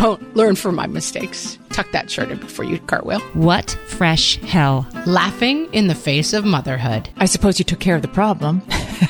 Don't 0.00 0.34
learn 0.34 0.56
from 0.56 0.76
my 0.76 0.86
mistakes. 0.86 1.58
Tuck 1.70 1.90
that 1.92 2.10
shirt 2.10 2.30
in 2.30 2.38
before 2.38 2.64
you 2.64 2.78
cartwheel. 2.78 3.20
What 3.34 3.70
fresh 3.86 4.38
hell? 4.38 4.86
Laughing 5.06 5.68
in 5.74 5.88
the 5.88 5.94
face 5.94 6.32
of 6.32 6.44
motherhood 6.46 7.10
I 7.18 7.26
suppose 7.26 7.58
you 7.58 7.66
took 7.66 7.80
care 7.80 7.96
of 7.96 8.02
the 8.02 8.08
problem. 8.08 8.62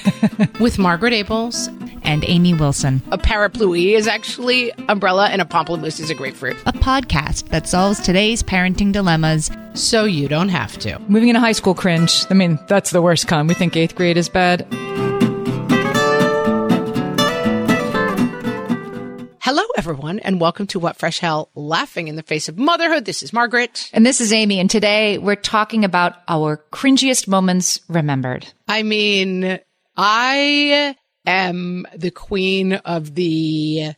with 0.60 0.78
Margaret 0.78 1.12
Ables. 1.12 1.68
And 2.02 2.24
Amy 2.26 2.54
Wilson, 2.54 3.02
A 3.12 3.18
parapluie 3.18 3.92
is 3.94 4.08
actually 4.08 4.72
umbrella, 4.88 5.28
and 5.28 5.40
a 5.40 5.44
pamplemousse 5.44 6.00
is 6.00 6.10
a 6.10 6.14
grapefruit. 6.14 6.56
a 6.66 6.72
podcast 6.72 7.48
that 7.50 7.68
solves 7.68 8.00
today's 8.00 8.42
parenting 8.42 8.90
dilemmas. 8.90 9.48
So 9.74 10.06
you 10.06 10.26
don't 10.26 10.48
have 10.48 10.76
to. 10.78 10.98
Moving 11.08 11.28
into 11.28 11.40
high 11.40 11.52
school 11.52 11.74
cringe. 11.74 12.24
I 12.28 12.34
mean, 12.34 12.58
that's 12.66 12.90
the 12.90 13.02
worst 13.02 13.28
kind. 13.28 13.46
We 13.46 13.54
think 13.54 13.76
eighth 13.76 13.94
grade 13.94 14.16
is 14.16 14.28
bad. 14.28 14.66
Hello, 19.52 19.64
everyone, 19.76 20.20
and 20.20 20.40
welcome 20.40 20.68
to 20.68 20.78
What 20.78 20.94
Fresh 20.94 21.18
Hell 21.18 21.50
Laughing 21.56 22.06
in 22.06 22.14
the 22.14 22.22
Face 22.22 22.48
of 22.48 22.56
Motherhood. 22.56 23.04
This 23.04 23.20
is 23.20 23.32
Margaret. 23.32 23.90
And 23.92 24.06
this 24.06 24.20
is 24.20 24.32
Amy, 24.32 24.60
and 24.60 24.70
today 24.70 25.18
we're 25.18 25.34
talking 25.34 25.84
about 25.84 26.14
our 26.28 26.64
cringiest 26.70 27.26
moments 27.26 27.80
remembered. 27.88 28.46
I 28.68 28.84
mean, 28.84 29.58
I 29.96 30.94
am 31.26 31.84
the 31.96 32.12
queen 32.12 32.74
of 32.74 33.16
the. 33.16 33.90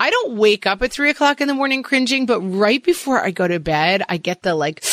I 0.00 0.10
don't 0.10 0.38
wake 0.38 0.66
up 0.66 0.82
at 0.82 0.90
three 0.90 1.10
o'clock 1.10 1.40
in 1.40 1.46
the 1.46 1.54
morning 1.54 1.84
cringing, 1.84 2.26
but 2.26 2.40
right 2.40 2.82
before 2.82 3.22
I 3.22 3.30
go 3.30 3.46
to 3.46 3.60
bed, 3.60 4.02
I 4.08 4.16
get 4.16 4.42
the 4.42 4.56
like, 4.56 4.84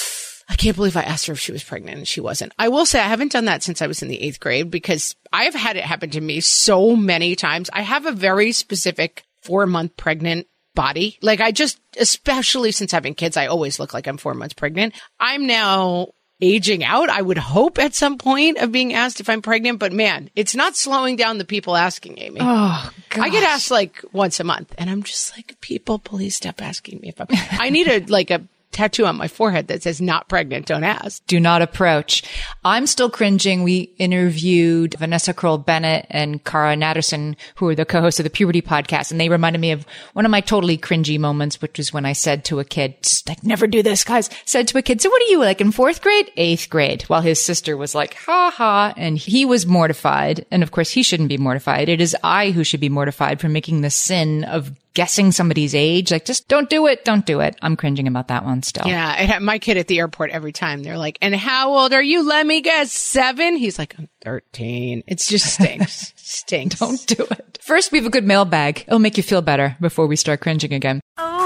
I 0.50 0.54
can't 0.56 0.76
believe 0.76 0.98
I 0.98 1.02
asked 1.02 1.28
her 1.28 1.32
if 1.32 1.40
she 1.40 1.50
was 1.50 1.64
pregnant 1.64 1.96
and 1.96 2.06
she 2.06 2.20
wasn't. 2.20 2.52
I 2.58 2.68
will 2.68 2.84
say 2.84 3.00
I 3.00 3.08
haven't 3.08 3.32
done 3.32 3.46
that 3.46 3.62
since 3.62 3.80
I 3.80 3.86
was 3.86 4.02
in 4.02 4.08
the 4.08 4.20
eighth 4.20 4.38
grade 4.38 4.70
because 4.70 5.16
I've 5.32 5.54
had 5.54 5.78
it 5.78 5.84
happen 5.84 6.10
to 6.10 6.20
me 6.20 6.42
so 6.42 6.94
many 6.94 7.36
times. 7.36 7.70
I 7.72 7.80
have 7.80 8.04
a 8.04 8.12
very 8.12 8.52
specific 8.52 9.24
four 9.42 9.66
month 9.66 9.96
pregnant 9.96 10.46
body. 10.74 11.18
Like 11.20 11.40
I 11.40 11.52
just, 11.52 11.80
especially 11.98 12.72
since 12.72 12.92
having 12.92 13.14
kids, 13.14 13.36
I 13.36 13.46
always 13.46 13.78
look 13.78 13.92
like 13.92 14.06
I'm 14.06 14.16
four 14.16 14.34
months 14.34 14.54
pregnant. 14.54 14.94
I'm 15.20 15.46
now 15.46 16.08
aging 16.40 16.82
out. 16.82 17.08
I 17.08 17.22
would 17.22 17.38
hope 17.38 17.78
at 17.78 17.94
some 17.94 18.18
point 18.18 18.58
of 18.58 18.72
being 18.72 18.94
asked 18.94 19.20
if 19.20 19.28
I'm 19.28 19.42
pregnant, 19.42 19.78
but 19.78 19.92
man, 19.92 20.28
it's 20.34 20.56
not 20.56 20.76
slowing 20.76 21.16
down 21.16 21.38
the 21.38 21.44
people 21.44 21.76
asking 21.76 22.18
Amy. 22.18 22.40
Oh, 22.40 22.90
God. 23.10 23.24
I 23.24 23.28
get 23.28 23.44
asked 23.44 23.70
like 23.70 24.04
once 24.12 24.40
a 24.40 24.44
month 24.44 24.74
and 24.76 24.90
I'm 24.90 25.04
just 25.04 25.36
like, 25.36 25.60
people, 25.60 25.98
please 25.98 26.34
stop 26.34 26.60
asking 26.60 27.00
me 27.00 27.10
if 27.10 27.20
I'm, 27.20 27.28
I 27.30 27.70
need 27.70 27.86
a, 27.86 28.00
like 28.06 28.30
a 28.30 28.42
tattoo 28.72 29.06
on 29.06 29.16
my 29.16 29.28
forehead 29.28 29.68
that 29.68 29.82
says 29.82 30.00
not 30.00 30.28
pregnant. 30.28 30.66
Don't 30.66 30.84
ask. 30.84 31.24
Do 31.26 31.38
not 31.38 31.62
approach. 31.62 32.22
I'm 32.64 32.86
still 32.86 33.10
cringing. 33.10 33.62
We 33.62 33.92
interviewed 33.98 34.94
Vanessa 34.98 35.32
Kroll 35.32 35.58
Bennett 35.58 36.06
and 36.10 36.42
Cara 36.44 36.74
Natterson, 36.74 37.36
who 37.56 37.68
are 37.68 37.74
the 37.74 37.84
co-hosts 37.84 38.20
of 38.20 38.24
the 38.24 38.30
Puberty 38.30 38.62
podcast, 38.62 39.10
and 39.10 39.20
they 39.20 39.28
reminded 39.28 39.60
me 39.60 39.70
of 39.70 39.86
one 40.14 40.24
of 40.24 40.30
my 40.30 40.40
totally 40.40 40.78
cringy 40.78 41.18
moments, 41.18 41.60
which 41.60 41.78
was 41.78 41.92
when 41.92 42.06
I 42.06 42.12
said 42.12 42.44
to 42.46 42.60
a 42.60 42.64
kid, 42.64 42.94
like, 43.28 43.44
never 43.44 43.66
do 43.66 43.82
this, 43.82 44.04
guys. 44.04 44.30
Said 44.44 44.68
to 44.68 44.78
a 44.78 44.82
kid, 44.82 45.00
so 45.00 45.10
what 45.10 45.22
are 45.22 45.26
you 45.26 45.38
like 45.38 45.60
in 45.60 45.72
fourth 45.72 46.00
grade? 46.00 46.30
Eighth 46.36 46.68
grade. 46.70 47.02
While 47.02 47.20
his 47.20 47.40
sister 47.42 47.76
was 47.76 47.94
like, 47.94 48.14
ha 48.14 48.50
ha. 48.50 48.94
And 48.96 49.18
he 49.18 49.44
was 49.44 49.66
mortified. 49.66 50.46
And 50.50 50.62
of 50.62 50.70
course, 50.70 50.90
he 50.90 51.02
shouldn't 51.02 51.28
be 51.28 51.38
mortified. 51.38 51.88
It 51.88 52.00
is 52.00 52.16
I 52.24 52.50
who 52.50 52.64
should 52.64 52.80
be 52.80 52.88
mortified 52.88 53.40
for 53.40 53.48
making 53.48 53.80
the 53.80 53.90
sin 53.90 54.44
of 54.44 54.72
guessing 54.94 55.32
somebody's 55.32 55.74
age. 55.74 56.10
Like, 56.10 56.24
just 56.24 56.48
don't 56.48 56.68
do 56.68 56.86
it. 56.86 57.04
Don't 57.04 57.24
do 57.24 57.40
it. 57.40 57.56
I'm 57.62 57.76
cringing 57.76 58.06
about 58.06 58.28
that 58.28 58.44
one 58.44 58.62
still. 58.62 58.86
Yeah. 58.86 59.38
My 59.40 59.58
kid 59.58 59.76
at 59.76 59.88
the 59.88 59.98
airport 59.98 60.30
every 60.30 60.52
time. 60.52 60.82
They're 60.82 60.98
like, 60.98 61.18
and 61.20 61.34
how 61.34 61.72
old 61.72 61.92
are 61.92 62.02
you? 62.02 62.26
Let 62.26 62.46
me 62.46 62.60
guess. 62.60 62.92
Seven. 62.92 63.56
He's 63.56 63.78
like, 63.78 63.94
I'm 63.98 64.08
13. 64.22 65.04
It's 65.06 65.28
just 65.28 65.54
stinks. 65.54 66.12
stinks. 66.16 66.78
Don't 66.78 67.06
do 67.06 67.26
it. 67.30 67.58
First, 67.62 67.92
we 67.92 67.98
have 67.98 68.06
a 68.06 68.10
good 68.10 68.24
mailbag. 68.24 68.84
It'll 68.86 68.98
make 68.98 69.16
you 69.16 69.22
feel 69.22 69.42
better 69.42 69.76
before 69.80 70.06
we 70.06 70.16
start 70.16 70.40
cringing 70.40 70.72
again. 70.72 71.00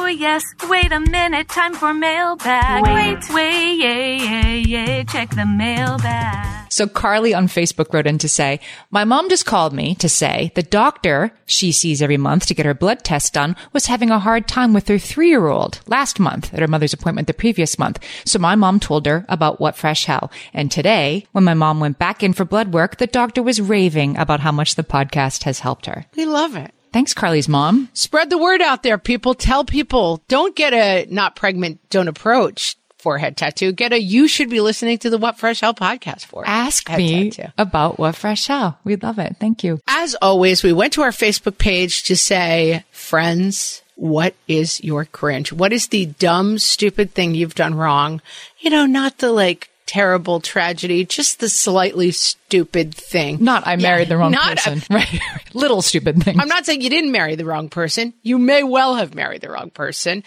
Oh 0.07 0.09
yes, 0.09 0.45
wait 0.69 0.93
a 0.93 1.01
minute, 1.01 1.49
time 1.49 1.75
for 1.75 1.93
mailbag. 1.93 2.85
Wait, 2.85 3.29
wait, 3.35 3.75
yay, 3.75 4.17
yay, 4.19 4.59
yay, 4.61 5.05
check 5.09 5.31
the 5.31 5.45
mailbag. 5.45 6.71
So 6.71 6.87
Carly 6.87 7.35
on 7.35 7.49
Facebook 7.49 7.93
wrote 7.93 8.07
in 8.07 8.19
to 8.19 8.29
say, 8.29 8.61
my 8.93 9.03
mom 9.03 9.29
just 9.29 9.47
called 9.47 9.73
me 9.73 9.97
to 9.97 10.09
say 10.09 10.53
the 10.55 10.63
doctor 10.63 11.33
she 11.45 11.73
sees 11.73 12.01
every 12.01 12.19
month 12.19 12.47
to 12.47 12.55
get 12.55 12.67
her 12.67 12.73
blood 12.73 13.03
test 13.03 13.33
done 13.33 13.57
was 13.73 13.87
having 13.87 14.11
a 14.11 14.21
hard 14.21 14.47
time 14.47 14.73
with 14.73 14.87
her 14.87 14.99
three 14.99 15.31
year 15.31 15.49
old 15.49 15.81
last 15.89 16.21
month 16.21 16.55
at 16.55 16.61
her 16.61 16.69
mother's 16.69 16.93
appointment 16.93 17.27
the 17.27 17.35
previous 17.35 17.77
month. 17.77 17.99
So 18.25 18.39
my 18.39 18.55
mom 18.55 18.79
told 18.79 19.07
her 19.07 19.27
about 19.29 19.59
what 19.59 19.75
fresh 19.75 20.05
hell. 20.05 20.31
And 20.55 20.71
today, 20.71 21.27
when 21.33 21.43
my 21.43 21.55
mom 21.55 21.81
went 21.81 21.99
back 21.99 22.23
in 22.23 22.33
for 22.33 22.45
blood 22.45 22.73
work, 22.73 22.99
the 22.99 23.09
doctor 23.09 23.43
was 23.43 23.61
raving 23.61 24.17
about 24.19 24.39
how 24.39 24.53
much 24.53 24.77
the 24.77 24.85
podcast 24.85 25.43
has 25.43 25.59
helped 25.59 25.87
her. 25.87 26.07
We 26.15 26.27
love 26.27 26.55
it. 26.55 26.76
Thanks, 26.93 27.15
Carly's 27.15 27.49
mom. 27.49 27.89
Spread 27.93 28.31
the 28.31 28.39
word 28.39 28.63
out 28.63 28.83
there, 28.83 28.99
people. 28.99 29.35
Tell 29.35 29.65
people 29.65 30.23
don't 30.29 30.57
get 30.57 30.73
a 30.73 31.07
not 31.11 31.37
pregnant, 31.37 31.81
don't 31.91 32.09
approach 32.09 32.77
forehead 33.07 33.37
tattoo. 33.37 33.71
Get 33.71 33.93
a 33.93 34.01
you 34.01 34.27
should 34.27 34.51
be 34.51 34.61
listening 34.61 34.99
to 34.99 35.11
the 35.11 35.19
What 35.19 35.39
Fresh 35.39 35.61
Hell 35.61 35.75
podcast 35.75 36.25
for. 36.25 36.43
Ask 36.45 36.91
me 36.91 37.31
tattoo. 37.31 37.53
about 37.57 38.01
what 38.01 38.17
fresh 38.17 38.49
hell. 38.49 38.81
We 38.83 38.97
love 38.97 39.21
it. 39.21 39.37
Thank 39.39 39.63
you. 39.63 39.81
As 39.87 40.17
always, 40.17 40.65
we 40.65 40.73
went 40.73 40.95
to 40.95 41.03
our 41.03 41.11
Facebook 41.11 41.57
page 41.57 42.03
to 42.05 42.17
say, 42.17 42.85
friends, 42.91 43.83
what 43.95 44.35
is 44.49 44.83
your 44.83 45.05
cringe? 45.05 45.53
What 45.53 45.73
is 45.73 45.87
the 45.87 46.07
dumb, 46.07 46.59
stupid 46.59 47.13
thing 47.13 47.37
you've 47.37 47.55
done 47.55 47.77
wrong? 47.77 48.21
You 48.59 48.71
know, 48.71 48.87
not 48.87 49.19
the 49.19 49.31
like 49.31 49.71
terrible 49.87 50.41
tragedy, 50.41 51.05
just 51.05 51.41
the 51.41 51.49
slightly 51.49 52.11
stupid 52.11 52.95
thing. 52.95 53.43
Not 53.43 53.67
I 53.67 53.77
married 53.77 54.09
the 54.09 54.17
wrong 54.17 54.33
not 54.33 54.53
a- 54.53 54.57
person. 54.57 54.83
right. 54.95 55.21
Little 55.55 55.81
stupid 55.81 56.23
thing. 56.23 56.39
I'm 56.41 56.49
not 56.49 56.67
saying 56.67 56.81
you 56.83 56.91
didn't 56.91 57.13
marry 57.13 57.37
the 57.37 57.45
wrong 57.45 57.69
person. 57.69 58.13
You 58.23 58.39
may 58.39 58.63
well 58.63 58.97
have 58.97 59.15
married 59.15 59.41
the 59.41 59.51
wrong 59.51 59.71
person. 59.71 60.25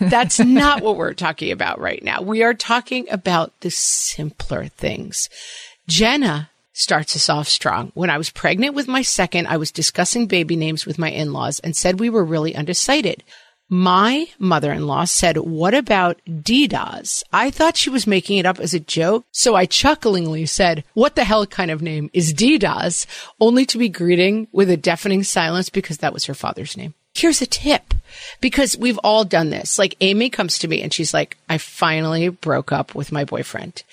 That's 0.00 0.38
not 0.40 0.82
what 0.82 0.96
we're 0.96 1.14
talking 1.14 1.52
about 1.52 1.78
right 1.78 2.02
now. 2.02 2.22
We 2.22 2.42
are 2.42 2.54
talking 2.54 3.06
about 3.10 3.52
the 3.60 3.70
simpler 3.70 4.66
things. 4.66 5.28
Jenna 5.86 6.50
starts 6.72 7.14
us 7.14 7.28
off 7.28 7.48
strong. 7.48 7.92
When 7.94 8.08
I 8.10 8.16
was 8.18 8.30
pregnant 8.30 8.74
with 8.74 8.88
my 8.88 9.02
second, 9.02 9.46
I 9.46 9.58
was 9.58 9.70
discussing 9.70 10.26
baby 10.26 10.56
names 10.56 10.86
with 10.86 10.98
my 10.98 11.10
in-laws 11.10 11.60
and 11.60 11.76
said 11.76 12.00
we 12.00 12.08
were 12.10 12.24
really 12.24 12.56
undecided. 12.56 13.22
My 13.72 14.26
mother-in-law 14.38 15.06
said, 15.06 15.38
what 15.38 15.72
about 15.72 16.20
Didace? 16.28 17.22
I 17.32 17.50
thought 17.50 17.78
she 17.78 17.88
was 17.88 18.06
making 18.06 18.36
it 18.36 18.44
up 18.44 18.60
as 18.60 18.74
a 18.74 18.80
joke. 18.80 19.24
So 19.32 19.54
I 19.54 19.64
chucklingly 19.64 20.46
said, 20.46 20.84
what 20.92 21.16
the 21.16 21.24
hell 21.24 21.46
kind 21.46 21.70
of 21.70 21.80
name 21.80 22.10
is 22.12 22.34
Didace? 22.34 23.06
Only 23.40 23.64
to 23.64 23.78
be 23.78 23.88
greeting 23.88 24.46
with 24.52 24.68
a 24.68 24.76
deafening 24.76 25.22
silence 25.22 25.70
because 25.70 25.96
that 25.98 26.12
was 26.12 26.26
her 26.26 26.34
father's 26.34 26.76
name. 26.76 26.92
Here's 27.14 27.40
a 27.40 27.46
tip 27.46 27.94
because 28.42 28.76
we've 28.76 28.98
all 28.98 29.24
done 29.24 29.48
this. 29.48 29.78
Like 29.78 29.96
Amy 30.02 30.28
comes 30.28 30.58
to 30.58 30.68
me 30.68 30.82
and 30.82 30.92
she's 30.92 31.14
like, 31.14 31.38
I 31.48 31.56
finally 31.56 32.28
broke 32.28 32.72
up 32.72 32.94
with 32.94 33.10
my 33.10 33.24
boyfriend. 33.24 33.84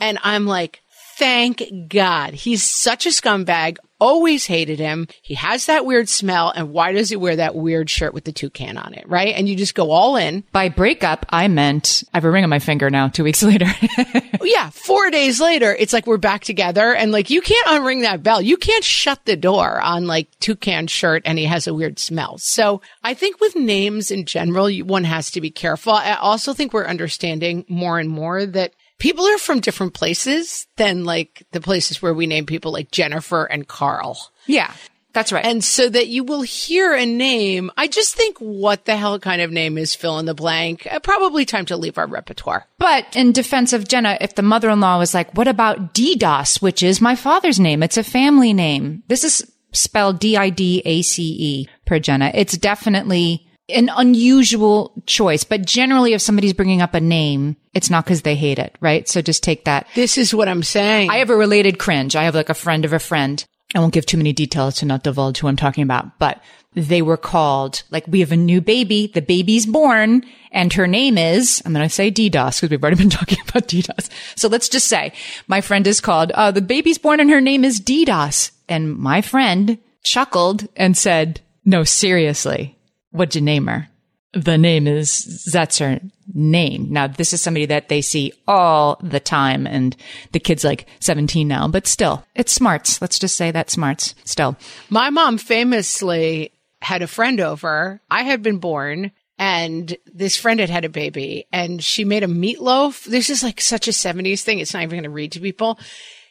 And 0.00 0.18
I'm 0.24 0.46
like, 0.46 0.82
Thank 1.18 1.88
God. 1.88 2.32
He's 2.34 2.64
such 2.64 3.04
a 3.04 3.08
scumbag. 3.08 3.78
Always 4.00 4.46
hated 4.46 4.78
him. 4.78 5.08
He 5.22 5.34
has 5.34 5.66
that 5.66 5.84
weird 5.84 6.08
smell. 6.08 6.52
And 6.54 6.70
why 6.70 6.92
does 6.92 7.08
he 7.08 7.16
wear 7.16 7.36
that 7.36 7.54
weird 7.54 7.90
shirt 7.90 8.14
with 8.14 8.24
the 8.24 8.32
toucan 8.32 8.76
on 8.78 8.94
it? 8.94 9.08
Right. 9.08 9.34
And 9.34 9.48
you 9.48 9.56
just 9.56 9.74
go 9.74 9.90
all 9.90 10.16
in. 10.16 10.44
By 10.52 10.68
breakup, 10.68 11.26
I 11.30 11.48
meant 11.48 12.04
I 12.14 12.18
have 12.18 12.24
a 12.24 12.30
ring 12.30 12.44
on 12.44 12.50
my 12.50 12.60
finger 12.60 12.90
now. 12.90 13.08
Two 13.08 13.24
weeks 13.24 13.42
later. 13.42 13.66
yeah. 14.42 14.70
Four 14.70 15.10
days 15.10 15.40
later, 15.40 15.74
it's 15.74 15.92
like 15.92 16.06
we're 16.06 16.16
back 16.16 16.44
together 16.44 16.94
and 16.94 17.10
like 17.10 17.30
you 17.30 17.40
can't 17.40 17.66
unring 17.66 18.02
that 18.02 18.22
bell. 18.22 18.40
You 18.40 18.56
can't 18.56 18.84
shut 18.84 19.24
the 19.24 19.36
door 19.36 19.80
on 19.80 20.06
like 20.06 20.28
toucan 20.40 20.86
shirt 20.86 21.22
and 21.24 21.38
he 21.38 21.46
has 21.46 21.66
a 21.66 21.74
weird 21.74 21.98
smell. 21.98 22.38
So 22.38 22.80
I 23.02 23.14
think 23.14 23.40
with 23.40 23.56
names 23.56 24.10
in 24.10 24.26
general, 24.26 24.70
one 24.80 25.04
has 25.04 25.30
to 25.32 25.40
be 25.40 25.50
careful. 25.50 25.92
I 25.92 26.14
also 26.14 26.52
think 26.52 26.72
we're 26.72 26.86
understanding 26.86 27.64
more 27.68 27.98
and 27.98 28.08
more 28.08 28.46
that 28.46 28.74
people 28.98 29.26
are 29.26 29.38
from 29.38 29.60
different 29.60 29.94
places 29.94 30.66
than 30.76 31.04
like 31.04 31.46
the 31.52 31.60
places 31.60 32.02
where 32.02 32.14
we 32.14 32.26
name 32.26 32.46
people 32.46 32.72
like 32.72 32.90
Jennifer 32.90 33.44
and 33.44 33.66
Carl. 33.66 34.32
yeah, 34.46 34.72
that's 35.14 35.32
right. 35.32 35.44
And 35.44 35.64
so 35.64 35.88
that 35.88 36.08
you 36.08 36.22
will 36.22 36.42
hear 36.42 36.94
a 36.94 37.06
name. 37.06 37.70
I 37.76 37.88
just 37.88 38.14
think 38.14 38.38
what 38.38 38.84
the 38.84 38.94
hell 38.96 39.18
kind 39.18 39.40
of 39.40 39.50
name 39.50 39.78
is 39.78 39.94
fill 39.94 40.18
in 40.18 40.26
the 40.26 40.34
blank. 40.34 40.86
Uh, 40.88 41.00
probably 41.00 41.44
time 41.44 41.64
to 41.66 41.76
leave 41.76 41.98
our 41.98 42.06
repertoire. 42.06 42.66
But 42.78 43.16
in 43.16 43.32
defense 43.32 43.72
of 43.72 43.88
Jenna, 43.88 44.18
if 44.20 44.34
the 44.34 44.42
mother-in-law 44.42 44.98
was 44.98 45.14
like, 45.14 45.34
what 45.34 45.48
about 45.48 45.94
Didace, 45.94 46.60
which 46.60 46.82
is 46.82 47.00
my 47.00 47.16
father's 47.16 47.58
name? 47.58 47.82
It's 47.82 47.96
a 47.96 48.04
family 48.04 48.52
name. 48.52 49.02
This 49.08 49.24
is 49.24 49.50
spelled 49.72 50.20
D-I-D-A-C-E 50.20 51.68
per 51.86 51.98
Jenna. 51.98 52.30
It's 52.34 52.56
definitely 52.56 53.47
an 53.68 53.90
unusual 53.94 54.92
choice, 55.06 55.44
but 55.44 55.66
generally 55.66 56.14
if 56.14 56.22
somebody's 56.22 56.52
bringing 56.52 56.80
up 56.80 56.94
a 56.94 57.00
name, 57.00 57.56
it's 57.74 57.90
not 57.90 58.04
because 58.04 58.22
they 58.22 58.34
hate 58.34 58.58
it, 58.58 58.76
right? 58.80 59.08
So 59.08 59.20
just 59.20 59.42
take 59.42 59.64
that. 59.64 59.86
This 59.94 60.16
is 60.18 60.34
what 60.34 60.48
I'm 60.48 60.62
saying. 60.62 61.10
I 61.10 61.18
have 61.18 61.30
a 61.30 61.36
related 61.36 61.78
cringe. 61.78 62.16
I 62.16 62.24
have 62.24 62.34
like 62.34 62.48
a 62.48 62.54
friend 62.54 62.84
of 62.84 62.92
a 62.92 62.98
friend. 62.98 63.44
I 63.74 63.80
won't 63.80 63.92
give 63.92 64.06
too 64.06 64.16
many 64.16 64.32
details 64.32 64.76
to 64.76 64.86
not 64.86 65.02
divulge 65.02 65.38
who 65.38 65.48
I'm 65.48 65.56
talking 65.56 65.82
about, 65.82 66.18
but 66.18 66.42
they 66.74 67.02
were 67.02 67.16
called, 67.18 67.82
like, 67.90 68.06
we 68.06 68.20
have 68.20 68.32
a 68.32 68.36
new 68.36 68.60
baby. 68.60 69.10
The 69.12 69.20
baby's 69.20 69.66
born 69.66 70.24
and 70.52 70.72
her 70.72 70.86
name 70.86 71.18
is, 71.18 71.62
I'm 71.64 71.74
going 71.74 71.86
to 71.86 71.94
say 71.94 72.10
Didace 72.10 72.60
because 72.60 72.70
we've 72.70 72.82
already 72.82 72.96
been 72.96 73.10
talking 73.10 73.38
about 73.46 73.68
Didace. 73.68 74.08
So 74.36 74.48
let's 74.48 74.68
just 74.68 74.86
say 74.86 75.12
my 75.46 75.60
friend 75.60 75.86
is 75.86 76.00
called, 76.00 76.30
uh, 76.32 76.50
the 76.50 76.62
baby's 76.62 76.98
born 76.98 77.20
and 77.20 77.30
her 77.30 77.40
name 77.40 77.64
is 77.64 77.80
Didace. 77.80 78.52
And 78.68 78.96
my 78.96 79.20
friend 79.20 79.78
chuckled 80.02 80.68
and 80.76 80.96
said, 80.96 81.40
no, 81.64 81.84
seriously, 81.84 82.77
what'd 83.10 83.34
you 83.34 83.40
name 83.40 83.66
her? 83.66 83.88
The 84.34 84.58
name 84.58 84.86
is, 84.86 85.48
that's 85.50 85.78
her 85.78 86.00
name. 86.34 86.88
Now, 86.90 87.06
this 87.06 87.32
is 87.32 87.40
somebody 87.40 87.64
that 87.66 87.88
they 87.88 88.02
see 88.02 88.32
all 88.46 89.00
the 89.02 89.20
time 89.20 89.66
and 89.66 89.96
the 90.32 90.40
kid's 90.40 90.64
like 90.64 90.86
17 91.00 91.48
now, 91.48 91.66
but 91.66 91.86
still, 91.86 92.24
it's 92.34 92.52
smarts. 92.52 93.00
Let's 93.00 93.18
just 93.18 93.36
say 93.36 93.50
that 93.50 93.70
smarts 93.70 94.14
still. 94.24 94.56
My 94.90 95.08
mom 95.08 95.38
famously 95.38 96.52
had 96.82 97.00
a 97.00 97.06
friend 97.06 97.40
over. 97.40 98.02
I 98.10 98.22
had 98.22 98.42
been 98.42 98.58
born 98.58 99.12
and 99.38 99.96
this 100.04 100.36
friend 100.36 100.60
had 100.60 100.68
had 100.68 100.84
a 100.84 100.90
baby 100.90 101.46
and 101.50 101.82
she 101.82 102.04
made 102.04 102.22
a 102.22 102.28
meatloaf. 102.28 103.04
This 103.04 103.30
is 103.30 103.42
like 103.42 103.62
such 103.62 103.88
a 103.88 103.92
70s 103.92 104.42
thing. 104.42 104.58
It's 104.58 104.74
not 104.74 104.82
even 104.82 104.96
going 104.96 105.04
to 105.04 105.10
read 105.10 105.32
to 105.32 105.40
people. 105.40 105.78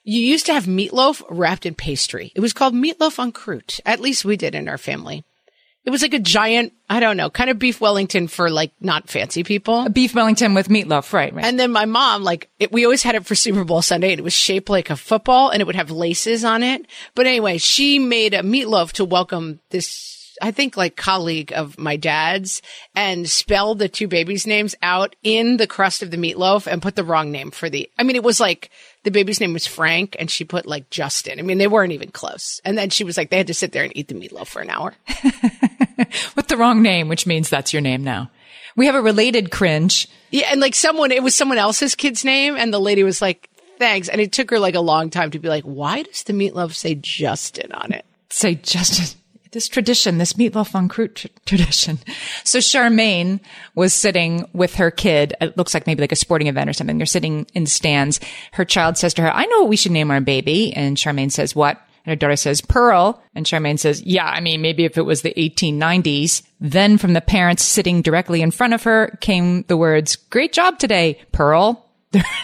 You 0.03 0.21
used 0.21 0.45
to 0.45 0.53
have 0.53 0.65
meatloaf 0.65 1.23
wrapped 1.29 1.65
in 1.65 1.73
pastry. 1.73 2.31
It 2.35 2.41
was 2.41 2.53
called 2.53 2.75
meatloaf 2.75 3.17
en 3.17 3.31
croûte. 3.31 3.79
At 3.85 4.01
least 4.01 4.23
we 4.23 4.37
did 4.37 4.55
in 4.55 4.69
our 4.69 4.77
family. 4.77 5.25
It 5.87 5.89
was 5.89 6.01
like 6.01 6.13
a 6.13 6.19
giant, 6.19 6.73
I 6.89 6.99
don't 6.99 7.15
know, 7.15 7.29
kind 7.29 7.49
of 7.49 7.57
beef 7.57 7.79
Wellington 7.79 8.27
for 8.27 8.49
like 8.49 8.73
not 8.81 9.07
fancy 9.07 9.45
people. 9.45 9.87
Beef 9.87 10.13
Wellington 10.13 10.53
with 10.53 10.67
meatloaf, 10.67 11.13
right? 11.13 11.33
right. 11.33 11.45
And 11.45 11.57
then 11.57 11.71
my 11.71 11.85
mom, 11.85 12.25
like, 12.25 12.49
it, 12.59 12.73
we 12.73 12.83
always 12.83 13.03
had 13.03 13.15
it 13.15 13.25
for 13.25 13.35
Super 13.35 13.63
Bowl 13.63 13.81
Sunday 13.81 14.11
and 14.11 14.19
it 14.19 14.23
was 14.23 14.33
shaped 14.33 14.69
like 14.69 14.89
a 14.89 14.97
football 14.97 15.49
and 15.49 15.61
it 15.61 15.65
would 15.65 15.77
have 15.77 15.89
laces 15.89 16.43
on 16.43 16.61
it. 16.61 16.85
But 17.15 17.25
anyway, 17.25 17.57
she 17.57 17.99
made 17.99 18.33
a 18.33 18.43
meatloaf 18.43 18.91
to 18.93 19.05
welcome 19.05 19.61
this, 19.69 20.35
I 20.41 20.51
think 20.51 20.75
like 20.75 20.97
colleague 20.97 21.53
of 21.53 21.79
my 21.79 21.95
dad's 21.95 22.61
and 22.93 23.29
spelled 23.29 23.79
the 23.79 23.87
two 23.87 24.09
babies' 24.09 24.45
names 24.45 24.75
out 24.81 25.15
in 25.23 25.55
the 25.55 25.67
crust 25.67 26.03
of 26.03 26.11
the 26.11 26.17
meatloaf 26.17 26.67
and 26.67 26.81
put 26.81 26.97
the 26.97 27.05
wrong 27.05 27.31
name 27.31 27.49
for 27.49 27.69
the, 27.69 27.89
I 27.97 28.03
mean, 28.03 28.17
it 28.17 28.23
was 28.23 28.41
like 28.41 28.71
the 29.07 29.11
baby's 29.11 29.39
name 29.39 29.53
was 29.53 29.65
Frank 29.65 30.17
and 30.19 30.29
she 30.29 30.43
put 30.43 30.65
like 30.65 30.89
Justin. 30.89 31.39
I 31.39 31.43
mean, 31.43 31.59
they 31.59 31.67
weren't 31.67 31.93
even 31.93 32.11
close. 32.11 32.59
And 32.65 32.77
then 32.77 32.89
she 32.89 33.05
was 33.05 33.15
like, 33.15 33.29
they 33.29 33.37
had 33.37 33.47
to 33.47 33.53
sit 33.53 33.71
there 33.71 33.85
and 33.85 33.95
eat 33.95 34.09
the 34.09 34.15
meatloaf 34.15 34.47
for 34.47 34.61
an 34.61 34.69
hour. 34.69 34.93
with 36.35 36.47
the 36.47 36.57
wrong 36.57 36.81
name, 36.81 37.07
which 37.09 37.25
means 37.25 37.49
that's 37.49 37.73
your 37.73 37.81
name 37.81 38.03
now. 38.03 38.29
We 38.75 38.85
have 38.85 38.95
a 38.95 39.01
related 39.01 39.51
cringe. 39.51 40.07
Yeah. 40.31 40.49
And 40.51 40.61
like 40.61 40.75
someone, 40.75 41.11
it 41.11 41.23
was 41.23 41.35
someone 41.35 41.57
else's 41.57 41.95
kid's 41.95 42.23
name 42.23 42.55
and 42.55 42.73
the 42.73 42.79
lady 42.79 43.03
was 43.03 43.21
like, 43.21 43.49
thanks. 43.79 44.09
And 44.09 44.21
it 44.21 44.31
took 44.31 44.49
her 44.51 44.59
like 44.59 44.75
a 44.75 44.81
long 44.81 45.09
time 45.09 45.31
to 45.31 45.39
be 45.39 45.49
like, 45.49 45.63
why 45.63 46.03
does 46.03 46.23
the 46.23 46.33
meatloaf 46.33 46.73
say 46.73 46.95
Justin 46.95 47.71
on 47.71 47.91
it? 47.91 48.05
Say 48.29 48.55
Justin. 48.55 49.19
this 49.51 49.67
tradition, 49.67 50.17
this 50.17 50.33
meatloaf 50.33 50.75
en 50.75 50.89
croûte 50.89 51.15
tr- 51.15 51.27
tradition. 51.45 51.97
So 52.43 52.59
Charmaine 52.59 53.39
was 53.75 53.93
sitting 53.93 54.45
with 54.53 54.75
her 54.75 54.91
kid. 54.91 55.33
It 55.41 55.57
looks 55.57 55.73
like 55.73 55.87
maybe 55.87 56.01
like 56.01 56.11
a 56.11 56.17
sporting 56.17 56.47
event 56.47 56.69
or 56.69 56.73
something. 56.73 56.97
They're 56.97 57.05
sitting 57.05 57.47
in 57.53 57.65
stands. 57.65 58.19
Her 58.51 58.65
child 58.65 58.97
says 58.97 59.13
to 59.15 59.21
her, 59.23 59.31
I 59.33 59.45
know 59.45 59.61
what 59.61 59.69
we 59.69 59.77
should 59.77 59.91
name 59.91 60.11
our 60.11 60.21
baby. 60.21 60.73
And 60.73 60.97
Charmaine 60.97 61.31
says, 61.31 61.55
what? 61.55 61.81
And 62.07 62.13
her 62.13 62.15
daughter 62.15 62.37
says, 62.37 62.61
Pearl. 62.61 63.21
And 63.35 63.45
Charmaine 63.45 63.77
says, 63.77 64.01
yeah, 64.01 64.27
I 64.27 64.39
mean, 64.39 64.61
maybe 64.61 64.85
if 64.85 64.97
it 64.97 65.01
was 65.01 65.23
the 65.23 65.33
1890s. 65.35 66.41
Then 66.61 66.97
from 66.97 67.11
the 67.11 67.19
parents 67.19 67.65
sitting 67.65 68.01
directly 68.01 68.41
in 68.41 68.51
front 68.51 68.73
of 68.73 68.83
her 68.83 69.17
came 69.19 69.63
the 69.63 69.75
words, 69.75 70.15
great 70.15 70.53
job 70.53 70.79
today, 70.79 71.19
Pearl. 71.33 71.85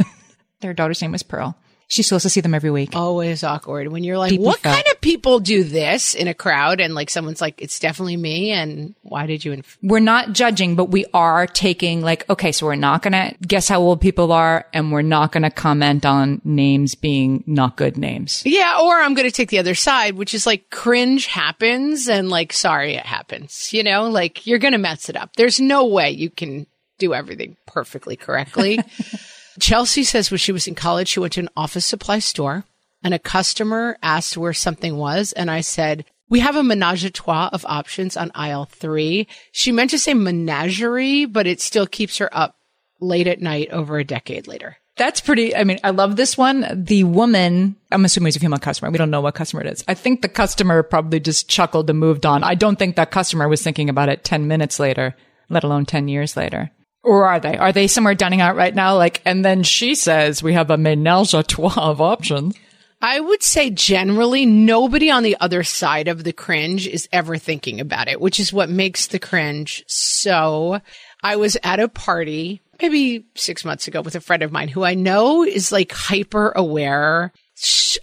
Their 0.60 0.74
daughter's 0.74 1.01
name 1.01 1.13
was 1.13 1.24
Pearl. 1.24 1.57
She's 1.88 2.07
supposed 2.07 2.24
to 2.24 2.30
see 2.30 2.41
them 2.41 2.53
every 2.53 2.71
week. 2.71 2.95
Always 2.95 3.44
awkward 3.44 3.89
when 3.89 4.03
you're 4.03 4.18
like, 4.18 4.39
what 4.39 4.59
felt. 4.59 4.75
kind 4.75 4.88
of 4.91 5.01
people 5.01 5.39
do 5.39 5.63
this 5.63 6.15
in 6.15 6.27
a 6.27 6.33
crowd? 6.33 6.80
And 6.80 6.95
like 6.95 7.09
someone's 7.09 7.41
like, 7.41 7.62
it's 7.62 7.80
definitely 7.80 8.18
me. 8.18 8.51
And 8.51 8.95
why 9.01 9.25
did 9.25 9.45
you? 9.45 9.53
Inf- 9.53 9.77
we're 9.83 10.00
not 10.00 10.33
judging, 10.33 10.75
but 10.75 10.85
we 10.85 11.06
are 11.13 11.45
taking 11.45 12.01
like, 12.01 12.27
okay, 12.30 12.51
so 12.51 12.65
we're 12.65 12.75
not 12.75 13.01
going 13.01 13.13
to 13.13 13.35
guess 13.45 13.68
how 13.68 13.80
old 13.81 14.01
people 14.01 14.31
are 14.31 14.65
and 14.74 14.91
we're 14.91 15.01
not 15.01 15.31
going 15.31 15.44
to 15.44 15.51
comment 15.51 16.06
on 16.06 16.41
names 16.44 16.95
being 16.95 17.44
not 17.45 17.77
good 17.77 17.97
names. 17.97 18.44
yeah. 18.45 18.79
Or 18.81 18.95
I'm 18.95 19.13
going 19.13 19.27
to 19.27 19.36
take 19.36 19.50
the 19.50 19.59
other 19.59 19.75
side, 19.75 20.15
which 20.15 20.33
is 20.33 20.45
like 20.45 20.69
cringe 20.69 21.27
happens 21.27 22.07
and 22.07 22.29
like, 22.29 22.53
sorry, 22.53 22.95
it 22.95 23.06
happens. 23.06 23.71
You 23.71 23.83
know, 23.83 24.09
like 24.09 24.47
you're 24.47 24.59
going 24.59 24.74
to 24.74 24.77
mess 24.77 25.09
it 25.09 25.15
up. 25.15 25.36
There's 25.36 25.59
no 25.59 25.86
way 25.86 26.12
you 26.12 26.29
can 26.29 26.65
do 26.97 27.13
everything 27.13 27.57
perfectly 27.65 28.15
correctly. 28.15 28.79
Chelsea 29.59 30.03
says 30.03 30.31
when 30.31 30.38
she 30.38 30.51
was 30.51 30.67
in 30.67 30.75
college, 30.75 31.09
she 31.09 31.19
went 31.19 31.33
to 31.33 31.41
an 31.41 31.50
office 31.55 31.85
supply 31.85 32.19
store 32.19 32.65
and 33.03 33.13
a 33.13 33.19
customer 33.19 33.97
asked 34.01 34.38
where 34.38 34.53
something 34.53 34.97
was. 34.97 35.33
And 35.33 35.51
I 35.51 35.61
said, 35.61 36.05
we 36.29 36.39
have 36.39 36.55
a 36.55 36.63
menage 36.63 37.05
a 37.05 37.11
trois 37.11 37.50
of 37.51 37.65
options 37.67 38.17
on 38.17 38.31
aisle 38.33 38.65
three. 38.65 39.27
She 39.51 39.71
meant 39.71 39.91
to 39.91 40.00
say 40.00 40.13
menagerie, 40.13 41.25
but 41.25 41.45
it 41.47 41.61
still 41.61 41.85
keeps 41.85 42.17
her 42.17 42.29
up 42.35 42.55
late 43.00 43.27
at 43.27 43.41
night 43.41 43.69
over 43.71 43.97
a 43.97 44.03
decade 44.03 44.47
later. 44.47 44.77
That's 44.95 45.21
pretty, 45.21 45.55
I 45.55 45.63
mean, 45.63 45.79
I 45.83 45.89
love 45.89 46.15
this 46.15 46.38
one. 46.38 46.65
The 46.72 47.03
woman, 47.03 47.75
I'm 47.91 48.05
assuming 48.05 48.27
it's 48.27 48.38
a 48.38 48.39
female 48.39 48.60
customer. 48.60 48.91
We 48.91 49.00
don't 49.00 49.10
know 49.10 49.22
what 49.22 49.33
customer 49.33 49.63
it 49.63 49.72
is. 49.72 49.83
I 49.88 49.95
think 49.95 50.22
the 50.22 50.29
customer 50.29 50.83
probably 50.83 51.19
just 51.19 51.50
chuckled 51.50 51.89
and 51.89 52.00
moved 52.00 52.25
on. 52.25 52.43
I 52.43 52.53
don't 52.53 52.77
think 52.77 52.95
that 52.95 53.10
customer 53.10 53.48
was 53.48 53.63
thinking 53.63 53.89
about 53.89 54.10
it 54.10 54.24
10 54.24 54.48
minutes 54.48 54.79
later, 54.79 55.15
let 55.50 55.63
alone 55.63 55.86
10 55.86 56.07
years 56.07 56.38
later. 56.38 56.72
Or 57.03 57.25
are 57.25 57.39
they? 57.39 57.57
Are 57.57 57.74
they 57.74 57.88
somewhere 57.88 58.15
dining 58.15 58.41
out 58.41 58.55
right 58.55 58.74
now? 58.74 58.95
Like, 58.95 59.22
and 59.25 59.43
then 59.43 59.63
she 59.63 59.93
says 59.93 60.41
we 60.41 60.53
have 60.53 60.69
a 60.69 60.77
menage 60.77 61.33
a 61.33 61.43
trois 61.43 61.74
of 61.77 62.01
options. 62.01 62.55
I 63.01 63.19
would 63.19 63.43
say 63.43 63.69
generally 63.69 64.45
nobody 64.45 65.12
on 65.12 65.24
the 65.24 65.36
other 65.41 65.63
side 65.63 66.07
of 66.07 66.24
the 66.24 66.31
cringe 66.31 66.88
is 66.88 67.10
ever 67.12 67.38
thinking 67.38 67.81
about 67.81 68.07
it, 68.07 68.22
which 68.22 68.39
is 68.39 68.53
what 68.53 68.69
makes 68.69 69.07
the 69.07 69.19
cringe 69.19 69.83
so. 69.88 70.79
I 71.22 71.36
was 71.36 71.57
at 71.63 71.81
a 71.81 71.89
party 71.89 72.62
maybe 72.81 73.25
six 73.36 73.65
months 73.65 73.89
ago 73.89 74.01
with 74.01 74.15
a 74.15 74.22
friend 74.22 74.41
of 74.41 74.53
mine 74.53 74.69
who 74.69 74.86
I 74.86 74.93
know 74.93 75.43
is 75.43 75.72
like 75.72 75.91
hyper 75.91 76.53
aware 76.55 77.33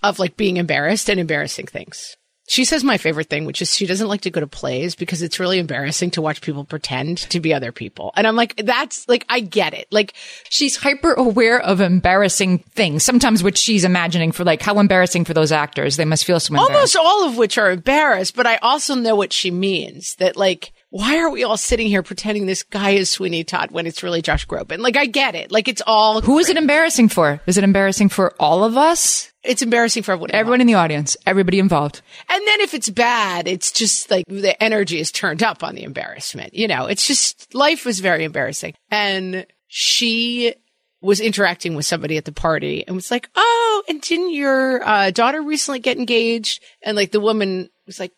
of 0.02 0.19
like 0.19 0.37
being 0.37 0.59
embarrassed 0.59 1.09
and 1.09 1.19
embarrassing 1.19 1.66
things. 1.66 2.16
She 2.50 2.64
says 2.64 2.83
my 2.83 2.99
favorite 2.99 3.28
thing, 3.28 3.45
which 3.45 3.62
is 3.62 3.76
she 3.76 3.87
doesn't 3.87 4.09
like 4.09 4.23
to 4.23 4.30
go 4.30 4.40
to 4.40 4.47
plays 4.49 4.97
because 4.97 5.23
it's 5.23 5.38
really 5.38 5.61
embarrassing 5.61 6.11
to 6.11 6.21
watch 6.21 6.40
people 6.40 6.64
pretend 6.64 7.19
to 7.19 7.38
be 7.38 7.54
other 7.54 7.71
people. 7.71 8.11
And 8.16 8.26
I'm 8.26 8.35
like, 8.35 8.57
that's 8.57 9.09
like, 9.09 9.25
I 9.28 9.38
get 9.38 9.73
it. 9.73 9.87
Like, 9.92 10.14
She's 10.49 10.75
hyper 10.75 11.12
aware 11.12 11.61
of 11.61 11.80
embarrassing 11.80 12.59
things, 12.59 13.04
sometimes 13.04 13.45
which 13.45 13.57
she's 13.57 13.85
imagining 13.85 14.33
for 14.33 14.42
like 14.42 14.62
how 14.62 14.80
embarrassing 14.80 15.26
for 15.26 15.33
those 15.33 15.52
actors. 15.52 15.97
They 15.97 16.04
must 16.04 16.25
feel 16.25 16.40
so 16.40 16.52
embarrassed. 16.54 16.73
almost 16.73 16.97
all 16.97 17.28
of 17.28 17.37
which 17.37 17.57
are 17.57 17.71
embarrassed, 17.71 18.35
but 18.35 18.49
I 18.49 18.57
also 18.57 18.97
know 18.97 19.14
what 19.14 19.33
she 19.33 19.52
means 19.52 20.16
that 20.16 20.37
like, 20.37 20.73
why 20.90 21.18
are 21.18 21.30
we 21.30 21.44
all 21.44 21.56
sitting 21.56 21.87
here 21.87 22.02
pretending 22.02 22.47
this 22.47 22.62
guy 22.62 22.90
is 22.90 23.11
Sweeney 23.11 23.44
Todd 23.44 23.70
when 23.70 23.87
it's 23.87 24.02
really 24.02 24.23
Josh 24.23 24.47
Groban? 24.47 24.78
Like, 24.78 24.97
I 24.97 25.06
get 25.06 25.35
it. 25.35 25.50
Like, 25.50 25.68
it's 25.68 25.82
all, 25.87 26.20
Who 26.20 26.38
is 26.38 26.49
it 26.49 26.56
embarrassing 26.56 27.09
for? 27.09 27.40
Is 27.47 27.56
it 27.56 27.64
embarrassing 27.64 28.09
for 28.11 28.35
all 28.38 28.64
of 28.64 28.76
us? 28.76 29.30
it's 29.42 29.62
embarrassing 29.62 30.02
for 30.02 30.12
everyone. 30.12 30.30
Everyone 30.32 30.61
in 30.61 30.66
the 30.66 30.75
audience, 30.75 31.16
everybody 31.26 31.59
involved. 31.59 32.02
And 32.28 32.47
then 32.47 32.61
if 32.61 32.75
it's 32.75 32.90
bad, 32.90 33.49
it's 33.49 33.73
just 33.73 34.11
like 34.11 34.26
the 34.28 34.61
energy 34.62 35.00
is 35.00 35.11
turned 35.11 35.42
up 35.42 35.62
on 35.62 35.75
the 35.75 35.82
embarrassment. 35.82 36.54
You 36.54 36.68
know, 36.68 36.87
it's 36.87 37.06
just 37.06 37.54
life 37.54 37.87
was 37.87 38.00
very 38.00 38.25
embarrassing. 38.25 38.75
And 38.90 39.47
she 39.66 40.54
was 41.00 41.20
interacting 41.20 41.75
with 41.75 41.87
somebody 41.87 42.18
at 42.18 42.26
the 42.26 42.32
party 42.32 42.85
and 42.87 42.94
was 42.94 43.11
like, 43.11 43.30
Oh, 43.35 43.82
and 43.88 44.02
didn't 44.02 44.35
your 44.35 44.87
uh, 44.87 45.11
daughter 45.11 45.40
recently 45.42 45.78
get 45.78 45.97
engaged? 45.97 46.62
And 46.82 46.97
like 46.97 47.11
the 47.12 47.20
woman 47.20 47.70
was 47.87 47.99
like 47.99 48.12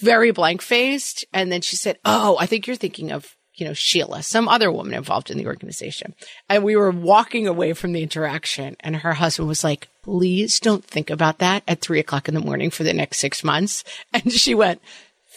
very 0.00 0.30
blank 0.30 0.62
faced. 0.62 1.24
And 1.32 1.50
then 1.50 1.60
she 1.60 1.76
said, 1.76 1.98
Oh, 2.04 2.36
I 2.38 2.46
think 2.46 2.66
you're 2.66 2.76
thinking 2.76 3.12
of, 3.12 3.36
you 3.54 3.66
know, 3.66 3.74
Sheila, 3.74 4.22
some 4.22 4.48
other 4.48 4.70
woman 4.70 4.94
involved 4.94 5.30
in 5.30 5.38
the 5.38 5.46
organization. 5.46 6.14
And 6.48 6.62
we 6.62 6.76
were 6.76 6.90
walking 6.90 7.46
away 7.46 7.72
from 7.72 7.92
the 7.92 8.02
interaction 8.02 8.76
and 8.80 8.96
her 8.96 9.14
husband 9.14 9.48
was 9.48 9.64
like, 9.64 9.88
please 10.02 10.60
don't 10.60 10.84
think 10.84 11.10
about 11.10 11.38
that 11.38 11.62
at 11.66 11.80
three 11.80 12.00
o'clock 12.00 12.28
in 12.28 12.34
the 12.34 12.40
morning 12.40 12.70
for 12.70 12.84
the 12.84 12.94
next 12.94 13.18
six 13.18 13.42
months. 13.42 13.84
And 14.12 14.32
she 14.32 14.54
went, 14.54 14.80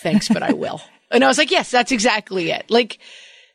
thanks, 0.02 0.30
but 0.30 0.44
I 0.44 0.54
will. 0.54 0.82
and 1.12 1.24
I 1.24 1.28
was 1.28 1.38
like, 1.38 1.52
yes, 1.52 1.72
that's 1.72 1.92
exactly 1.92 2.52
it. 2.52 2.70
Like, 2.70 3.00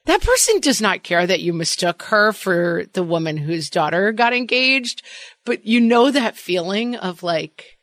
that 0.07 0.21
person 0.21 0.61
does 0.61 0.81
not 0.81 1.03
care 1.03 1.27
that 1.27 1.41
you 1.41 1.53
mistook 1.53 2.03
her 2.05 2.33
for 2.33 2.85
the 2.93 3.03
woman 3.03 3.37
whose 3.37 3.71
daughter 3.71 4.13
got 4.13 4.33
engaged, 4.33 5.03
but 5.45 5.67
you 5.67 5.81
know 5.81 6.11
that 6.11 6.37
feeling 6.37 6.95
of 6.95 7.25
like, 7.25 7.76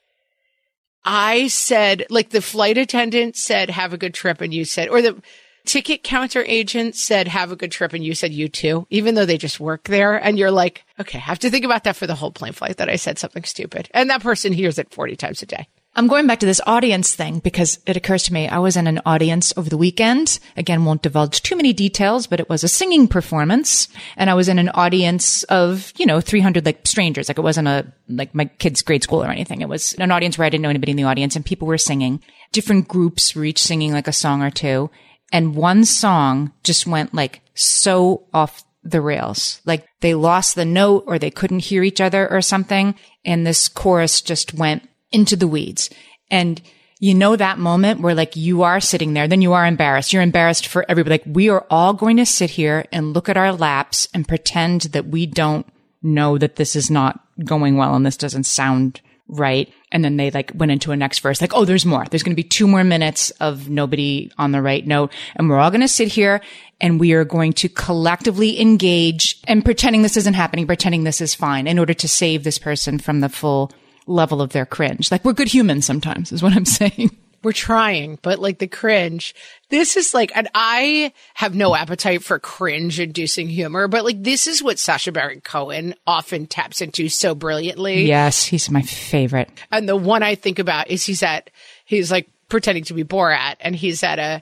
I 1.05 1.48
said, 1.48 2.05
like 2.10 2.29
the 2.29 2.41
flight 2.41 2.77
attendant 2.77 3.36
said, 3.36 3.69
have 3.69 3.93
a 3.93 3.98
good 3.98 4.13
trip. 4.13 4.41
And 4.41 4.53
you 4.53 4.65
said, 4.65 4.89
or 4.89 5.01
the 5.01 5.22
ticket 5.65 6.03
counter 6.03 6.43
agent 6.45 6.95
said, 6.95 7.27
have 7.27 7.51
a 7.51 7.55
good 7.55 7.72
trip. 7.72 7.93
And 7.93 8.03
you 8.03 8.15
said, 8.15 8.33
you 8.33 8.50
too, 8.50 8.88
even 8.89 9.15
though 9.15 9.25
they 9.25 9.38
just 9.38 9.60
work 9.60 9.83
there. 9.83 10.15
And 10.15 10.38
you're 10.38 10.51
like, 10.51 10.83
okay, 11.00 11.17
I 11.17 11.22
have 11.22 11.39
to 11.39 11.50
think 11.50 11.65
about 11.65 11.83
that 11.86 11.95
for 11.95 12.07
the 12.07 12.15
whole 12.15 12.31
plane 12.31 12.53
flight 12.53 12.77
that 12.77 12.89
I 12.89 12.95
said 12.95 13.17
something 13.17 13.43
stupid. 13.43 13.89
And 13.93 14.10
that 14.10 14.22
person 14.22 14.53
hears 14.53 14.79
it 14.79 14.93
40 14.93 15.15
times 15.15 15.41
a 15.41 15.45
day. 15.45 15.67
I'm 15.95 16.07
going 16.07 16.25
back 16.25 16.39
to 16.39 16.47
this 16.47 16.62
audience 16.65 17.13
thing 17.13 17.38
because 17.38 17.79
it 17.85 17.95
occurs 17.95 18.23
to 18.23 18.33
me 18.33 18.47
I 18.47 18.57
was 18.57 18.75
in 18.75 18.88
an 18.88 19.00
audience 19.05 19.53
over 19.55 19.69
the 19.69 19.77
weekend. 19.77 20.39
Again, 20.57 20.85
won't 20.85 21.03
divulge 21.03 21.43
too 21.43 21.55
many 21.55 21.71
details, 21.71 22.25
but 22.25 22.39
it 22.39 22.50
was 22.50 22.63
a 22.63 22.67
singing 22.67 23.07
performance 23.07 23.88
and 24.17 24.27
I 24.27 24.33
was 24.33 24.50
in 24.50 24.57
an 24.57 24.69
audience 24.69 25.43
of, 25.43 25.93
you 25.97 26.07
know, 26.07 26.19
300 26.19 26.65
like 26.65 26.88
strangers. 26.88 27.27
Like 27.27 27.38
it 27.38 27.43
wasn't 27.43 27.67
a, 27.67 27.85
like 28.09 28.33
my 28.33 28.45
kid's 28.45 28.81
grade 28.81 29.03
school 29.03 29.23
or 29.23 29.29
anything. 29.29 29.62
It 29.62 29.69
was 29.69 29.93
an 29.93 30.09
audience 30.09 30.35
where 30.35 30.47
I 30.47 30.50
didn't 30.50 30.63
know 30.63 30.69
anybody 30.69 30.91
in 30.91 30.97
the 30.97 31.03
audience 31.03 31.35
and 31.35 31.45
people 31.45 31.67
were 31.67 31.77
singing. 31.77 32.23
Different 32.51 32.88
groups 32.88 33.35
were 33.35 33.45
each 33.45 33.62
singing 33.62 33.93
like 33.93 34.07
a 34.07 34.13
song 34.13 34.41
or 34.41 34.50
two. 34.50 34.89
And 35.31 35.55
one 35.55 35.85
song 35.85 36.53
just 36.63 36.88
went 36.88 37.13
like 37.13 37.41
so 37.53 38.25
off 38.33 38.63
the 38.83 39.01
rails. 39.01 39.62
Like 39.63 39.88
they 40.01 40.15
lost 40.15 40.55
the 40.55 40.65
note 40.65 41.03
or 41.05 41.19
they 41.19 41.31
couldn't 41.31 41.59
hear 41.59 41.83
each 41.83 42.01
other 42.01 42.29
or 42.31 42.41
something. 42.41 42.95
And 43.23 43.45
this 43.45 43.67
chorus 43.67 44.21
just 44.21 44.55
went 44.55 44.89
into 45.13 45.36
the 45.36 45.48
weeds. 45.48 45.89
And 46.29 46.62
you 47.00 47.13
know 47.13 47.36
that 47.36 47.60
moment 47.60 48.00
where 48.00 48.15
like 48.15 48.36
you 48.36 48.63
are 48.63 48.79
sitting 48.79 49.13
there, 49.13 49.27
then 49.27 49.41
you 49.41 49.53
are 49.53 49.65
embarrassed. 49.65 50.13
You're 50.13 50.22
embarrassed 50.22 50.67
for 50.67 50.86
everybody. 50.88 51.15
Like 51.15 51.36
we 51.36 51.50
are 51.50 51.65
all 51.70 51.93
going 51.93 52.17
to 52.17 52.25
sit 52.25 52.50
here 52.50 52.86
and 52.91 53.13
look 53.13 53.29
at 53.29 53.38
our 53.38 53.51
laps 53.51 54.08
and 54.13 54.27
pretend 54.27 54.82
that 54.93 55.08
we 55.08 55.25
don't 55.25 55.67
know 56.01 56.38
that 56.38 56.55
this 56.55 56.75
is 56.75 56.89
not 56.89 57.20
going 57.43 57.77
well 57.77 57.96
and 57.96 58.05
this 58.05 58.17
doesn't 58.17 58.46
sound 58.46 59.01
right. 59.27 59.72
And 59.91 60.03
then 60.03 60.17
they 60.17 60.32
like 60.32 60.51
went 60.55 60.72
into 60.72 60.91
a 60.91 60.96
next 60.96 61.20
verse, 61.20 61.41
like, 61.41 61.53
oh, 61.53 61.65
there's 61.65 61.86
more. 61.86 62.05
There's 62.05 62.24
going 62.24 62.36
to 62.36 62.41
be 62.41 62.48
two 62.48 62.67
more 62.67 62.84
minutes 62.84 63.32
of 63.32 63.70
nobody 63.70 64.32
on 64.38 64.51
the 64.51 64.62
right 64.62 64.86
note. 64.86 65.12
And 65.36 65.50
we're 65.50 65.60
all 65.60 65.72
going 65.72 65.82
to 65.82 65.88
sit 65.88 66.08
here 66.08 66.41
and 66.79 67.00
we 67.00 67.13
are 67.13 67.25
going 67.25 67.53
to 67.53 67.70
collectively 67.70 68.60
engage 68.60 69.41
and 69.46 69.63
pretending 69.63 70.01
this 70.01 70.17
isn't 70.17 70.34
happening, 70.34 70.67
pretending 70.67 71.03
this 71.03 71.22
is 71.22 71.36
fine 71.36 71.67
in 71.67 71.79
order 71.79 71.93
to 71.93 72.08
save 72.08 72.43
this 72.43 72.58
person 72.58 72.98
from 72.98 73.20
the 73.20 73.29
full 73.29 73.72
level 74.07 74.41
of 74.41 74.51
their 74.51 74.65
cringe. 74.65 75.12
Like 75.12 75.25
we're 75.25 75.33
good 75.33 75.48
humans 75.48 75.86
sometimes 75.86 76.31
is 76.31 76.43
what 76.43 76.53
I'm 76.53 76.65
saying. 76.65 77.17
We're 77.43 77.51
trying, 77.51 78.19
but 78.22 78.39
like 78.39 78.60
the 78.60 78.67
cringe, 78.67 79.36
this 79.69 79.98
is 79.98 80.13
like, 80.13 80.31
and 80.33 80.48
I 80.55 81.12
have 81.33 81.53
no 81.53 81.75
appetite 81.75 82.24
for 82.24 82.39
cringe 82.39 83.01
inducing 83.01 83.50
humor, 83.50 83.89
but 83.89 84.05
like 84.05 84.24
this 84.24 84.48
is 84.48 84.63
what 84.63 84.79
Sacha 84.79 85.12
Baron 85.12 85.41
Cohen 85.41 85.93
often 86.07 86.45
taps 86.48 86.81
into 86.81 87.10
so 87.10 87.36
brilliantly. 87.36 88.05
Yes, 88.05 88.45
he's 88.45 88.72
my 88.72 88.81
favorite. 88.81 89.50
And 89.74 89.89
the 89.89 89.98
one 89.98 90.24
I 90.24 90.36
think 90.36 90.57
about 90.57 90.89
is 90.89 91.05
he's 91.05 91.22
at, 91.22 91.50
he's 91.83 92.12
like 92.12 92.29
pretending 92.48 92.86
to 92.86 92.93
be 92.93 93.03
Borat 93.03 93.55
and 93.60 93.75
he's 93.75 94.03
at 94.03 94.19
a, 94.19 94.41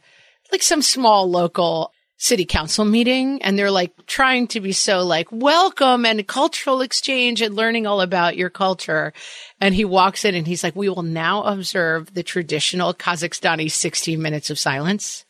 like 0.51 0.62
some 0.62 0.84
small 0.84 1.27
local 1.27 1.94
city 2.22 2.46
council 2.46 2.86
meeting 2.86 3.42
and 3.42 3.58
they're 3.58 3.72
like 3.72 3.92
trying 4.06 4.46
to 4.46 4.62
be 4.62 4.72
so 4.72 5.01
like 5.01 5.28
welcome 5.32 6.06
and 6.06 6.28
cultural 6.28 6.82
exchange 6.82 7.42
and 7.42 7.56
learning 7.56 7.88
all 7.88 8.00
about 8.00 8.38
your 8.38 8.51
culture. 8.51 9.12
And 9.60 9.74
he 9.74 9.86
walks 9.86 10.24
in 10.24 10.36
and 10.36 10.46
he's 10.46 10.63
like, 10.63 10.75
we 10.75 10.88
will 10.88 11.01
now 11.01 11.42
observe 11.42 12.13
the 12.13 12.22
traditional 12.22 12.94
Kazakhstani 12.94 13.72
16 13.72 14.22
minutes 14.22 14.51
of 14.51 14.60
silence. 14.60 15.25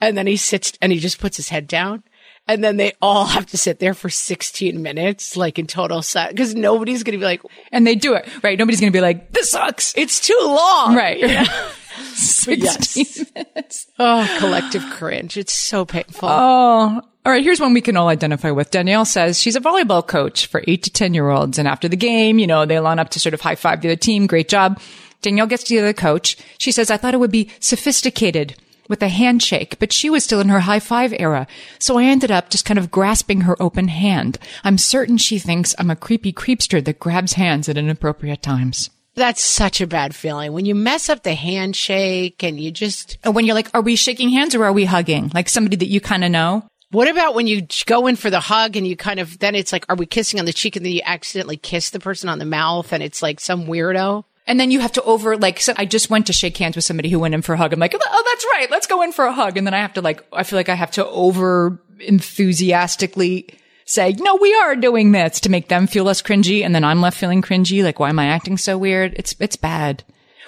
And 0.00 0.16
then 0.16 0.26
he 0.26 0.38
sits 0.38 0.72
and 0.80 0.90
he 0.90 1.00
just 1.00 1.20
puts 1.20 1.36
his 1.36 1.50
head 1.50 1.66
down. 1.66 2.02
And 2.48 2.64
then 2.64 2.78
they 2.78 2.94
all 3.02 3.26
have 3.26 3.44
to 3.46 3.58
sit 3.58 3.78
there 3.78 3.92
for 3.92 4.08
16 4.08 4.80
minutes, 4.80 5.36
like 5.36 5.58
in 5.58 5.66
total 5.66 6.00
set, 6.00 6.30
because 6.30 6.54
nobody's 6.54 7.02
going 7.02 7.12
to 7.12 7.18
be 7.18 7.26
like, 7.26 7.42
And 7.70 7.86
they 7.86 7.94
do 7.94 8.14
it, 8.14 8.26
right? 8.42 8.58
Nobody's 8.58 8.80
going 8.80 8.90
to 8.92 8.96
be 8.96 9.02
like, 9.02 9.32
this 9.32 9.50
sucks. 9.50 9.92
it's 9.98 10.18
too 10.18 10.38
long. 10.40 10.96
Right. 10.96 11.46
But 12.44 12.58
yes. 12.58 12.96
minutes. 13.34 13.86
Oh, 14.00 14.36
collective 14.40 14.84
cringe. 14.90 15.36
It's 15.36 15.52
so 15.52 15.84
painful. 15.84 16.28
Oh, 16.28 17.00
all 17.24 17.32
right. 17.32 17.44
Here's 17.44 17.60
one 17.60 17.72
we 17.72 17.80
can 17.80 17.96
all 17.96 18.08
identify 18.08 18.50
with. 18.50 18.72
Danielle 18.72 19.04
says 19.04 19.40
she's 19.40 19.54
a 19.54 19.60
volleyball 19.60 20.04
coach 20.04 20.46
for 20.46 20.62
eight 20.66 20.82
to 20.82 20.90
10 20.90 21.14
year 21.14 21.30
olds. 21.30 21.58
And 21.58 21.68
after 21.68 21.88
the 21.88 21.96
game, 21.96 22.40
you 22.40 22.48
know, 22.48 22.66
they 22.66 22.80
line 22.80 22.98
up 22.98 23.10
to 23.10 23.20
sort 23.20 23.32
of 23.34 23.40
high 23.40 23.54
five 23.54 23.80
the 23.80 23.88
other 23.88 23.96
team. 23.96 24.26
Great 24.26 24.48
job. 24.48 24.80
Danielle 25.20 25.46
gets 25.46 25.62
to 25.64 25.74
the 25.74 25.80
other 25.80 25.92
coach. 25.92 26.36
She 26.58 26.72
says, 26.72 26.90
I 26.90 26.96
thought 26.96 27.14
it 27.14 27.20
would 27.20 27.30
be 27.30 27.48
sophisticated 27.60 28.56
with 28.88 29.02
a 29.02 29.08
handshake, 29.08 29.78
but 29.78 29.92
she 29.92 30.10
was 30.10 30.24
still 30.24 30.40
in 30.40 30.48
her 30.48 30.60
high 30.60 30.80
five 30.80 31.14
era. 31.16 31.46
So 31.78 31.96
I 31.98 32.04
ended 32.04 32.30
up 32.30 32.50
just 32.50 32.64
kind 32.64 32.78
of 32.78 32.90
grasping 32.90 33.42
her 33.42 33.60
open 33.62 33.88
hand. 33.88 34.38
I'm 34.64 34.78
certain 34.78 35.16
she 35.16 35.38
thinks 35.38 35.74
I'm 35.78 35.90
a 35.90 35.96
creepy 35.96 36.32
creepster 36.32 36.84
that 36.84 36.98
grabs 36.98 37.34
hands 37.34 37.68
at 37.68 37.78
inappropriate 37.78 38.42
times. 38.42 38.90
That's 39.14 39.44
such 39.44 39.80
a 39.80 39.86
bad 39.86 40.14
feeling 40.14 40.52
when 40.52 40.64
you 40.64 40.74
mess 40.74 41.08
up 41.08 41.22
the 41.22 41.34
handshake 41.34 42.42
and 42.42 42.58
you 42.58 42.70
just, 42.70 43.18
And 43.24 43.34
when 43.34 43.44
you're 43.44 43.54
like, 43.54 43.68
are 43.74 43.82
we 43.82 43.96
shaking 43.96 44.30
hands 44.30 44.54
or 44.54 44.64
are 44.64 44.72
we 44.72 44.84
hugging? 44.86 45.30
Like 45.34 45.48
somebody 45.48 45.76
that 45.76 45.88
you 45.88 46.00
kind 46.00 46.24
of 46.24 46.30
know? 46.30 46.66
what 46.92 47.08
about 47.08 47.34
when 47.34 47.46
you 47.46 47.66
go 47.86 48.06
in 48.06 48.16
for 48.16 48.28
the 48.28 48.38
hug 48.38 48.76
and 48.76 48.86
you 48.86 48.96
kind 48.96 49.18
of, 49.18 49.38
then 49.38 49.54
it's 49.54 49.72
like, 49.72 49.86
are 49.88 49.96
we 49.96 50.04
kissing 50.04 50.38
on 50.38 50.44
the 50.44 50.52
cheek 50.52 50.76
and 50.76 50.84
then 50.84 50.92
you 50.92 51.00
accidentally 51.04 51.56
kiss 51.56 51.88
the 51.90 51.98
person 51.98 52.28
on 52.28 52.38
the 52.38 52.44
mouth 52.44 52.92
and 52.92 53.02
it's 53.02 53.22
like 53.22 53.40
some 53.40 53.64
weirdo? 53.64 54.24
And 54.46 54.60
then 54.60 54.70
you 54.70 54.80
have 54.80 54.92
to 54.92 55.02
over, 55.04 55.36
like, 55.38 55.58
so 55.60 55.72
I 55.76 55.86
just 55.86 56.10
went 56.10 56.26
to 56.26 56.34
shake 56.34 56.58
hands 56.58 56.76
with 56.76 56.84
somebody 56.84 57.08
who 57.08 57.18
went 57.18 57.32
in 57.32 57.40
for 57.40 57.54
a 57.54 57.56
hug. 57.56 57.72
I'm 57.72 57.80
like, 57.80 57.94
oh, 57.94 57.98
oh 58.04 58.22
that's 58.26 58.46
right. 58.52 58.70
Let's 58.70 58.86
go 58.86 59.00
in 59.02 59.12
for 59.12 59.24
a 59.24 59.32
hug. 59.32 59.56
And 59.56 59.66
then 59.66 59.72
I 59.72 59.78
have 59.78 59.94
to 59.94 60.02
like, 60.02 60.22
I 60.32 60.42
feel 60.42 60.58
like 60.58 60.68
I 60.68 60.74
have 60.74 60.90
to 60.92 61.06
over 61.06 61.80
enthusiastically 62.00 63.48
say, 63.84 64.14
no, 64.18 64.36
we 64.36 64.54
are 64.54 64.76
doing 64.76 65.12
this 65.12 65.40
to 65.40 65.50
make 65.50 65.68
them 65.68 65.86
feel 65.86 66.04
less 66.04 66.22
cringy. 66.22 66.64
And 66.64 66.74
then 66.74 66.84
I'm 66.84 67.00
left 67.00 67.18
feeling 67.18 67.42
cringy. 67.42 67.82
Like, 67.82 67.98
why 67.98 68.08
am 68.08 68.18
I 68.18 68.26
acting 68.26 68.56
so 68.56 68.78
weird? 68.78 69.14
It's, 69.16 69.34
it's 69.38 69.56
bad. 69.56 70.04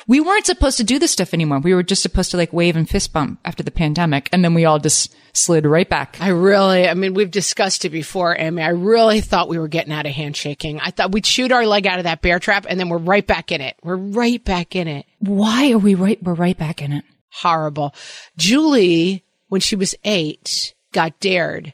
We 0.07 0.21
weren't 0.21 0.47
supposed 0.47 0.77
to 0.79 0.85
do 0.85 0.99
this 0.99 1.13
stuff 1.13 1.33
anymore. 1.33 1.61
We 1.61 1.75
were 1.75 1.83
just 1.83 2.03
supposed 2.03 2.31
to 2.33 2.37
like 2.37 2.53
wave 2.53 2.77
and 2.77 2.89
fist 2.89 3.13
bump 3.13 3.41
after 3.45 3.63
the 3.63 3.71
pandemic. 3.71 4.29
And 4.33 4.45
then 4.45 4.53
we 4.53 4.67
all 4.67 4.79
just 4.79 5.15
slid 5.33 5.65
right 5.65 5.89
back. 5.89 6.19
I 6.21 6.29
really, 6.29 6.87
I 6.87 6.95
mean, 6.95 7.15
we've 7.15 7.31
discussed 7.31 7.85
it 7.85 7.91
before, 7.91 8.37
Amy. 8.39 8.63
I 8.63 8.69
really 8.69 9.21
thought 9.23 9.49
we 9.49 9.59
were 9.59 9.69
getting 9.69 9.93
out 9.93 10.05
of 10.07 10.13
handshaking. 10.13 10.81
I 10.81 10.91
thought 10.91 11.13
we'd 11.13 11.25
shoot 11.25 11.53
our 11.53 11.67
leg 11.67 11.87
out 11.87 11.99
of 11.99 12.05
that 12.05 12.21
bear 12.21 12.39
trap 12.39 12.67
and 12.69 12.79
then 12.79 12.91
we're 12.91 12.99
right 12.99 13.27
back 13.27 13.51
in 13.51 13.63
it. 13.63 13.77
We're 13.83 13.97
right 13.97 14.45
back 14.45 14.77
in 14.77 14.89
it. 14.89 15.07
Why 15.21 15.73
are 15.73 15.79
we 15.79 15.95
right? 15.95 16.23
We're 16.23 16.35
right 16.35 16.57
back 16.57 16.83
in 16.83 16.93
it. 16.93 17.05
Horrible. 17.31 17.95
Julie, 18.37 19.25
when 19.49 19.63
she 19.63 19.75
was 19.75 19.95
eight, 20.05 20.75
got 20.93 21.19
dared 21.19 21.73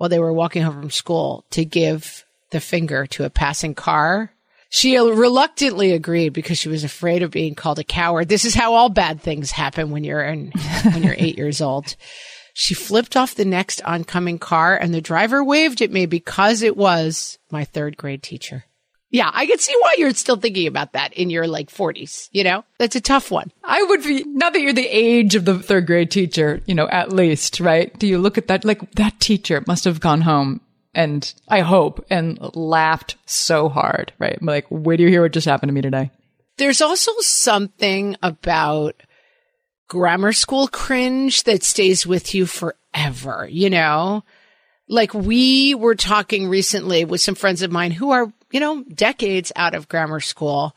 while 0.00 0.08
they 0.08 0.18
were 0.18 0.32
walking 0.32 0.62
home 0.62 0.80
from 0.80 0.90
school 0.90 1.44
to 1.50 1.62
give 1.62 2.24
the 2.52 2.58
finger 2.58 3.04
to 3.04 3.24
a 3.24 3.28
passing 3.28 3.74
car. 3.74 4.32
She 4.70 4.96
reluctantly 4.96 5.92
agreed 5.92 6.30
because 6.30 6.56
she 6.56 6.70
was 6.70 6.84
afraid 6.84 7.22
of 7.22 7.30
being 7.30 7.54
called 7.54 7.78
a 7.78 7.84
coward. 7.84 8.30
This 8.30 8.46
is 8.46 8.54
how 8.54 8.72
all 8.72 8.88
bad 8.88 9.20
things 9.20 9.50
happen 9.50 9.90
when 9.90 10.02
you're 10.02 10.22
in, 10.22 10.52
when 10.84 11.02
you're 11.02 11.16
eight 11.18 11.36
years 11.36 11.60
old. 11.60 11.96
She 12.54 12.72
flipped 12.72 13.14
off 13.14 13.34
the 13.34 13.44
next 13.44 13.82
oncoming 13.84 14.38
car 14.38 14.74
and 14.74 14.94
the 14.94 15.02
driver 15.02 15.44
waved 15.44 15.82
at 15.82 15.90
me 15.90 16.06
because 16.06 16.62
it 16.62 16.78
was 16.78 17.38
my 17.50 17.66
third 17.66 17.98
grade 17.98 18.22
teacher. 18.22 18.64
Yeah, 19.10 19.30
I 19.32 19.46
can 19.46 19.58
see 19.58 19.74
why 19.80 19.96
you're 19.98 20.14
still 20.14 20.36
thinking 20.36 20.68
about 20.68 20.92
that 20.92 21.12
in 21.14 21.30
your 21.30 21.48
like 21.48 21.68
40s, 21.68 22.28
you 22.30 22.44
know? 22.44 22.64
That's 22.78 22.94
a 22.94 23.00
tough 23.00 23.30
one. 23.30 23.50
I 23.64 23.82
would 23.82 24.04
be, 24.04 24.22
not 24.24 24.52
that 24.52 24.60
you're 24.60 24.72
the 24.72 24.86
age 24.86 25.34
of 25.34 25.44
the 25.44 25.58
third 25.58 25.86
grade 25.86 26.12
teacher, 26.12 26.60
you 26.66 26.74
know, 26.76 26.88
at 26.88 27.12
least, 27.12 27.58
right? 27.58 27.96
Do 27.98 28.06
you 28.06 28.18
look 28.18 28.38
at 28.38 28.46
that, 28.46 28.64
like 28.64 28.92
that 28.92 29.18
teacher 29.18 29.64
must 29.66 29.84
have 29.84 29.98
gone 30.00 30.20
home 30.20 30.60
and 30.94 31.32
I 31.48 31.60
hope 31.60 32.04
and 32.08 32.38
laughed 32.54 33.16
so 33.26 33.68
hard, 33.68 34.12
right? 34.18 34.40
Like, 34.42 34.66
wait 34.70 34.98
do 34.98 35.02
you 35.02 35.08
hear 35.08 35.22
what 35.22 35.32
just 35.32 35.46
happened 35.46 35.70
to 35.70 35.74
me 35.74 35.82
today? 35.82 36.10
There's 36.56 36.80
also 36.80 37.12
something 37.20 38.16
about 38.22 38.94
grammar 39.88 40.32
school 40.32 40.68
cringe 40.68 41.42
that 41.44 41.64
stays 41.64 42.06
with 42.06 42.32
you 42.34 42.46
forever, 42.46 43.48
you 43.50 43.70
know? 43.70 44.22
Like 44.88 45.14
we 45.14 45.74
were 45.74 45.94
talking 45.96 46.48
recently 46.48 47.04
with 47.04 47.20
some 47.20 47.34
friends 47.34 47.62
of 47.62 47.72
mine 47.72 47.90
who 47.90 48.10
are, 48.10 48.32
you 48.50 48.60
know, 48.60 48.82
decades 48.84 49.52
out 49.56 49.74
of 49.74 49.88
grammar 49.88 50.20
school 50.20 50.74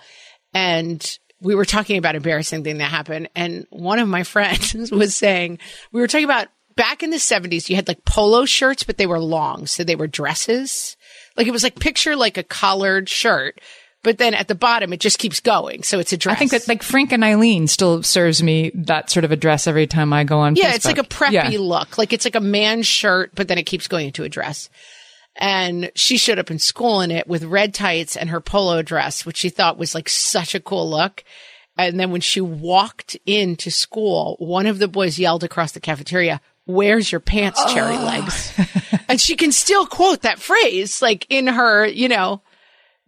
and 0.54 1.20
we 1.42 1.56
were 1.56 1.66
talking 1.66 1.98
about 1.98 2.16
embarrassing 2.16 2.64
thing 2.64 2.78
that 2.78 2.86
happened 2.92 3.30
and 3.36 3.66
one 3.70 4.00
of 4.00 4.08
my 4.08 4.24
friends 4.34 4.92
was 4.92 5.16
saying 5.16 5.60
we 5.92 6.00
were 6.02 6.08
talking 6.08 6.26
about 6.26 6.48
back 6.76 7.04
in 7.04 7.10
the 7.10 7.18
70s 7.18 7.70
you 7.70 7.76
had 7.76 7.88
like 7.88 8.04
polo 8.06 8.46
shirts 8.46 8.84
but 8.84 8.98
they 8.98 9.06
were 9.08 9.20
long 9.20 9.68
so 9.68 9.84
they 9.84 9.96
were 9.96 10.08
dresses 10.08 10.96
Like 11.38 11.48
it 11.48 11.52
was 11.52 11.64
like 11.64 11.80
picture 11.80 12.16
like 12.16 12.38
a 12.38 12.44
collared 12.44 13.10
shirt, 13.10 13.60
but 14.04 14.18
then 14.18 14.34
at 14.34 14.48
the 14.48 14.56
bottom 14.56 14.92
it 14.94 15.00
just 15.00 15.18
keeps 15.18 15.40
going. 15.40 15.82
So 15.84 15.98
it's 16.00 16.14
a 16.14 16.18
dress. 16.18 16.36
I 16.36 16.40
think 16.40 16.52
that 16.52 16.68
like 16.68 16.84
Frank 16.84 17.12
and 17.12 17.24
Eileen 17.24 17.68
still 17.68 18.04
serves 18.04 18.44
me 18.44 18.72
that 18.76 19.10
sort 19.10 19.24
of 19.24 19.32
a 19.32 19.36
dress 19.36 19.66
every 19.66 19.88
time 19.88 20.14
I 20.14 20.24
go 20.26 20.40
on. 20.40 20.56
Yeah, 20.56 20.74
it's 20.76 20.86
like 20.86 20.98
a 21.00 21.04
preppy 21.04 21.32
Yeah. 21.32 21.58
look. 21.60 21.98
Like 21.98 22.14
it's 22.14 22.26
like 22.26 22.36
a 22.36 22.42
man's 22.42 22.86
shirt, 22.86 23.32
but 23.34 23.48
then 23.48 23.58
it 23.58 23.64
keeps 23.64 23.88
going 23.88 24.08
into 24.08 24.24
a 24.24 24.30
dress. 24.30 24.70
And 25.36 25.92
she 25.96 26.18
showed 26.18 26.40
up 26.40 26.52
in 26.52 26.60
school 26.60 27.02
in 27.02 27.10
it 27.10 27.28
with 27.28 27.44
red 27.44 27.74
tights 27.74 28.16
and 28.16 28.30
her 28.30 28.40
polo 28.40 28.82
dress, 28.82 29.26
which 29.26 29.38
she 29.38 29.50
thought 29.50 29.80
was 29.80 29.96
like 29.96 30.08
such 30.08 30.54
a 30.54 30.60
cool 30.60 30.90
look. 30.90 31.24
And 31.78 32.00
then 32.00 32.12
when 32.12 32.22
she 32.22 32.40
walked 32.40 33.18
into 33.26 33.72
school, 33.72 34.36
one 34.40 34.68
of 34.68 34.78
the 34.78 34.88
boys 34.88 35.18
yelled 35.18 35.44
across 35.44 35.72
the 35.72 35.80
cafeteria, 35.80 36.40
Where's 36.66 37.12
your 37.12 37.20
pants, 37.20 37.62
cherry 37.74 37.96
oh. 37.98 38.06
legs? 38.06 38.54
and 39.10 39.20
she 39.20 39.36
can 39.36 39.52
still 39.52 39.86
quote 39.86 40.22
that 40.22 40.40
phrase 40.40 41.02
like 41.02 41.26
in 41.30 41.48
her, 41.48 41.86
you 41.86 42.08
know, 42.08 42.42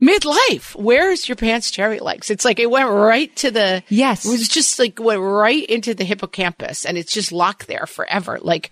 midlife. 0.01 0.75
Where's 0.75 1.29
your 1.29 1.37
pants, 1.37 1.71
cherry 1.71 1.99
legs? 1.99 2.29
It's 2.29 2.43
like 2.43 2.59
it 2.59 2.69
went 2.69 2.89
right 2.89 3.33
to 3.37 3.51
the, 3.51 3.83
Yes. 3.87 4.25
it 4.25 4.29
was 4.29 4.47
just 4.49 4.77
like 4.77 4.99
went 4.99 5.21
right 5.21 5.65
into 5.65 5.93
the 5.93 6.03
hippocampus 6.03 6.85
and 6.85 6.97
it's 6.97 7.13
just 7.13 7.31
locked 7.31 7.67
there 7.67 7.85
forever. 7.85 8.39
Like, 8.41 8.71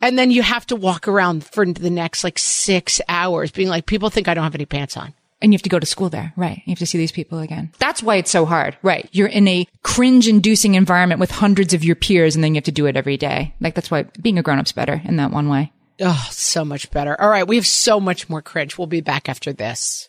and 0.00 0.18
then 0.18 0.30
you 0.30 0.42
have 0.42 0.66
to 0.66 0.76
walk 0.76 1.08
around 1.08 1.44
for 1.44 1.64
the 1.64 1.90
next 1.90 2.24
like 2.24 2.38
six 2.38 3.00
hours 3.08 3.50
being 3.50 3.68
like, 3.68 3.86
people 3.86 4.10
think 4.10 4.28
I 4.28 4.34
don't 4.34 4.44
have 4.44 4.54
any 4.54 4.66
pants 4.66 4.96
on. 4.96 5.14
And 5.40 5.52
you 5.52 5.56
have 5.56 5.62
to 5.62 5.68
go 5.68 5.78
to 5.78 5.86
school 5.86 6.08
there. 6.08 6.32
Right. 6.36 6.62
You 6.64 6.70
have 6.70 6.78
to 6.78 6.86
see 6.86 6.96
these 6.96 7.12
people 7.12 7.40
again. 7.40 7.70
That's 7.78 8.02
why 8.02 8.16
it's 8.16 8.30
so 8.30 8.46
hard. 8.46 8.78
Right. 8.82 9.08
You're 9.12 9.28
in 9.28 9.46
a 9.46 9.66
cringe 9.82 10.26
inducing 10.26 10.74
environment 10.74 11.20
with 11.20 11.30
hundreds 11.30 11.74
of 11.74 11.84
your 11.84 11.96
peers 11.96 12.34
and 12.34 12.42
then 12.42 12.54
you 12.54 12.58
have 12.58 12.64
to 12.64 12.72
do 12.72 12.86
it 12.86 12.96
every 12.96 13.16
day. 13.18 13.54
Like 13.60 13.74
that's 13.74 13.90
why 13.90 14.04
being 14.22 14.38
a 14.38 14.42
grown 14.42 14.58
up's 14.58 14.72
better 14.72 15.02
in 15.04 15.16
that 15.16 15.32
one 15.32 15.48
way. 15.48 15.70
Oh, 16.00 16.26
so 16.30 16.64
much 16.64 16.90
better. 16.90 17.20
All 17.20 17.28
right. 17.28 17.46
We 17.46 17.56
have 17.56 17.66
so 17.66 18.00
much 18.00 18.28
more 18.28 18.42
cringe. 18.42 18.78
We'll 18.78 18.86
be 18.86 19.00
back 19.00 19.28
after 19.28 19.52
this. 19.52 20.08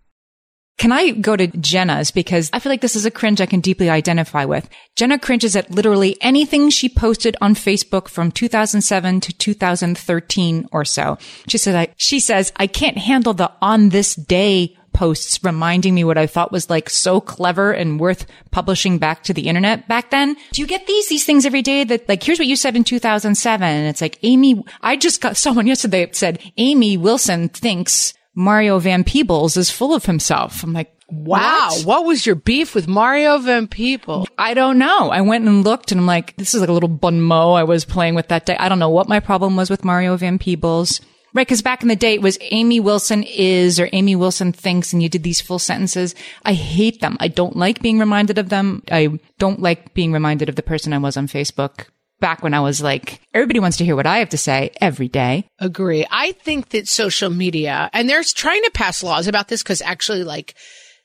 Can 0.81 0.91
I 0.91 1.11
go 1.11 1.35
to 1.35 1.45
Jenna's 1.45 2.09
because 2.09 2.49
I 2.53 2.57
feel 2.57 2.71
like 2.71 2.81
this 2.81 2.95
is 2.95 3.05
a 3.05 3.11
cringe 3.11 3.39
I 3.39 3.45
can 3.45 3.59
deeply 3.59 3.91
identify 3.91 4.45
with. 4.45 4.67
Jenna 4.95 5.19
cringes 5.19 5.55
at 5.55 5.69
literally 5.69 6.17
anything 6.21 6.71
she 6.71 6.89
posted 6.89 7.37
on 7.39 7.53
Facebook 7.53 8.07
from 8.07 8.31
2007 8.31 9.21
to 9.21 9.31
2013 9.31 10.69
or 10.71 10.83
so. 10.83 11.19
She 11.47 11.59
said, 11.59 11.75
I, 11.75 11.93
she 11.97 12.19
says, 12.19 12.51
I 12.55 12.65
can't 12.65 12.97
handle 12.97 13.35
the 13.35 13.51
on 13.61 13.89
this 13.89 14.15
day 14.15 14.75
posts 14.91 15.43
reminding 15.43 15.93
me 15.93 16.03
what 16.03 16.17
I 16.17 16.25
thought 16.25 16.51
was 16.51 16.67
like 16.67 16.89
so 16.89 17.21
clever 17.21 17.71
and 17.71 17.99
worth 17.99 18.25
publishing 18.49 18.97
back 18.97 19.21
to 19.25 19.35
the 19.35 19.49
internet 19.49 19.87
back 19.87 20.09
then. 20.09 20.35
Do 20.51 20.63
you 20.63 20.67
get 20.67 20.87
these, 20.87 21.09
these 21.09 21.25
things 21.25 21.45
every 21.45 21.61
day 21.61 21.83
that 21.83 22.09
like, 22.09 22.23
here's 22.23 22.39
what 22.39 22.47
you 22.47 22.55
said 22.55 22.75
in 22.75 22.83
2007. 22.83 23.67
And 23.69 23.87
it's 23.87 24.01
like, 24.01 24.17
Amy, 24.23 24.63
I 24.81 24.97
just 24.97 25.21
got 25.21 25.37
someone 25.45 25.67
yesterday 25.67 26.09
said, 26.11 26.39
Amy 26.57 26.97
Wilson 26.97 27.49
thinks 27.49 28.15
Mario 28.35 28.79
Van 28.79 29.03
Peebles 29.03 29.57
is 29.57 29.69
full 29.69 29.93
of 29.93 30.05
himself. 30.05 30.63
I'm 30.63 30.73
like, 30.73 30.93
Wow. 31.09 31.69
what? 31.71 31.85
What 31.85 32.05
was 32.05 32.25
your 32.25 32.35
beef 32.35 32.73
with 32.73 32.87
Mario 32.87 33.37
Van 33.39 33.67
Peebles? 33.67 34.27
I 34.37 34.53
don't 34.53 34.77
know. 34.77 35.09
I 35.09 35.19
went 35.21 35.45
and 35.45 35.63
looked 35.63 35.91
and 35.91 35.99
I'm 35.99 36.07
like, 36.07 36.35
this 36.37 36.53
is 36.53 36.61
like 36.61 36.69
a 36.69 36.73
little 36.73 36.87
bon 36.87 37.21
mot 37.21 37.59
I 37.59 37.63
was 37.63 37.83
playing 37.83 38.15
with 38.15 38.29
that 38.29 38.45
day. 38.45 38.55
I 38.57 38.69
don't 38.69 38.79
know 38.79 38.89
what 38.89 39.09
my 39.09 39.19
problem 39.19 39.57
was 39.57 39.69
with 39.69 39.83
Mario 39.83 40.15
Van 40.15 40.39
Peebles. 40.39 41.01
Right, 41.33 41.47
because 41.47 41.61
back 41.61 41.81
in 41.81 41.87
the 41.87 41.95
day 41.95 42.15
it 42.15 42.21
was 42.21 42.37
Amy 42.51 42.79
Wilson 42.81 43.23
is 43.23 43.79
or 43.79 43.87
Amy 43.93 44.17
Wilson 44.17 44.51
thinks 44.51 44.91
and 44.91 45.01
you 45.01 45.07
did 45.09 45.23
these 45.23 45.39
full 45.41 45.59
sentences. 45.59 46.13
I 46.43 46.53
hate 46.53 46.99
them. 47.01 47.15
I 47.21 47.29
don't 47.29 47.55
like 47.55 47.81
being 47.81 47.99
reminded 47.99 48.37
of 48.37 48.49
them. 48.49 48.83
I 48.91 49.17
don't 49.37 49.61
like 49.61 49.93
being 49.93 50.11
reminded 50.13 50.49
of 50.49 50.55
the 50.55 50.63
person 50.63 50.91
I 50.93 50.97
was 50.97 51.15
on 51.17 51.27
Facebook 51.27 51.87
back 52.21 52.41
when 52.41 52.53
I 52.53 52.61
was 52.61 52.81
like, 52.81 53.19
everybody 53.33 53.59
wants 53.59 53.77
to 53.77 53.85
hear 53.85 53.97
what 53.97 54.07
I 54.07 54.19
have 54.19 54.29
to 54.29 54.37
say 54.37 54.71
every 54.79 55.09
day. 55.09 55.49
Agree. 55.59 56.05
I 56.09 56.31
think 56.31 56.69
that 56.69 56.87
social 56.87 57.29
media, 57.29 57.89
and 57.91 58.07
they're 58.09 58.23
trying 58.23 58.63
to 58.63 58.71
pass 58.71 59.03
laws 59.03 59.27
about 59.27 59.49
this 59.49 59.61
because 59.61 59.81
actually, 59.81 60.23
like, 60.23 60.55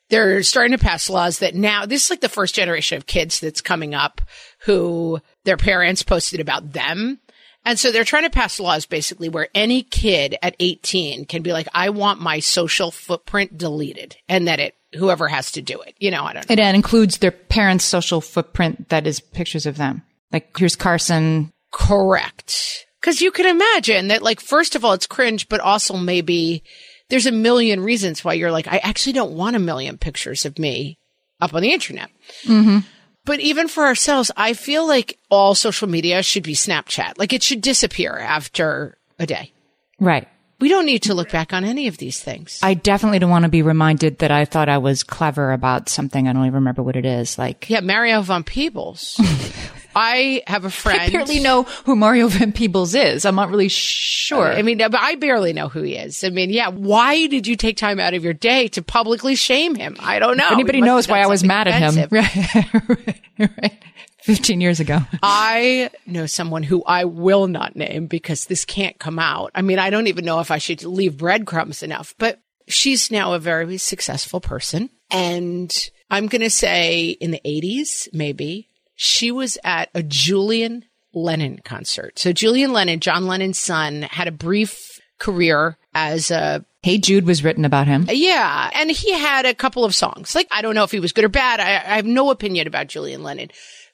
they're 0.08 0.44
starting 0.44 0.76
to 0.76 0.84
pass 0.84 1.10
laws 1.10 1.40
that 1.40 1.56
now 1.56 1.84
this 1.84 2.04
is 2.04 2.10
like 2.10 2.20
the 2.20 2.28
first 2.28 2.54
generation 2.54 2.96
of 2.96 3.06
kids 3.06 3.40
that's 3.40 3.60
coming 3.60 3.94
up 3.94 4.20
who 4.60 5.20
their 5.44 5.56
parents 5.56 6.04
posted 6.04 6.38
about 6.38 6.72
them. 6.72 7.18
And 7.64 7.76
so 7.76 7.90
they're 7.90 8.04
trying 8.04 8.22
to 8.22 8.30
pass 8.30 8.60
laws 8.60 8.86
basically 8.86 9.28
where 9.28 9.48
any 9.52 9.82
kid 9.82 10.36
at 10.40 10.54
18 10.60 11.24
can 11.24 11.42
be 11.42 11.52
like, 11.52 11.66
I 11.74 11.90
want 11.90 12.20
my 12.20 12.38
social 12.38 12.92
footprint 12.92 13.58
deleted 13.58 14.16
and 14.28 14.46
that 14.46 14.60
it, 14.60 14.76
whoever 14.94 15.26
has 15.26 15.50
to 15.52 15.62
do 15.62 15.80
it. 15.80 15.96
You 15.98 16.12
know, 16.12 16.22
I 16.22 16.34
don't 16.34 16.48
know. 16.48 16.52
And 16.52 16.60
it 16.60 16.74
includes 16.76 17.18
their 17.18 17.32
parents' 17.32 17.84
social 17.84 18.20
footprint 18.20 18.90
that 18.90 19.08
is 19.08 19.18
pictures 19.18 19.66
of 19.66 19.76
them. 19.76 20.02
Like 20.32 20.56
here's 20.56 20.76
Carson. 20.76 21.52
Correct. 21.72 22.86
Cause 23.02 23.20
you 23.20 23.30
can 23.30 23.46
imagine 23.46 24.08
that, 24.08 24.22
like, 24.22 24.40
first 24.40 24.74
of 24.74 24.84
all, 24.84 24.92
it's 24.92 25.06
cringe, 25.06 25.48
but 25.48 25.60
also 25.60 25.96
maybe 25.96 26.64
there's 27.08 27.26
a 27.26 27.32
million 27.32 27.80
reasons 27.80 28.24
why 28.24 28.32
you're 28.32 28.50
like, 28.50 28.66
I 28.66 28.78
actually 28.78 29.12
don't 29.12 29.36
want 29.36 29.54
a 29.54 29.60
million 29.60 29.96
pictures 29.96 30.44
of 30.44 30.58
me 30.58 30.98
up 31.40 31.54
on 31.54 31.62
the 31.62 31.72
internet. 31.72 32.10
Mm-hmm. 32.44 32.78
But 33.24 33.40
even 33.40 33.68
for 33.68 33.84
ourselves, 33.84 34.30
I 34.36 34.54
feel 34.54 34.86
like 34.86 35.18
all 35.30 35.54
social 35.54 35.88
media 35.88 36.22
should 36.22 36.42
be 36.42 36.54
Snapchat. 36.54 37.18
Like 37.18 37.32
it 37.32 37.42
should 37.42 37.60
disappear 37.60 38.16
after 38.16 38.98
a 39.18 39.26
day. 39.26 39.52
Right. 40.00 40.28
We 40.58 40.68
don't 40.68 40.86
need 40.86 41.02
to 41.02 41.14
look 41.14 41.30
back 41.30 41.52
on 41.52 41.64
any 41.64 41.86
of 41.86 41.98
these 41.98 42.20
things. 42.20 42.60
I 42.62 42.74
definitely 42.74 43.18
don't 43.18 43.30
want 43.30 43.42
to 43.42 43.50
be 43.50 43.62
reminded 43.62 44.18
that 44.18 44.30
I 44.30 44.46
thought 44.46 44.68
I 44.68 44.78
was 44.78 45.02
clever 45.02 45.52
about 45.52 45.88
something. 45.88 46.26
I 46.26 46.32
don't 46.32 46.42
even 46.42 46.54
remember 46.54 46.82
what 46.82 46.96
it 46.96 47.04
is. 47.04 47.36
Like, 47.36 47.68
yeah, 47.68 47.80
Mario 47.80 48.22
Van 48.22 48.42
Peebles. 48.42 49.20
I 49.96 50.42
have 50.46 50.66
a 50.66 50.70
friend. 50.70 51.00
I 51.00 51.10
barely 51.10 51.40
know 51.40 51.62
who 51.62 51.96
Mario 51.96 52.28
Van 52.28 52.52
Peebles 52.52 52.94
is. 52.94 53.24
I'm 53.24 53.34
not 53.34 53.48
really 53.48 53.68
sure. 53.68 54.52
I 54.52 54.60
mean, 54.60 54.80
I 54.82 55.14
barely 55.14 55.54
know 55.54 55.68
who 55.68 55.80
he 55.82 55.96
is. 55.96 56.22
I 56.22 56.28
mean, 56.28 56.50
yeah. 56.50 56.68
Why 56.68 57.26
did 57.26 57.46
you 57.46 57.56
take 57.56 57.78
time 57.78 57.98
out 57.98 58.12
of 58.12 58.22
your 58.22 58.34
day 58.34 58.68
to 58.68 58.82
publicly 58.82 59.34
shame 59.34 59.74
him? 59.74 59.96
I 59.98 60.18
don't 60.18 60.36
know. 60.36 60.46
If 60.46 60.52
anybody 60.52 60.82
knows 60.82 61.08
why 61.08 61.20
I 61.20 61.26
was 61.26 61.42
mad 61.42 61.66
at 61.66 61.94
him. 61.94 62.08
Right. 62.10 63.20
right. 63.38 63.82
15 64.20 64.60
years 64.60 64.80
ago. 64.80 64.98
I 65.22 65.88
know 66.04 66.26
someone 66.26 66.62
who 66.62 66.82
I 66.84 67.04
will 67.04 67.46
not 67.46 67.76
name 67.76 68.06
because 68.06 68.46
this 68.46 68.64
can't 68.64 68.98
come 68.98 69.18
out. 69.18 69.52
I 69.54 69.62
mean, 69.62 69.78
I 69.78 69.88
don't 69.88 70.08
even 70.08 70.24
know 70.24 70.40
if 70.40 70.50
I 70.50 70.58
should 70.58 70.84
leave 70.84 71.16
breadcrumbs 71.16 71.82
enough, 71.82 72.14
but 72.18 72.40
she's 72.68 73.10
now 73.10 73.34
a 73.34 73.38
very 73.38 73.78
successful 73.78 74.40
person. 74.40 74.90
And 75.10 75.72
I'm 76.10 76.26
going 76.26 76.42
to 76.42 76.50
say 76.50 77.10
in 77.10 77.30
the 77.30 77.40
80s, 77.46 78.08
maybe, 78.12 78.68
she 78.96 79.30
was 79.30 79.56
at 79.62 79.90
a 79.94 80.02
Julian 80.02 80.84
Lennon 81.14 81.60
concert. 81.64 82.18
So 82.18 82.32
Julian 82.32 82.72
Lennon, 82.72 83.00
John 83.00 83.26
Lennon's 83.26 83.58
son, 83.58 84.02
had 84.02 84.26
a 84.26 84.32
brief 84.32 85.00
career 85.18 85.78
as 85.94 86.30
a 86.30 86.64
Hey 86.82 86.98
Jude 86.98 87.26
was 87.26 87.42
written 87.42 87.64
about 87.64 87.88
him. 87.88 88.06
yeah, 88.10 88.70
and 88.74 88.90
he 88.90 89.12
had 89.12 89.44
a 89.44 89.54
couple 89.54 89.84
of 89.84 89.94
songs. 89.94 90.34
Like 90.34 90.48
I 90.50 90.62
don't 90.62 90.74
know 90.74 90.84
if 90.84 90.90
he 90.90 91.00
was 91.00 91.12
good 91.12 91.24
or 91.24 91.28
bad. 91.28 91.60
I, 91.60 91.92
I 91.92 91.96
have 91.96 92.06
no 92.06 92.30
opinion 92.30 92.66
about 92.66 92.88
Julian 92.88 93.22
Lennon, 93.22 93.50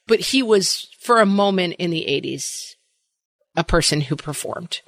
but 0.07 0.19
he 0.19 0.43
was 0.43 0.87
for 0.99 1.19
a 1.19 1.25
moment 1.25 1.75
in 1.79 1.91
the 1.91 2.05
'80s 2.07 2.75
a 3.55 3.63
person 3.63 4.01
who 4.01 4.15
performed. 4.15 4.81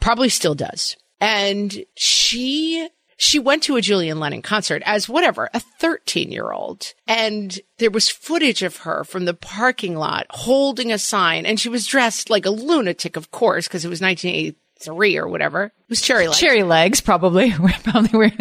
Probably 0.00 0.28
still 0.28 0.54
does. 0.54 0.96
And 1.20 1.84
she 1.94 2.88
she 3.16 3.38
went 3.38 3.62
to 3.64 3.76
a 3.76 3.80
Julian 3.80 4.20
Lennon 4.20 4.42
concert 4.42 4.82
as 4.84 5.08
whatever, 5.08 5.48
a 5.54 5.60
13 5.60 6.30
year 6.30 6.52
old. 6.52 6.92
And 7.06 7.58
there 7.78 7.90
was 7.90 8.08
footage 8.08 8.62
of 8.62 8.78
her 8.78 9.04
from 9.04 9.24
the 9.24 9.34
parking 9.34 9.96
lot 9.96 10.26
holding 10.30 10.92
a 10.92 10.98
sign 10.98 11.46
and 11.46 11.58
she 11.58 11.68
was 11.68 11.86
dressed 11.86 12.30
like 12.30 12.46
a 12.46 12.50
lunatic, 12.50 13.16
of 13.16 13.30
course, 13.30 13.66
because 13.66 13.84
it 13.84 13.88
was 13.88 14.00
1983 14.00 15.16
or 15.16 15.28
whatever. 15.28 15.64
It 15.64 15.72
was 15.88 16.02
cherry 16.02 16.28
lights. 16.28 16.40
Cherry 16.40 16.62
legs, 16.62 17.00
probably. 17.00 17.52
probably 17.84 18.32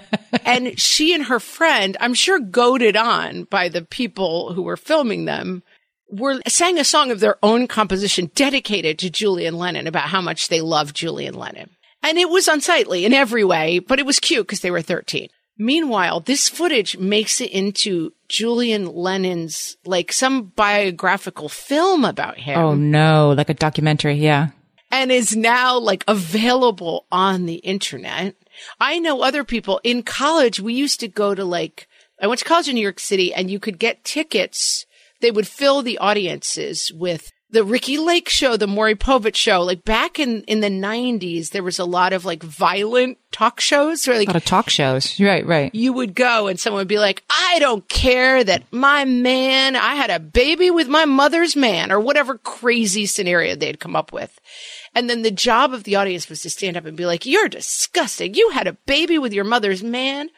and 0.44 0.78
she 0.78 1.14
and 1.14 1.24
her 1.24 1.40
friend, 1.40 1.96
I'm 2.00 2.14
sure 2.14 2.40
goaded 2.40 2.96
on 2.96 3.44
by 3.44 3.68
the 3.68 3.82
people 3.82 4.52
who 4.52 4.62
were 4.62 4.76
filming 4.76 5.26
them, 5.26 5.62
were 6.10 6.40
sang 6.48 6.78
a 6.78 6.84
song 6.84 7.10
of 7.10 7.20
their 7.20 7.38
own 7.42 7.66
composition 7.66 8.30
dedicated 8.34 8.98
to 8.98 9.10
Julian 9.10 9.58
Lennon 9.58 9.86
about 9.86 10.08
how 10.08 10.20
much 10.20 10.48
they 10.48 10.60
love 10.60 10.92
Julian 10.92 11.34
Lennon. 11.34 11.70
And 12.04 12.18
it 12.18 12.28
was 12.30 12.46
unsightly 12.46 13.04
in 13.04 13.12
every 13.12 13.42
way, 13.44 13.80
but 13.80 13.98
it 13.98 14.06
was 14.06 14.20
cute 14.20 14.46
because 14.46 14.60
they 14.60 14.70
were 14.70 14.82
13. 14.82 15.28
Meanwhile, 15.56 16.20
this 16.20 16.48
footage 16.48 16.98
makes 16.98 17.40
it 17.40 17.50
into 17.50 18.12
Julian 18.28 18.86
Lennon's, 18.86 19.76
like 19.84 20.12
some 20.12 20.46
biographical 20.56 21.48
film 21.48 22.04
about 22.04 22.38
him 22.38 22.58
oh 22.58 22.74
no, 22.74 23.32
like 23.36 23.48
a 23.48 23.54
documentary. 23.54 24.14
Yeah. 24.14 24.48
and 24.90 25.10
is 25.10 25.34
now 25.36 25.78
like 25.78 26.04
available 26.08 27.06
on 27.10 27.46
the 27.46 27.56
internet. 27.56 28.34
I 28.80 28.98
know 28.98 29.22
other 29.22 29.44
people 29.44 29.80
in 29.82 30.02
college. 30.02 30.60
We 30.60 30.74
used 30.74 31.00
to 31.00 31.08
go 31.08 31.34
to 31.34 31.44
like, 31.44 31.88
I 32.20 32.26
went 32.26 32.40
to 32.40 32.44
college 32.44 32.68
in 32.68 32.74
New 32.74 32.82
York 32.82 33.00
City 33.00 33.32
and 33.32 33.50
you 33.50 33.58
could 33.58 33.78
get 33.78 34.04
tickets. 34.04 34.86
They 35.20 35.30
would 35.30 35.48
fill 35.48 35.82
the 35.82 35.98
audiences 35.98 36.92
with 36.92 37.30
the 37.54 37.64
Ricki 37.64 37.98
Lake 37.98 38.28
show, 38.28 38.56
the 38.56 38.66
Maury 38.66 38.96
Povich 38.96 39.36
show. 39.36 39.62
Like 39.62 39.84
back 39.84 40.18
in, 40.18 40.42
in 40.42 40.60
the 40.60 40.68
nineties, 40.68 41.50
there 41.50 41.62
was 41.62 41.78
a 41.78 41.84
lot 41.84 42.12
of 42.12 42.24
like 42.24 42.42
violent 42.42 43.16
talk 43.30 43.60
shows 43.60 44.06
where 44.06 44.18
like 44.18 44.26
A 44.28 44.32
lot 44.32 44.36
of 44.36 44.44
talk 44.44 44.68
shows. 44.68 45.18
Right, 45.20 45.46
right. 45.46 45.72
you 45.74 45.92
would 45.92 46.14
go 46.14 46.48
and 46.48 46.58
someone 46.58 46.80
would 46.80 46.88
be 46.88 46.98
like, 46.98 47.22
I 47.30 47.58
don't 47.60 47.88
care 47.88 48.42
that 48.42 48.64
my 48.72 49.04
man, 49.04 49.76
I 49.76 49.94
had 49.94 50.10
a 50.10 50.18
baby 50.18 50.70
with 50.70 50.88
my 50.88 51.04
mother's 51.04 51.54
man 51.54 51.92
or 51.92 52.00
whatever 52.00 52.38
crazy 52.38 53.06
scenario 53.06 53.54
they'd 53.54 53.80
come 53.80 53.94
up 53.94 54.12
with. 54.12 54.38
And 54.92 55.08
then 55.08 55.22
the 55.22 55.30
job 55.30 55.72
of 55.72 55.84
the 55.84 55.94
audience 55.96 56.28
was 56.28 56.42
to 56.42 56.50
stand 56.50 56.76
up 56.76 56.86
and 56.86 56.96
be 56.96 57.06
like, 57.06 57.24
you're 57.24 57.48
disgusting. 57.48 58.34
You 58.34 58.50
had 58.50 58.66
a 58.66 58.76
baby 58.86 59.16
with 59.16 59.32
your 59.32 59.44
mother's 59.44 59.82
man. 59.82 60.28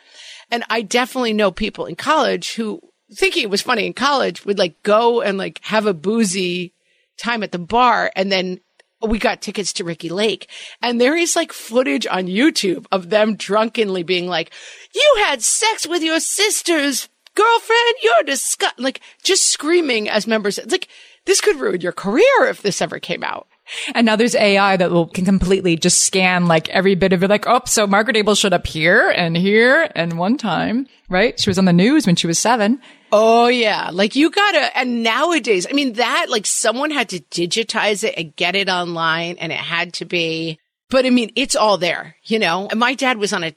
And 0.50 0.64
I 0.68 0.83
definitely 0.83 1.33
know 1.33 1.50
people 1.50 1.87
in 1.87 1.96
college 1.96 2.55
who 2.55 2.81
thinking 3.12 3.42
it 3.42 3.50
was 3.50 3.62
funny 3.62 3.87
in 3.87 3.92
college 3.92 4.44
would 4.44 4.59
like 4.59 4.83
go 4.83 5.22
and 5.22 5.38
like 5.38 5.61
have 5.64 5.87
a 5.87 5.94
boozy 5.94 6.72
time 7.16 7.42
at 7.42 7.52
the 7.52 7.59
bar 7.59 8.11
and 8.14 8.31
then 8.31 8.61
we 9.07 9.18
got 9.18 9.42
tickets 9.42 9.72
to 9.74 9.85
Ricki 9.85 10.09
Lake 10.09 10.48
and 10.81 11.00
there 11.00 11.16
is 11.16 11.37
like 11.37 11.52
footage 11.52 12.07
on 12.07 12.26
YouTube 12.26 12.87
of 12.90 13.11
them 13.11 13.37
drunkenly 13.37 14.02
being 14.02 14.26
like, 14.26 14.52
you 14.94 15.14
had 15.26 15.42
sex 15.42 15.87
with 15.87 16.02
your 16.02 16.20
sister's 16.20 17.09
girlfriend. 17.35 17.94
You're 18.02 18.22
disgusting. 18.24 18.83
Like 18.83 19.00
just 19.22 19.48
screaming 19.48 20.09
as 20.09 20.26
members. 20.26 20.59
It's 20.59 20.72
like, 20.72 20.88
this 21.26 21.40
could 21.40 21.57
ruin 21.57 21.81
your 21.81 21.92
career 21.92 22.46
if 22.48 22.62
this 22.62 22.81
ever 22.81 22.98
came 22.98 23.22
out. 23.22 23.48
And 23.94 24.05
now 24.07 24.16
there's 24.16 24.35
AI 24.35 24.76
that 24.76 24.90
will 24.90 25.07
can 25.07 25.24
completely 25.24 25.76
just 25.76 26.05
scan 26.05 26.46
like 26.46 26.68
every 26.68 26.94
bit 26.94 27.12
of 27.12 27.22
it. 27.22 27.31
Like, 27.31 27.46
oh, 27.46 27.61
so 27.66 27.87
Margaret 27.87 28.16
Ables 28.16 28.40
showed 28.40 28.52
up 28.52 28.66
here 28.66 29.11
and 29.11 29.37
here 29.37 29.90
and 29.94 30.18
one 30.18 30.37
time, 30.37 30.87
right? 31.09 31.38
She 31.38 31.50
was 31.50 31.59
on 31.59 31.64
the 31.64 31.72
news 31.72 32.07
when 32.07 32.16
she 32.16 32.26
was 32.26 32.38
seven. 32.38 32.81
Oh 33.12 33.46
yeah. 33.48 33.90
Like 33.92 34.16
you 34.16 34.31
gotta, 34.31 34.76
and 34.76 35.02
nowadays, 35.02 35.66
I 35.68 35.72
mean 35.72 35.94
that, 35.94 36.26
like 36.29 36.46
someone 36.46 36.90
had 36.90 37.09
to 37.11 37.20
digitize 37.20 38.05
it 38.05 38.14
and 38.16 38.35
get 38.37 38.57
it 38.57 38.68
online 38.68 39.37
and 39.38 39.52
it 39.52 39.59
had 39.59 39.92
to 39.94 40.05
be, 40.05 40.59
but 40.90 41.07
I 41.07 41.11
mean, 41.11 41.33
it's 41.37 41.57
all 41.57 41.79
there, 41.79 42.16
you 42.24 42.38
know? 42.38 42.68
And 42.70 42.81
my 42.81 42.94
dad 42.94 43.18
was 43.18 43.33
on 43.33 43.44
a 43.44 43.55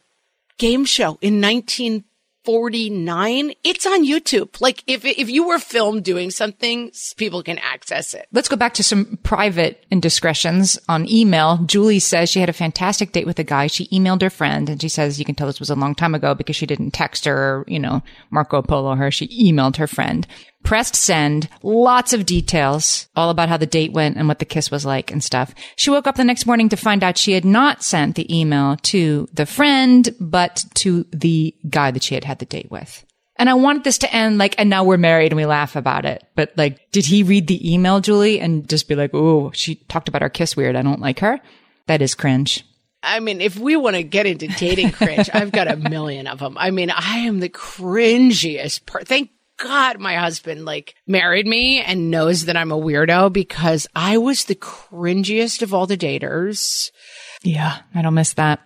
game 0.57 0.85
show 0.85 1.17
in 1.21 1.39
1949. 2.49 3.53
It's 3.63 3.85
on 3.85 4.05
YouTube. 4.05 4.59
Like 4.61 4.83
if, 4.87 5.05
if 5.05 5.29
you 5.29 5.47
were 5.47 5.59
filmed 5.59 6.03
doing 6.03 6.31
something, 6.31 6.91
people 7.17 7.43
can 7.43 7.59
access 7.59 8.13
it. 8.13 8.27
Let's 8.31 8.47
go 8.47 8.55
back 8.55 8.73
to 8.75 8.83
some 8.83 9.19
private 9.23 9.85
indiscretions 9.91 10.79
on 10.87 11.09
email. 11.09 11.57
Julie 11.65 11.99
says 11.99 12.29
she 12.29 12.39
had 12.39 12.49
a 12.49 12.53
fantastic 12.53 13.11
date 13.11 13.25
with 13.27 13.39
a 13.39 13.43
guy. 13.43 13.67
She 13.67 13.87
emailed 13.87 14.21
her 14.21 14.29
friend 14.29 14.69
and 14.69 14.81
she 14.81 14.89
says 14.89 15.19
you 15.19 15.25
can 15.25 15.35
tell 15.35 15.47
this 15.47 15.59
was 15.59 15.69
a 15.69 15.75
long 15.75 15.95
time 15.95 16.15
ago 16.15 16.33
because 16.33 16.55
she 16.55 16.65
didn't 16.65 16.91
text 16.91 17.25
her 17.25 17.37
or, 17.37 17.65
you 17.67 17.79
know, 17.79 18.01
Marco 18.31 18.61
Polo 18.61 18.95
her. 18.95 19.11
She 19.11 19.27
emailed 19.27 19.77
her 19.77 19.87
friend. 19.87 20.27
Pressed 20.63 20.95
send, 20.95 21.49
lots 21.63 22.13
of 22.13 22.25
details, 22.25 23.07
all 23.15 23.29
about 23.29 23.49
how 23.49 23.57
the 23.57 23.65
date 23.65 23.93
went 23.93 24.17
and 24.17 24.27
what 24.27 24.39
the 24.39 24.45
kiss 24.45 24.69
was 24.69 24.85
like 24.85 25.11
and 25.11 25.23
stuff. 25.23 25.53
She 25.75 25.89
woke 25.89 26.07
up 26.07 26.15
the 26.15 26.23
next 26.23 26.45
morning 26.45 26.69
to 26.69 26.75
find 26.75 27.03
out 27.03 27.17
she 27.17 27.33
had 27.33 27.45
not 27.45 27.83
sent 27.83 28.15
the 28.15 28.37
email 28.37 28.77
to 28.83 29.27
the 29.33 29.45
friend, 29.45 30.15
but 30.19 30.63
to 30.75 31.05
the 31.11 31.55
guy 31.69 31.91
that 31.91 32.03
she 32.03 32.15
had 32.15 32.23
had 32.23 32.39
the 32.39 32.45
date 32.45 32.69
with. 32.69 33.05
And 33.37 33.49
I 33.49 33.53
wanted 33.53 33.85
this 33.85 33.99
to 33.99 34.13
end 34.13 34.37
like, 34.37 34.55
and 34.57 34.69
now 34.69 34.83
we're 34.83 34.97
married 34.97 35.31
and 35.31 35.37
we 35.37 35.45
laugh 35.45 35.77
about 35.77 36.05
it. 36.05 36.23
But 36.35 36.51
like, 36.57 36.91
did 36.91 37.05
he 37.05 37.23
read 37.23 37.47
the 37.47 37.73
email, 37.73 38.01
Julie, 38.01 38.41
and 38.41 38.67
just 38.67 38.89
be 38.89 38.95
like, 38.95 39.11
oh, 39.13 39.51
she 39.53 39.75
talked 39.75 40.09
about 40.09 40.21
our 40.21 40.29
kiss 40.29 40.57
weird. 40.57 40.75
I 40.75 40.81
don't 40.81 40.99
like 40.99 41.19
her. 41.19 41.39
That 41.87 42.01
is 42.01 42.15
cringe. 42.15 42.65
I 43.01 43.21
mean, 43.21 43.39
if 43.39 43.57
we 43.57 43.77
want 43.77 43.95
to 43.95 44.03
get 44.03 44.25
into 44.25 44.47
dating 44.47 44.91
cringe, 44.91 45.29
I've 45.33 45.53
got 45.53 45.71
a 45.71 45.77
million 45.77 46.27
of 46.27 46.39
them. 46.39 46.57
I 46.57 46.71
mean, 46.71 46.91
I 46.91 47.19
am 47.19 47.39
the 47.39 47.47
cringiest 47.47 48.85
per- 48.85 49.03
Thank 49.03 49.31
God 49.59 49.99
my 49.99 50.15
husband 50.15 50.65
like 50.65 50.95
married 51.05 51.45
me 51.45 51.81
and 51.81 52.09
knows 52.09 52.45
that 52.45 52.57
I'm 52.57 52.71
a 52.71 52.77
weirdo 52.77 53.31
because 53.33 53.87
I 53.95 54.17
was 54.17 54.45
the 54.45 54.55
cringiest 54.55 55.61
of 55.61 55.73
all 55.73 55.85
the 55.85 55.97
daters. 55.97 56.91
Yeah, 57.43 57.79
I 57.93 58.01
don't 58.01 58.13
miss 58.13 58.33
that. 58.33 58.61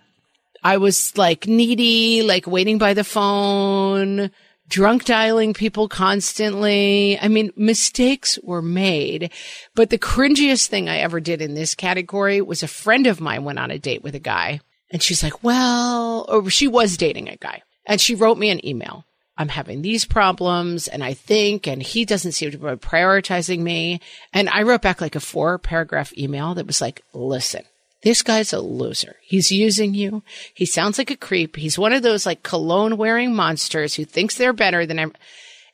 I 0.62 0.78
was 0.78 1.16
like 1.18 1.46
needy, 1.46 2.22
like 2.22 2.46
waiting 2.46 2.78
by 2.78 2.94
the 2.94 3.04
phone, 3.04 4.30
drunk 4.68 5.04
dialing 5.04 5.52
people 5.52 5.88
constantly. 5.88 7.18
I 7.20 7.28
mean, 7.28 7.50
mistakes 7.56 8.38
were 8.42 8.62
made, 8.62 9.30
but 9.74 9.90
the 9.90 9.98
cringiest 9.98 10.68
thing 10.68 10.88
I 10.88 10.98
ever 10.98 11.20
did 11.20 11.42
in 11.42 11.54
this 11.54 11.74
category 11.74 12.40
was 12.40 12.62
a 12.62 12.68
friend 12.68 13.06
of 13.06 13.20
mine 13.20 13.44
went 13.44 13.58
on 13.58 13.70
a 13.70 13.78
date 13.78 14.02
with 14.02 14.14
a 14.14 14.20
guy 14.20 14.60
and 14.90 15.02
she's 15.02 15.22
like, 15.22 15.42
well, 15.42 16.24
or 16.28 16.48
she 16.50 16.68
was 16.68 16.96
dating 16.96 17.28
a 17.28 17.36
guy 17.36 17.62
and 17.84 18.00
she 18.00 18.14
wrote 18.14 18.38
me 18.38 18.50
an 18.50 18.64
email. 18.66 19.04
I'm 19.36 19.48
having 19.48 19.82
these 19.82 20.04
problems 20.04 20.86
and 20.86 21.02
I 21.02 21.14
think, 21.14 21.66
and 21.66 21.82
he 21.82 22.04
doesn't 22.04 22.32
seem 22.32 22.52
to 22.52 22.58
be 22.58 22.66
prioritizing 22.66 23.60
me. 23.60 24.00
And 24.32 24.48
I 24.48 24.62
wrote 24.62 24.82
back 24.82 25.00
like 25.00 25.16
a 25.16 25.20
four 25.20 25.58
paragraph 25.58 26.16
email 26.16 26.54
that 26.54 26.66
was 26.66 26.80
like, 26.80 27.02
listen, 27.12 27.64
this 28.02 28.22
guy's 28.22 28.52
a 28.52 28.60
loser. 28.60 29.16
He's 29.22 29.50
using 29.50 29.94
you. 29.94 30.22
He 30.52 30.66
sounds 30.66 30.98
like 30.98 31.10
a 31.10 31.16
creep. 31.16 31.56
He's 31.56 31.78
one 31.78 31.92
of 31.92 32.02
those 32.02 32.26
like 32.26 32.42
cologne 32.42 32.96
wearing 32.96 33.34
monsters 33.34 33.94
who 33.94 34.04
thinks 34.04 34.36
they're 34.36 34.52
better 34.52 34.86
than 34.86 34.98
I'm. 34.98 35.12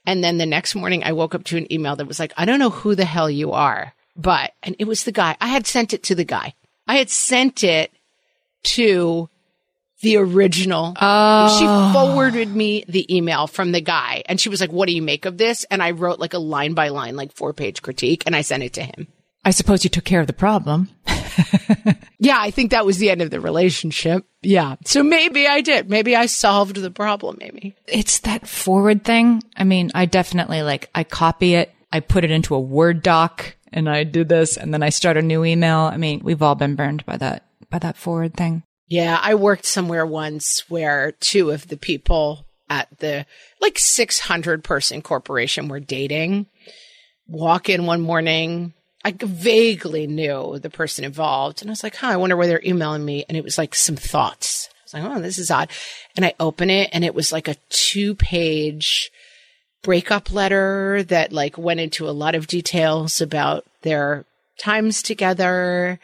And 0.07 0.25
then 0.25 0.39
the 0.39 0.47
next 0.47 0.75
morning 0.75 1.05
I 1.05 1.13
woke 1.13 1.35
up 1.35 1.45
to 1.45 1.59
an 1.59 1.71
email 1.71 1.97
that 1.97 2.07
was 2.07 2.19
like, 2.19 2.33
I 2.37 2.47
don't 2.47 2.61
know 2.61 2.71
who 2.71 2.95
the 2.95 3.05
hell 3.05 3.29
you 3.29 3.53
are, 3.53 3.93
but, 4.17 4.53
and 4.63 4.75
it 4.79 4.87
was 4.87 5.05
the 5.05 5.13
guy. 5.13 5.37
I 5.41 5.49
had 5.49 5.67
sent 5.67 5.93
it 5.93 6.03
to 6.05 6.15
the 6.15 6.25
guy. 6.25 6.55
I 6.89 6.97
had 6.97 7.11
sent 7.11 7.63
it 7.63 7.93
to 8.63 9.29
the 10.01 10.17
original. 10.17 10.95
Oh. 11.01 11.59
She 11.59 11.93
forwarded 11.95 12.55
me 12.55 12.85
the 12.89 13.15
email 13.15 13.47
from 13.47 13.73
the 13.73 13.81
guy 13.81 14.23
and 14.27 14.41
she 14.41 14.49
was 14.49 14.61
like, 14.61 14.73
what 14.73 14.87
do 14.87 14.95
you 14.95 15.03
make 15.03 15.25
of 15.25 15.39
this? 15.39 15.65
And 15.71 15.83
I 15.83 15.93
wrote 15.93 16.19
like 16.19 16.35
a 16.35 16.39
line 16.39 16.75
by 16.75 16.89
line, 16.89 17.17
like 17.17 17.33
four 17.33 17.53
page 17.53 17.83
critique 17.83 18.23
and 18.27 18.35
I 18.35 18.43
sent 18.43 18.63
it 18.63 18.73
to 18.75 18.83
him. 18.83 19.09
I 19.45 19.53
suppose 19.53 19.85
you 19.85 19.91
took 19.91 20.05
care 20.05 20.21
of 20.21 20.27
the 20.27 20.33
problem. 20.33 20.91
Yeah, 22.23 22.37
I 22.39 22.51
think 22.51 22.71
that 22.71 22.85
was 22.85 22.99
the 22.99 23.09
end 23.09 23.23
of 23.23 23.31
the 23.31 23.41
relationship. 23.41 24.27
Yeah. 24.43 24.77
So 24.85 25.03
maybe 25.03 25.47
I 25.47 25.63
did. 25.63 25.89
Maybe 25.89 26.15
I 26.15 26.27
solved 26.27 26.77
the 26.77 26.91
problem, 26.91 27.39
maybe. 27.41 27.75
It's 27.87 28.19
that 28.21 28.47
forward 28.47 29.05
thing. 29.05 29.43
I 29.57 29.65
mean, 29.65 29.91
I 29.95 30.05
definitely 30.05 30.63
like, 30.63 30.91
I 30.95 31.03
copy 31.03 31.55
it, 31.55 31.75
I 31.91 32.01
put 32.01 32.25
it 32.25 32.31
into 32.31 32.55
a 32.55 32.61
Word 32.61 33.03
doc 33.03 33.57
and 33.73 33.89
I 33.89 34.05
do 34.05 34.23
this 34.23 34.59
and 34.59 34.73
then 34.75 34.83
I 34.83 34.91
start 34.91 35.17
a 35.17 35.23
new 35.23 35.47
email. 35.47 35.79
I 35.79 35.97
mean, 35.97 36.21
we've 36.23 36.43
all 36.43 36.55
been 36.55 36.77
burned 36.77 37.07
by 37.07 37.17
that, 37.17 37.47
by 37.71 37.79
that 37.79 37.97
forward 37.97 38.35
thing. 38.35 38.65
Yeah, 38.91 39.21
I 39.23 39.37
worked 39.37 39.67
somewhere 39.67 40.05
once 40.05 40.69
where 40.69 41.13
two 41.13 41.53
of 41.53 41.69
the 41.69 41.77
people 41.77 42.45
at 42.69 42.89
the 42.99 43.25
like 43.61 43.79
600 43.79 44.65
person 44.65 45.01
corporation 45.01 45.69
were 45.69 45.79
dating. 45.79 46.47
Walk 47.29 47.69
in 47.69 47.87
one 47.87 48.01
morning, 48.01 48.75
I 49.05 49.13
vaguely 49.13 50.09
knew 50.09 50.59
the 50.59 50.71
person 50.71 51.05
involved, 51.05 51.63
and 51.63 51.71
I 51.71 51.73
was 51.73 51.85
like, 51.85 51.95
"Huh, 51.95 52.09
I 52.09 52.17
wonder 52.17 52.37
why 52.37 52.49
they're 52.49 52.61
emailing 52.65 53.05
me." 53.05 53.25
And 53.29 53.39
it 53.39 53.45
was 53.45 53.57
like 53.57 53.77
some 53.77 53.95
thoughts. 53.95 54.69
I 54.69 54.83
was 54.83 54.95
like, 54.95 55.05
"Oh, 55.05 55.21
this 55.21 55.39
is 55.39 55.53
odd." 55.53 55.71
And 56.17 56.25
I 56.27 56.35
open 56.41 56.69
it, 56.69 56.91
and 56.93 57.05
it 57.05 57.15
was 57.15 57.31
like 57.31 57.47
a 57.47 57.57
two 57.69 58.17
page 58.17 59.13
breakup 59.83 60.33
letter 60.33 61.05
that 61.05 61.33
like 61.33 61.57
went 61.57 61.79
into 61.79 62.09
a 62.09 62.11
lot 62.11 62.35
of 62.35 62.49
details 62.49 63.21
about 63.21 63.65
their 63.83 64.25
times 64.59 65.01
together 65.01 66.01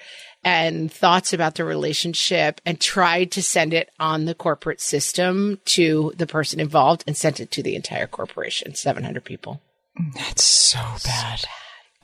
and 0.47 0.93
thoughts 0.93 1.33
about 1.33 1.57
the 1.57 1.65
relationship 1.65 2.61
and 2.65 2.81
tried 2.81 3.33
to 3.33 3.43
send 3.43 3.75
it 3.75 3.91
on 3.99 4.27
the 4.27 4.35
corporate 4.35 4.81
system 4.81 5.59
to 5.65 6.13
the 6.17 6.27
person 6.27 6.61
involved 6.61 7.03
and 7.05 7.17
sent 7.17 7.41
it 7.41 7.51
to 7.51 7.65
the 7.65 7.75
entire 7.75 8.07
corporation, 8.07 8.73
700 8.77 9.25
people. 9.25 9.61
That's 10.15 10.45
so 10.45 10.79
bad. 11.05 11.45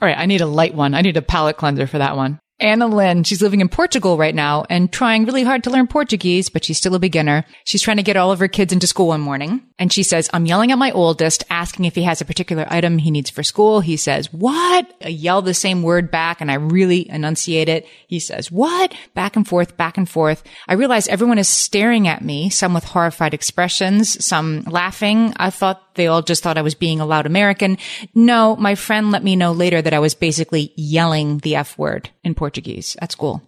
All 0.01 0.09
right, 0.09 0.19
I 0.19 0.27
need 0.27 0.41
a 0.41 0.47
light 0.47 0.75
one. 0.75 0.93
I 0.93 1.03
need 1.03 1.17
a 1.17 1.23
palate 1.23 1.57
cleanser 1.57 1.87
for 1.87 1.99
that 1.99 2.17
one. 2.17 2.41
Anna 2.59 2.89
Lynn, 2.89 3.23
she's 3.23 3.43
living 3.43 3.61
in 3.61 3.69
Portugal 3.69 4.19
right 4.19 4.35
now 4.35 4.65
and 4.69 4.93
trying 4.93 5.25
really 5.25 5.45
hard 5.45 5.63
to 5.65 5.71
learn 5.71 5.87
Portuguese, 5.87 6.49
but 6.49 6.65
she's 6.65 6.79
still 6.79 6.97
a 6.97 7.01
beginner. 7.01 7.45
She's 7.65 7.83
trying 7.83 7.99
to 7.99 8.03
get 8.03 8.17
all 8.17 8.33
of 8.33 8.41
her 8.41 8.49
kids 8.49 8.73
into 8.73 8.89
school 8.89 9.09
one 9.09 9.21
morning. 9.21 9.63
And 9.83 9.93
she 9.93 10.05
says, 10.05 10.31
I'm 10.33 10.47
yelling 10.47 10.71
at 10.71 10.79
my 10.79 10.93
oldest, 10.93 11.43
asking 11.51 11.87
if 11.87 11.97
he 11.97 12.05
has 12.05 12.21
a 12.21 12.25
particular 12.25 12.65
item 12.69 12.99
he 12.99 13.11
needs 13.11 13.31
for 13.31 13.43
school. 13.43 13.81
He 13.81 13.97
says, 13.97 14.33
what? 14.33 14.87
I 15.05 15.09
yell 15.09 15.43
the 15.43 15.55
same 15.55 15.83
word 15.83 16.09
back 16.09 16.41
and 16.41 16.53
I 16.53 16.55
really 16.55 17.11
enunciate 17.11 17.69
it. 17.69 17.89
He 18.07 18.21
says, 18.21 18.49
what? 18.49 18.95
Back 19.15 19.35
and 19.35 19.45
forth, 19.45 19.77
back 19.77 19.99
and 19.99 20.09
forth. 20.09 20.45
I 20.69 20.75
realize 20.75 21.09
everyone 21.09 21.39
is 21.39 21.49
staring 21.49 22.07
at 22.07 22.23
me, 22.23 22.49
some 22.49 22.75
with 22.75 22.85
horrified 22.85 23.35
expressions, 23.35 24.25
some 24.25 24.63
laughing. 24.69 25.33
I 25.37 25.51
thought 25.51 25.97
they 25.97 26.07
all 26.07 26.23
just 26.23 26.45
thought 26.45 26.59
I 26.59 26.63
was 26.63 26.77
being 26.77 27.01
a 27.01 27.05
loud 27.05 27.27
American. 27.27 27.77
No, 28.15 28.55
my 28.55 28.77
friend 28.77 29.11
let 29.11 29.25
me 29.25 29.35
know 29.35 29.51
later 29.51 29.83
that 29.83 29.93
I 29.93 29.99
was 29.99 30.15
basically 30.15 30.73
yelling 30.77 31.39
the 31.39 31.57
F 31.57 31.77
word 31.77 32.09
in 32.23 32.37
Portuguese 32.37 32.97
at 33.01 33.11
school. 33.11 33.43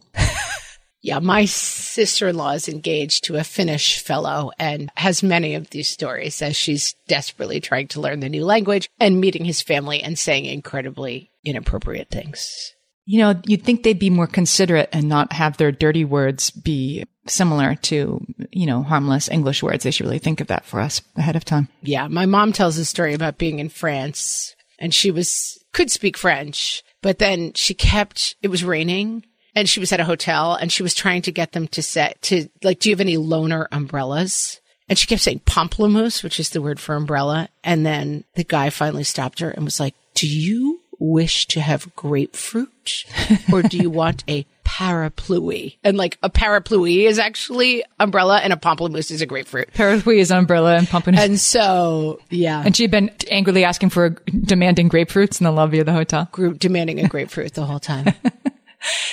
Yeah, 1.04 1.18
my 1.18 1.44
sister 1.44 2.28
in 2.28 2.38
law 2.38 2.52
is 2.52 2.66
engaged 2.66 3.24
to 3.24 3.36
a 3.36 3.44
Finnish 3.44 4.00
fellow 4.00 4.52
and 4.58 4.90
has 4.96 5.22
many 5.22 5.54
of 5.54 5.68
these 5.68 5.86
stories 5.86 6.40
as 6.40 6.56
she's 6.56 6.94
desperately 7.08 7.60
trying 7.60 7.88
to 7.88 8.00
learn 8.00 8.20
the 8.20 8.30
new 8.30 8.42
language 8.42 8.88
and 8.98 9.20
meeting 9.20 9.44
his 9.44 9.60
family 9.60 10.02
and 10.02 10.18
saying 10.18 10.46
incredibly 10.46 11.30
inappropriate 11.44 12.08
things. 12.08 12.72
You 13.04 13.18
know, 13.18 13.34
you'd 13.44 13.64
think 13.64 13.82
they'd 13.82 13.98
be 13.98 14.08
more 14.08 14.26
considerate 14.26 14.88
and 14.94 15.06
not 15.06 15.34
have 15.34 15.58
their 15.58 15.70
dirty 15.70 16.06
words 16.06 16.48
be 16.50 17.04
similar 17.26 17.74
to, 17.74 18.24
you 18.50 18.64
know, 18.64 18.82
harmless 18.82 19.28
English 19.28 19.62
words. 19.62 19.84
They 19.84 19.90
should 19.90 20.06
really 20.06 20.18
think 20.18 20.40
of 20.40 20.46
that 20.46 20.64
for 20.64 20.80
us 20.80 21.02
ahead 21.16 21.36
of 21.36 21.44
time. 21.44 21.68
Yeah, 21.82 22.08
my 22.08 22.24
mom 22.24 22.54
tells 22.54 22.78
a 22.78 22.84
story 22.86 23.12
about 23.12 23.36
being 23.36 23.58
in 23.58 23.68
France 23.68 24.56
and 24.78 24.94
she 24.94 25.10
was 25.10 25.62
could 25.74 25.90
speak 25.90 26.16
French, 26.16 26.82
but 27.02 27.18
then 27.18 27.52
she 27.52 27.74
kept 27.74 28.36
it 28.40 28.48
was 28.48 28.64
raining 28.64 29.22
and 29.54 29.68
she 29.68 29.80
was 29.80 29.92
at 29.92 30.00
a 30.00 30.04
hotel 30.04 30.54
and 30.54 30.70
she 30.70 30.82
was 30.82 30.94
trying 30.94 31.22
to 31.22 31.32
get 31.32 31.52
them 31.52 31.68
to 31.68 31.82
set 31.82 32.20
to 32.22 32.48
like 32.62 32.80
do 32.80 32.88
you 32.88 32.94
have 32.94 33.00
any 33.00 33.16
loaner 33.16 33.66
umbrellas? 33.72 34.60
And 34.88 34.98
she 34.98 35.06
kept 35.06 35.22
saying 35.22 35.40
pamplemousse, 35.46 36.22
which 36.22 36.38
is 36.38 36.50
the 36.50 36.60
word 36.60 36.78
for 36.78 36.94
umbrella, 36.94 37.48
and 37.62 37.86
then 37.86 38.24
the 38.34 38.44
guy 38.44 38.68
finally 38.68 39.04
stopped 39.04 39.40
her 39.40 39.50
and 39.50 39.64
was 39.64 39.80
like, 39.80 39.94
"Do 40.14 40.28
you 40.28 40.80
wish 40.98 41.46
to 41.48 41.60
have 41.60 41.94
grapefruit 41.96 43.04
or 43.52 43.62
do 43.62 43.78
you 43.78 43.88
want 43.88 44.24
a 44.28 44.44
parapluie?" 44.64 45.76
And 45.82 45.96
like 45.96 46.18
a 46.22 46.28
parapluie 46.28 47.06
is 47.06 47.18
actually 47.18 47.82
umbrella 47.98 48.40
and 48.40 48.52
a 48.52 48.56
pamplemousse 48.56 49.10
is 49.10 49.22
a 49.22 49.26
grapefruit. 49.26 49.72
Parapluie 49.72 50.18
is 50.18 50.30
umbrella 50.30 50.76
and 50.76 50.86
pumping. 50.86 51.14
And 51.16 51.40
so, 51.40 52.20
yeah. 52.28 52.62
And 52.62 52.76
she'd 52.76 52.90
been 52.90 53.10
angrily 53.30 53.64
asking 53.64 53.88
for, 53.88 54.10
demanding 54.10 54.90
grapefruits 54.90 55.40
in 55.40 55.44
the 55.44 55.50
lobby 55.50 55.78
of 55.78 55.86
the 55.86 55.92
hotel. 55.92 56.28
group 56.30 56.58
demanding 56.58 57.00
a 57.00 57.08
grapefruit 57.08 57.54
the 57.54 57.64
whole 57.64 57.80
time. 57.80 58.12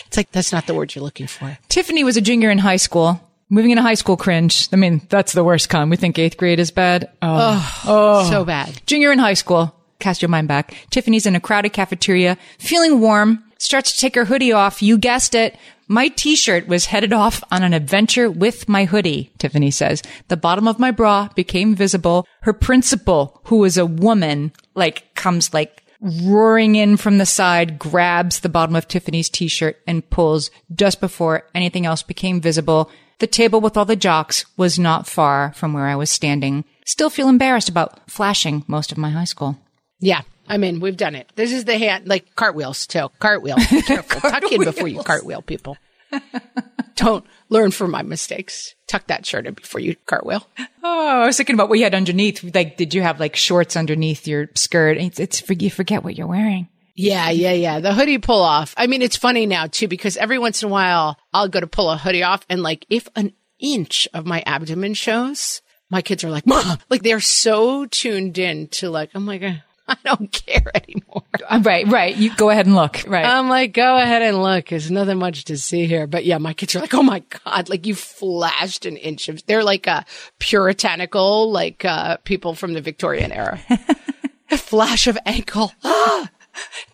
it's 0.07 0.17
like, 0.17 0.31
that's 0.31 0.51
not 0.51 0.67
the 0.67 0.73
word 0.73 0.93
you're 0.95 1.03
looking 1.03 1.27
for. 1.27 1.57
Tiffany 1.69 2.03
was 2.03 2.17
a 2.17 2.21
junior 2.21 2.49
in 2.49 2.57
high 2.57 2.77
school. 2.77 3.21
Moving 3.49 3.71
into 3.71 3.81
high 3.83 3.95
school 3.95 4.15
cringe. 4.15 4.69
I 4.71 4.77
mean, 4.77 5.01
that's 5.09 5.33
the 5.33 5.43
worst 5.43 5.67
kind. 5.67 5.89
We 5.89 5.97
think 5.97 6.17
eighth 6.17 6.37
grade 6.37 6.59
is 6.59 6.71
bad. 6.71 7.05
Um, 7.21 7.61
oh, 7.85 8.25
So 8.29 8.45
bad. 8.45 8.81
junior 8.85 9.11
in 9.11 9.19
high 9.19 9.33
school. 9.33 9.75
Cast 9.99 10.21
your 10.21 10.29
mind 10.29 10.47
back. 10.47 10.73
Tiffany's 10.89 11.25
in 11.25 11.35
a 11.35 11.39
crowded 11.41 11.73
cafeteria, 11.73 12.37
feeling 12.59 13.01
warm, 13.01 13.43
starts 13.57 13.91
to 13.91 13.99
take 13.99 14.15
her 14.15 14.23
hoodie 14.25 14.53
off. 14.53 14.81
You 14.81 14.97
guessed 14.97 15.35
it. 15.35 15.57
My 15.89 16.07
t-shirt 16.07 16.67
was 16.67 16.85
headed 16.85 17.11
off 17.11 17.43
on 17.51 17.61
an 17.63 17.73
adventure 17.73 18.31
with 18.31 18.69
my 18.69 18.85
hoodie, 18.85 19.31
Tiffany 19.37 19.69
says. 19.69 20.01
The 20.29 20.37
bottom 20.37 20.65
of 20.65 20.79
my 20.79 20.91
bra 20.91 21.27
became 21.35 21.75
visible. 21.75 22.25
Her 22.43 22.53
principal, 22.53 23.41
who 23.45 23.65
is 23.65 23.77
a 23.77 23.85
woman, 23.85 24.53
like 24.73 25.13
comes 25.15 25.53
like 25.53 25.80
roaring 26.01 26.75
in 26.75 26.97
from 26.97 27.17
the 27.17 27.25
side, 27.25 27.77
grabs 27.79 28.39
the 28.39 28.49
bottom 28.49 28.75
of 28.75 28.87
Tiffany's 28.87 29.29
t-shirt 29.29 29.77
and 29.87 30.09
pulls 30.09 30.51
just 30.73 30.99
before 30.99 31.47
anything 31.53 31.85
else 31.85 32.03
became 32.03 32.41
visible. 32.41 32.89
The 33.19 33.27
table 33.27 33.61
with 33.61 33.77
all 33.77 33.85
the 33.85 33.95
jocks 33.95 34.45
was 34.57 34.79
not 34.79 35.07
far 35.07 35.53
from 35.53 35.73
where 35.73 35.85
I 35.85 35.95
was 35.95 36.09
standing. 36.09 36.65
Still 36.85 37.11
feel 37.11 37.29
embarrassed 37.29 37.69
about 37.69 38.09
flashing 38.09 38.63
most 38.67 38.91
of 38.91 38.97
my 38.97 39.11
high 39.11 39.25
school. 39.25 39.59
Yeah. 39.99 40.21
I 40.47 40.57
mean, 40.57 40.79
we've 40.79 40.97
done 40.97 41.15
it. 41.15 41.31
This 41.35 41.53
is 41.53 41.65
the 41.65 41.77
hand, 41.77 42.07
like 42.07 42.35
cartwheels 42.35 42.87
too. 42.87 43.09
Cartwheel. 43.19 43.55
Be 43.69 43.81
careful. 43.83 44.21
Tuck 44.21 44.51
in 44.51 44.63
before 44.63 44.87
you 44.87 45.03
cartwheel 45.03 45.41
people. 45.41 45.77
Don't 46.95 47.25
learn 47.49 47.71
from 47.71 47.91
my 47.91 48.01
mistakes. 48.01 48.75
Tuck 48.87 49.07
that 49.07 49.25
shirt 49.25 49.47
in 49.47 49.53
before 49.53 49.81
you 49.81 49.95
cartwheel. 50.05 50.45
Oh, 50.83 51.07
I 51.07 51.25
was 51.25 51.37
thinking 51.37 51.55
about 51.55 51.69
what 51.69 51.79
you 51.79 51.83
had 51.85 51.95
underneath. 51.95 52.43
Like, 52.55 52.77
did 52.77 52.93
you 52.93 53.01
have 53.01 53.19
like 53.19 53.35
shorts 53.35 53.75
underneath 53.75 54.27
your 54.27 54.49
skirt? 54.55 54.97
It's, 54.97 55.19
it's 55.19 55.43
you 55.49 55.71
forget 55.71 56.03
what 56.03 56.15
you're 56.15 56.27
wearing. 56.27 56.67
Yeah, 56.95 57.29
yeah, 57.29 57.53
yeah. 57.53 57.79
The 57.79 57.93
hoodie 57.93 58.17
pull 58.17 58.41
off. 58.41 58.73
I 58.77 58.87
mean, 58.87 59.01
it's 59.01 59.15
funny 59.15 59.45
now 59.45 59.67
too 59.67 59.87
because 59.87 60.17
every 60.17 60.37
once 60.37 60.61
in 60.61 60.69
a 60.69 60.71
while 60.71 61.17
I'll 61.33 61.47
go 61.47 61.59
to 61.59 61.67
pull 61.67 61.89
a 61.89 61.97
hoodie 61.97 62.23
off 62.23 62.45
and 62.49 62.61
like 62.61 62.85
if 62.89 63.07
an 63.15 63.33
inch 63.59 64.07
of 64.13 64.25
my 64.25 64.43
abdomen 64.45 64.93
shows, 64.93 65.61
my 65.89 66.01
kids 66.01 66.23
are 66.23 66.29
like, 66.29 66.45
"Mom!" 66.45 66.77
Like 66.89 67.03
they're 67.03 67.19
so 67.19 67.85
tuned 67.85 68.37
in 68.37 68.67
to 68.69 68.89
like, 68.89 69.11
oh 69.15 69.19
my 69.19 69.33
like, 69.33 69.43
uh, 69.43 69.53
I 70.05 70.15
don't 70.15 70.31
care 70.31 70.71
anymore. 70.73 71.23
Uh, 71.49 71.59
Right, 71.63 71.87
right. 71.87 72.15
You 72.15 72.33
go 72.35 72.49
ahead 72.49 72.65
and 72.65 72.75
look. 72.75 73.03
Right. 73.07 73.25
I'm 73.25 73.49
like, 73.49 73.73
go 73.73 73.97
ahead 73.97 74.21
and 74.21 74.41
look. 74.41 74.69
There's 74.69 74.89
nothing 74.89 75.17
much 75.17 75.45
to 75.45 75.57
see 75.57 75.85
here. 75.85 76.07
But 76.07 76.25
yeah, 76.25 76.37
my 76.37 76.53
kids 76.53 76.75
are 76.75 76.79
like, 76.79 76.93
oh 76.93 77.03
my 77.03 77.19
God, 77.45 77.69
like 77.69 77.85
you 77.85 77.93
flashed 77.93 78.85
an 78.85 78.97
inch 78.97 79.27
of, 79.27 79.45
they're 79.45 79.63
like 79.63 79.87
a 79.87 80.05
puritanical, 80.39 81.51
like 81.51 81.83
uh, 81.83 82.17
people 82.23 82.55
from 82.55 82.73
the 82.73 82.81
Victorian 82.81 83.31
era. 83.31 83.59
a 84.51 84.57
flash 84.57 85.07
of 85.07 85.17
ankle. 85.25 85.73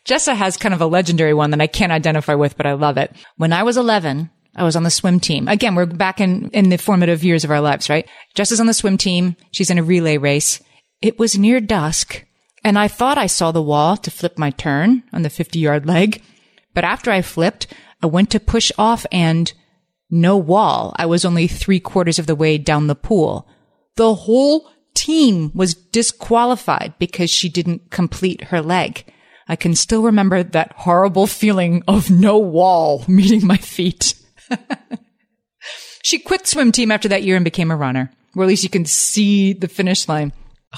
Jessa 0.06 0.36
has 0.36 0.58
kind 0.58 0.74
of 0.74 0.82
a 0.82 0.88
legendary 0.88 1.34
one 1.34 1.52
that 1.52 1.62
I 1.62 1.68
can't 1.68 1.92
identify 1.92 2.36
with, 2.36 2.58
but 2.58 2.66
I 2.66 2.74
love 2.74 2.98
it. 2.98 3.16
When 3.38 3.54
I 3.54 3.64
was 3.64 3.78
11, 3.78 4.30
I 4.56 4.64
was 4.64 4.76
on 4.76 4.84
the 4.84 4.92
swim 4.92 5.20
team. 5.20 5.48
Again, 5.48 5.76
we're 5.76 5.86
back 5.86 6.20
in, 6.20 6.50
in 6.50 6.70
the 6.70 6.78
formative 6.78 7.24
years 7.24 7.44
of 7.44 7.52
our 7.52 7.62
lives, 7.62 7.90
right? 7.90 8.08
Jessa's 8.36 8.60
on 8.60 8.68
the 8.68 8.74
swim 8.74 8.98
team. 8.98 9.36
She's 9.52 9.70
in 9.70 9.78
a 9.78 9.84
relay 9.84 10.18
race. 10.18 10.62
It 11.02 11.20
was 11.20 11.38
near 11.38 11.60
dusk 11.60 12.26
and 12.68 12.78
I 12.78 12.90
thought 12.90 13.18
I 13.18 13.28
saw 13.28 13.54
the 13.54 13.62
wall 13.62 13.96
to 13.96 14.12
flip 14.12 14.38
my 14.38 14.50
turn 14.50 15.04
on 15.14 15.22
the 15.22 15.30
50 15.30 15.58
yard 15.58 15.86
leg. 15.86 16.22
But 16.74 16.84
after 16.84 17.10
I 17.10 17.22
flipped, 17.22 17.68
I 18.04 18.08
went 18.08 18.30
to 18.32 18.42
push 18.42 18.74
off 18.78 19.06
and 19.10 19.54
no 20.10 20.36
wall. 20.36 20.94
I 20.98 21.06
was 21.06 21.24
only 21.24 21.48
three 21.48 21.80
quarters 21.80 22.20
of 22.20 22.28
the 22.28 22.36
way 22.36 22.58
down 22.58 22.88
the 22.88 22.94
pool. 22.94 23.48
The 23.96 24.14
whole 24.14 24.70
team 24.94 25.52
was 25.54 25.76
disqualified 25.76 26.96
because 27.00 27.30
she 27.30 27.48
didn't 27.48 27.90
complete 27.90 28.44
her 28.46 28.62
leg. 28.62 29.06
I 29.48 29.56
can 29.56 29.74
still 29.74 30.04
remember 30.04 30.44
that 30.44 30.74
horrible 30.76 31.26
feeling 31.26 31.84
of 31.88 32.12
no 32.12 32.38
wall 32.38 33.06
meeting 33.08 33.48
my 33.48 33.58
feet. 33.58 34.14
she 36.04 36.20
quit 36.20 36.46
swim 36.48 36.74
team 36.74 36.92
after 36.92 37.08
that 37.08 37.24
year 37.24 37.38
and 37.38 37.46
became 37.46 37.72
a 37.72 37.78
runner, 37.78 38.12
or 38.36 38.44
at 38.44 38.50
least 38.50 38.64
you 38.64 38.70
can 38.70 38.84
see 38.84 39.54
the 39.54 39.70
finish 39.70 40.10
line. 40.10 40.34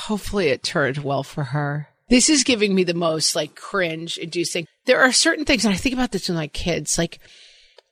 Hopefully 0.08 0.48
it 0.48 0.64
turned 0.64 1.00
well 1.00 1.24
for 1.24 1.46
her. 1.46 1.90
This 2.10 2.30
is 2.30 2.44
giving 2.44 2.74
me 2.74 2.84
the 2.84 2.94
most 2.94 3.36
like 3.36 3.56
cringe 3.56 4.18
inducing. 4.18 4.66
There 4.86 5.00
are 5.02 5.12
certain 5.12 5.46
things, 5.46 5.66
and 5.66 5.74
I 5.74 5.78
think 5.78 5.94
about 5.94 6.12
this 6.12 6.28
with 6.28 6.38
my 6.38 6.48
kids, 6.48 6.98
like 6.98 7.20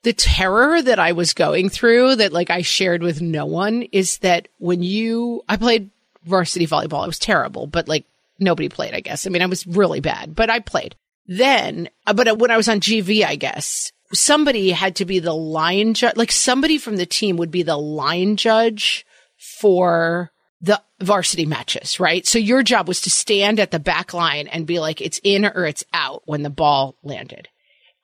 the 0.03 0.13
terror 0.13 0.81
that 0.81 0.99
I 0.99 1.11
was 1.11 1.33
going 1.33 1.69
through 1.69 2.15
that 2.15 2.33
like 2.33 2.49
I 2.49 2.61
shared 2.61 3.03
with 3.03 3.21
no 3.21 3.45
one 3.45 3.83
is 3.91 4.19
that 4.19 4.47
when 4.57 4.81
you, 4.81 5.43
I 5.47 5.57
played 5.57 5.91
varsity 6.23 6.67
volleyball. 6.67 7.03
It 7.03 7.07
was 7.07 7.19
terrible, 7.19 7.67
but 7.67 7.87
like 7.87 8.05
nobody 8.39 8.69
played, 8.69 8.93
I 8.93 8.99
guess. 8.99 9.25
I 9.25 9.29
mean, 9.29 9.41
I 9.41 9.47
was 9.47 9.65
really 9.65 9.99
bad, 9.99 10.35
but 10.35 10.49
I 10.49 10.59
played. 10.59 10.95
Then, 11.25 11.89
uh, 12.05 12.13
but 12.13 12.39
when 12.39 12.51
I 12.51 12.57
was 12.57 12.69
on 12.69 12.79
JV, 12.79 13.25
I 13.25 13.35
guess 13.35 13.91
somebody 14.13 14.71
had 14.71 14.95
to 14.97 15.05
be 15.05 15.19
the 15.19 15.35
line 15.35 15.93
judge, 15.93 16.15
like 16.15 16.31
somebody 16.31 16.77
from 16.77 16.97
the 16.97 17.05
team 17.05 17.37
would 17.37 17.51
be 17.51 17.63
the 17.63 17.77
line 17.77 18.37
judge 18.37 19.05
for 19.37 20.31
the 20.61 20.81
varsity 20.99 21.45
matches, 21.45 21.99
right? 21.99 22.25
So 22.25 22.39
your 22.39 22.63
job 22.63 22.87
was 22.87 23.01
to 23.01 23.09
stand 23.09 23.59
at 23.59 23.71
the 23.71 23.79
back 23.79 24.13
line 24.13 24.47
and 24.47 24.65
be 24.65 24.79
like, 24.79 25.01
it's 25.01 25.19
in 25.23 25.45
or 25.45 25.65
it's 25.65 25.85
out 25.93 26.23
when 26.25 26.43
the 26.43 26.49
ball 26.49 26.95
landed. 27.03 27.47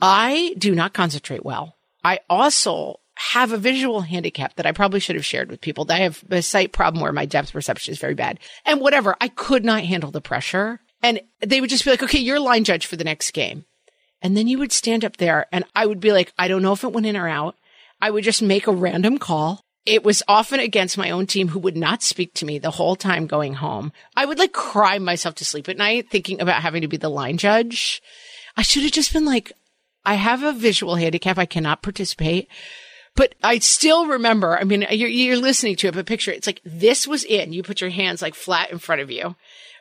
I 0.01 0.53
do 0.57 0.75
not 0.75 0.93
concentrate 0.93 1.45
well. 1.45 1.75
I 2.03 2.19
also 2.29 2.99
have 3.15 3.51
a 3.51 3.57
visual 3.57 4.01
handicap 4.01 4.55
that 4.55 4.65
I 4.65 4.71
probably 4.71 4.99
should 4.99 5.15
have 5.15 5.25
shared 5.25 5.49
with 5.49 5.61
people. 5.61 5.85
That 5.85 5.95
I 5.95 6.03
have 6.03 6.23
a 6.29 6.41
sight 6.41 6.71
problem 6.71 7.01
where 7.01 7.11
my 7.11 7.25
depth 7.25 7.53
perception 7.53 7.91
is 7.91 7.99
very 7.99 8.15
bad 8.15 8.39
and 8.65 8.81
whatever. 8.81 9.15
I 9.21 9.27
could 9.27 9.63
not 9.63 9.83
handle 9.83 10.11
the 10.11 10.21
pressure 10.21 10.79
and 11.01 11.21
they 11.39 11.61
would 11.61 11.69
just 11.69 11.85
be 11.85 11.91
like, 11.91 12.03
okay, 12.03 12.19
you're 12.19 12.39
line 12.39 12.63
judge 12.63 12.85
for 12.85 12.95
the 12.95 13.03
next 13.03 13.31
game. 13.31 13.65
And 14.21 14.37
then 14.37 14.47
you 14.47 14.57
would 14.59 14.71
stand 14.71 15.03
up 15.03 15.17
there 15.17 15.47
and 15.51 15.65
I 15.75 15.85
would 15.85 15.99
be 15.99 16.11
like, 16.11 16.33
I 16.37 16.47
don't 16.47 16.61
know 16.61 16.73
if 16.73 16.83
it 16.83 16.93
went 16.93 17.05
in 17.05 17.17
or 17.17 17.27
out. 17.27 17.55
I 18.01 18.09
would 18.09 18.23
just 18.23 18.41
make 18.41 18.67
a 18.67 18.71
random 18.71 19.17
call. 19.17 19.62
It 19.85 20.03
was 20.03 20.23
often 20.27 20.59
against 20.59 20.97
my 20.97 21.11
own 21.11 21.27
team 21.27 21.49
who 21.49 21.59
would 21.59 21.75
not 21.75 22.01
speak 22.01 22.33
to 22.35 22.45
me 22.45 22.57
the 22.57 22.71
whole 22.71 22.95
time 22.95 23.27
going 23.27 23.55
home. 23.55 23.91
I 24.15 24.25
would 24.25 24.39
like 24.39 24.53
cry 24.53 24.97
myself 24.97 25.35
to 25.35 25.45
sleep 25.45 25.67
at 25.67 25.77
night 25.77 26.09
thinking 26.09 26.39
about 26.39 26.61
having 26.61 26.81
to 26.81 26.87
be 26.87 26.97
the 26.97 27.09
line 27.09 27.37
judge. 27.37 28.01
I 28.55 28.61
should 28.61 28.83
have 28.83 28.93
just 28.93 29.11
been 29.11 29.25
like, 29.25 29.51
I 30.05 30.15
have 30.15 30.43
a 30.43 30.53
visual 30.53 30.95
handicap. 30.95 31.37
I 31.37 31.45
cannot 31.45 31.81
participate. 31.81 32.47
But 33.15 33.35
I 33.43 33.59
still 33.59 34.07
remember, 34.07 34.57
I 34.57 34.63
mean, 34.63 34.85
you're, 34.89 35.09
you're 35.09 35.37
listening 35.37 35.75
to 35.77 35.87
it, 35.87 35.93
but 35.93 36.05
picture 36.05 36.31
it. 36.31 36.37
It's 36.37 36.47
like 36.47 36.61
this 36.65 37.05
was 37.05 37.23
in. 37.23 37.53
You 37.53 37.61
put 37.61 37.81
your 37.81 37.91
hands 37.91 38.21
like 38.21 38.35
flat 38.35 38.71
in 38.71 38.79
front 38.79 39.01
of 39.01 39.11
you 39.11 39.35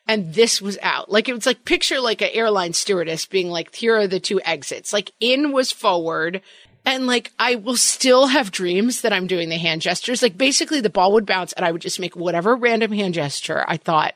and 0.07 0.35
this 0.35 0.61
was 0.61 0.79
out. 0.83 1.11
Like 1.11 1.29
it 1.29 1.35
was 1.35 1.47
like 1.47 1.65
picture 1.65 2.01
like 2.01 2.23
an 2.23 2.31
airline 2.33 2.73
stewardess 2.73 3.27
being 3.27 3.49
like, 3.49 3.75
here 3.75 3.97
are 3.97 4.07
the 4.07 4.21
two 4.21 4.41
exits. 4.45 4.93
Like 4.93 5.13
in 5.21 5.53
was 5.53 5.73
forward. 5.73 6.43
And 6.85 7.07
like 7.07 7.33
I 7.39 7.55
will 7.55 7.77
still 7.77 8.27
have 8.27 8.51
dreams 8.51 9.03
that 9.03 9.13
I'm 9.13 9.27
doing 9.27 9.49
the 9.49 9.59
hand 9.59 9.83
gestures. 9.83 10.23
Like 10.23 10.37
basically 10.37 10.81
the 10.81 10.91
ball 10.91 11.13
would 11.13 11.27
bounce 11.27 11.53
and 11.53 11.65
I 11.65 11.73
would 11.73 11.83
just 11.83 12.01
make 12.01 12.17
whatever 12.17 12.57
random 12.57 12.93
hand 12.93 13.15
gesture 13.15 13.65
I 13.69 13.77
thought 13.77 14.15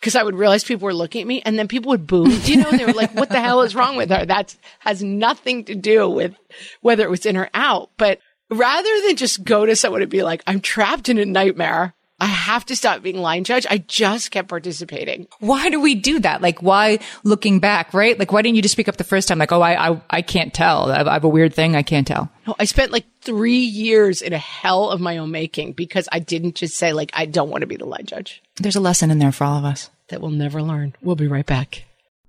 because 0.00 0.16
I 0.16 0.22
would 0.22 0.34
realize 0.34 0.64
people 0.64 0.86
were 0.86 0.94
looking 0.94 1.20
at 1.20 1.26
me 1.26 1.42
and 1.42 1.58
then 1.58 1.68
people 1.68 1.90
would 1.90 2.06
boo. 2.06 2.28
You 2.44 2.56
know, 2.56 2.70
they 2.70 2.86
were 2.86 2.92
like, 2.92 3.14
what 3.14 3.28
the 3.28 3.40
hell 3.40 3.60
is 3.62 3.74
wrong 3.74 3.96
with 3.96 4.10
her? 4.10 4.24
That 4.24 4.56
has 4.80 5.02
nothing 5.02 5.64
to 5.66 5.74
do 5.74 6.08
with 6.08 6.34
whether 6.80 7.04
it 7.04 7.10
was 7.10 7.26
in 7.26 7.36
or 7.36 7.50
out. 7.52 7.90
But 7.98 8.18
rather 8.50 8.88
than 9.06 9.16
just 9.16 9.44
go 9.44 9.66
to 9.66 9.76
someone 9.76 10.02
and 10.02 10.10
be 10.10 10.22
like, 10.22 10.42
I'm 10.46 10.60
trapped 10.60 11.08
in 11.08 11.18
a 11.18 11.26
nightmare. 11.26 11.94
I 12.20 12.26
have 12.26 12.66
to 12.66 12.76
stop 12.76 13.02
being 13.02 13.16
line 13.16 13.44
judge. 13.44 13.66
I 13.70 13.78
just 13.78 14.30
kept 14.30 14.48
participating. 14.48 15.26
Why 15.38 15.70
do 15.70 15.80
we 15.80 15.94
do 15.94 16.20
that? 16.20 16.42
Like, 16.42 16.60
why 16.60 16.98
looking 17.24 17.60
back, 17.60 17.94
right? 17.94 18.18
Like, 18.18 18.30
why 18.30 18.42
didn't 18.42 18.56
you 18.56 18.62
just 18.62 18.72
speak 18.72 18.88
up 18.88 18.98
the 18.98 19.04
first 19.04 19.28
time? 19.28 19.38
Like, 19.38 19.52
oh, 19.52 19.62
I, 19.62 19.90
I, 19.90 20.02
I 20.10 20.22
can't 20.22 20.52
tell. 20.52 20.90
I 20.90 20.98
have, 20.98 21.06
I 21.06 21.14
have 21.14 21.24
a 21.24 21.28
weird 21.28 21.54
thing. 21.54 21.74
I 21.76 21.82
can't 21.82 22.06
tell. 22.06 22.30
No, 22.46 22.54
I 22.58 22.64
spent 22.66 22.92
like 22.92 23.06
three 23.22 23.58
years 23.58 24.20
in 24.20 24.32
a 24.32 24.38
hell 24.38 24.90
of 24.90 25.00
my 25.00 25.18
own 25.18 25.30
making 25.30 25.72
because 25.72 26.08
I 26.12 26.18
didn't 26.18 26.56
just 26.56 26.76
say 26.76 26.92
like, 26.92 27.10
I 27.14 27.24
don't 27.24 27.50
want 27.50 27.62
to 27.62 27.66
be 27.66 27.76
the 27.76 27.86
line 27.86 28.04
judge. 28.04 28.42
There's 28.56 28.76
a 28.76 28.80
lesson 28.80 29.10
in 29.10 29.18
there 29.18 29.32
for 29.32 29.44
all 29.44 29.58
of 29.58 29.64
us. 29.64 29.90
That 30.08 30.20
we'll 30.20 30.30
never 30.32 30.60
learn. 30.60 30.94
We'll 31.00 31.14
be 31.16 31.28
right 31.28 31.46
back. 31.46 31.84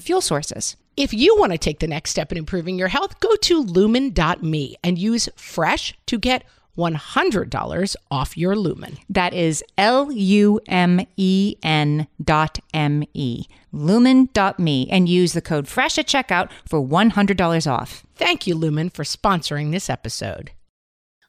fuel 0.00 0.20
sources. 0.20 0.76
If 0.96 1.12
you 1.12 1.36
want 1.38 1.52
to 1.52 1.58
take 1.58 1.80
the 1.80 1.86
next 1.86 2.10
step 2.10 2.32
in 2.32 2.38
improving 2.38 2.78
your 2.78 2.88
health, 2.88 3.20
go 3.20 3.36
to 3.36 3.62
lumen.me 3.62 4.76
and 4.82 4.98
use 4.98 5.28
fresh 5.36 5.94
to 6.06 6.18
get 6.18 6.44
$100 6.76 7.96
off 8.10 8.36
your 8.36 8.56
lumen. 8.56 8.98
That 9.08 9.34
is 9.34 9.64
L 9.78 10.12
U 10.12 10.60
M 10.68 11.06
E 11.16 11.56
N 11.62 12.06
dot 12.22 12.58
M 12.72 13.04
E. 13.14 13.44
Lumen 13.72 14.28
dot 14.32 14.58
me 14.58 14.88
and 14.90 15.08
use 15.08 15.32
the 15.32 15.42
code 15.42 15.68
FRESH 15.68 15.98
at 15.98 16.06
checkout 16.06 16.50
for 16.66 16.80
$100 16.80 17.70
off. 17.70 18.04
Thank 18.14 18.46
you, 18.46 18.54
Lumen, 18.54 18.90
for 18.90 19.04
sponsoring 19.04 19.70
this 19.70 19.90
episode. 19.90 20.52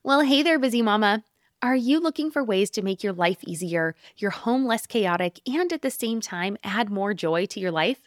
Well, 0.03 0.21
hey 0.21 0.43
there, 0.43 0.59
busy 0.59 0.81
mama. 0.81 1.23
Are 1.61 1.75
you 1.75 1.99
looking 1.99 2.29
for 2.29 2.43
ways 2.43 2.69
to 2.71 2.83
make 2.83 3.03
your 3.03 3.13
life 3.13 3.39
easier, 3.43 3.95
your 4.15 4.31
home 4.31 4.65
less 4.65 4.85
chaotic, 4.85 5.41
and 5.47 5.73
at 5.73 5.81
the 5.81 5.89
same 5.89 6.21
time 6.21 6.55
add 6.63 6.89
more 6.89 7.13
joy 7.13 7.47
to 7.47 7.59
your 7.59 7.71
life? 7.71 8.06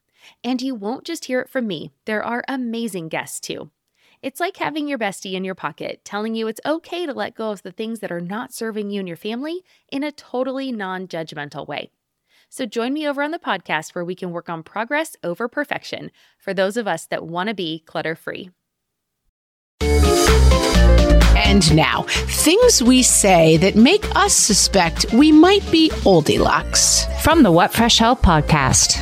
And 0.43 0.61
you 0.61 0.75
won't 0.75 1.03
just 1.03 1.25
hear 1.25 1.39
it 1.41 1.49
from 1.49 1.67
me, 1.67 1.91
there 2.05 2.23
are 2.23 2.43
amazing 2.47 3.09
guests 3.09 3.39
too. 3.39 3.71
It's 4.21 4.39
like 4.39 4.57
having 4.57 4.87
your 4.87 4.99
bestie 4.99 5.33
in 5.33 5.43
your 5.43 5.55
pocket 5.55 6.01
telling 6.05 6.35
you 6.35 6.47
it's 6.47 6.61
okay 6.65 7.05
to 7.05 7.13
let 7.13 7.35
go 7.35 7.49
of 7.49 7.63
the 7.63 7.71
things 7.71 7.99
that 7.99 8.11
are 8.11 8.21
not 8.21 8.53
serving 8.53 8.91
you 8.91 8.99
and 8.99 9.07
your 9.07 9.17
family 9.17 9.63
in 9.91 10.03
a 10.03 10.11
totally 10.11 10.71
non 10.71 11.07
judgmental 11.07 11.67
way. 11.67 11.89
So 12.49 12.65
join 12.65 12.93
me 12.93 13.07
over 13.07 13.23
on 13.23 13.31
the 13.31 13.39
podcast 13.39 13.95
where 13.95 14.05
we 14.05 14.13
can 14.13 14.31
work 14.31 14.49
on 14.49 14.61
progress 14.61 15.15
over 15.23 15.47
perfection 15.47 16.11
for 16.37 16.53
those 16.53 16.77
of 16.77 16.87
us 16.87 17.07
that 17.07 17.25
want 17.25 17.49
to 17.49 17.55
be 17.55 17.79
clutter 17.87 18.13
free. 18.13 18.51
And 21.51 21.75
now, 21.75 22.03
things 22.07 22.83
we 22.83 23.03
say 23.03 23.57
that 23.57 23.75
make 23.75 24.15
us 24.15 24.33
suspect 24.33 25.11
we 25.13 25.31
might 25.31 25.69
be 25.71 25.91
Oldilocks. 26.05 27.05
From 27.23 27.43
the 27.43 27.51
What 27.51 27.73
Fresh 27.73 27.97
Hell 27.97 28.15
podcast. 28.15 29.01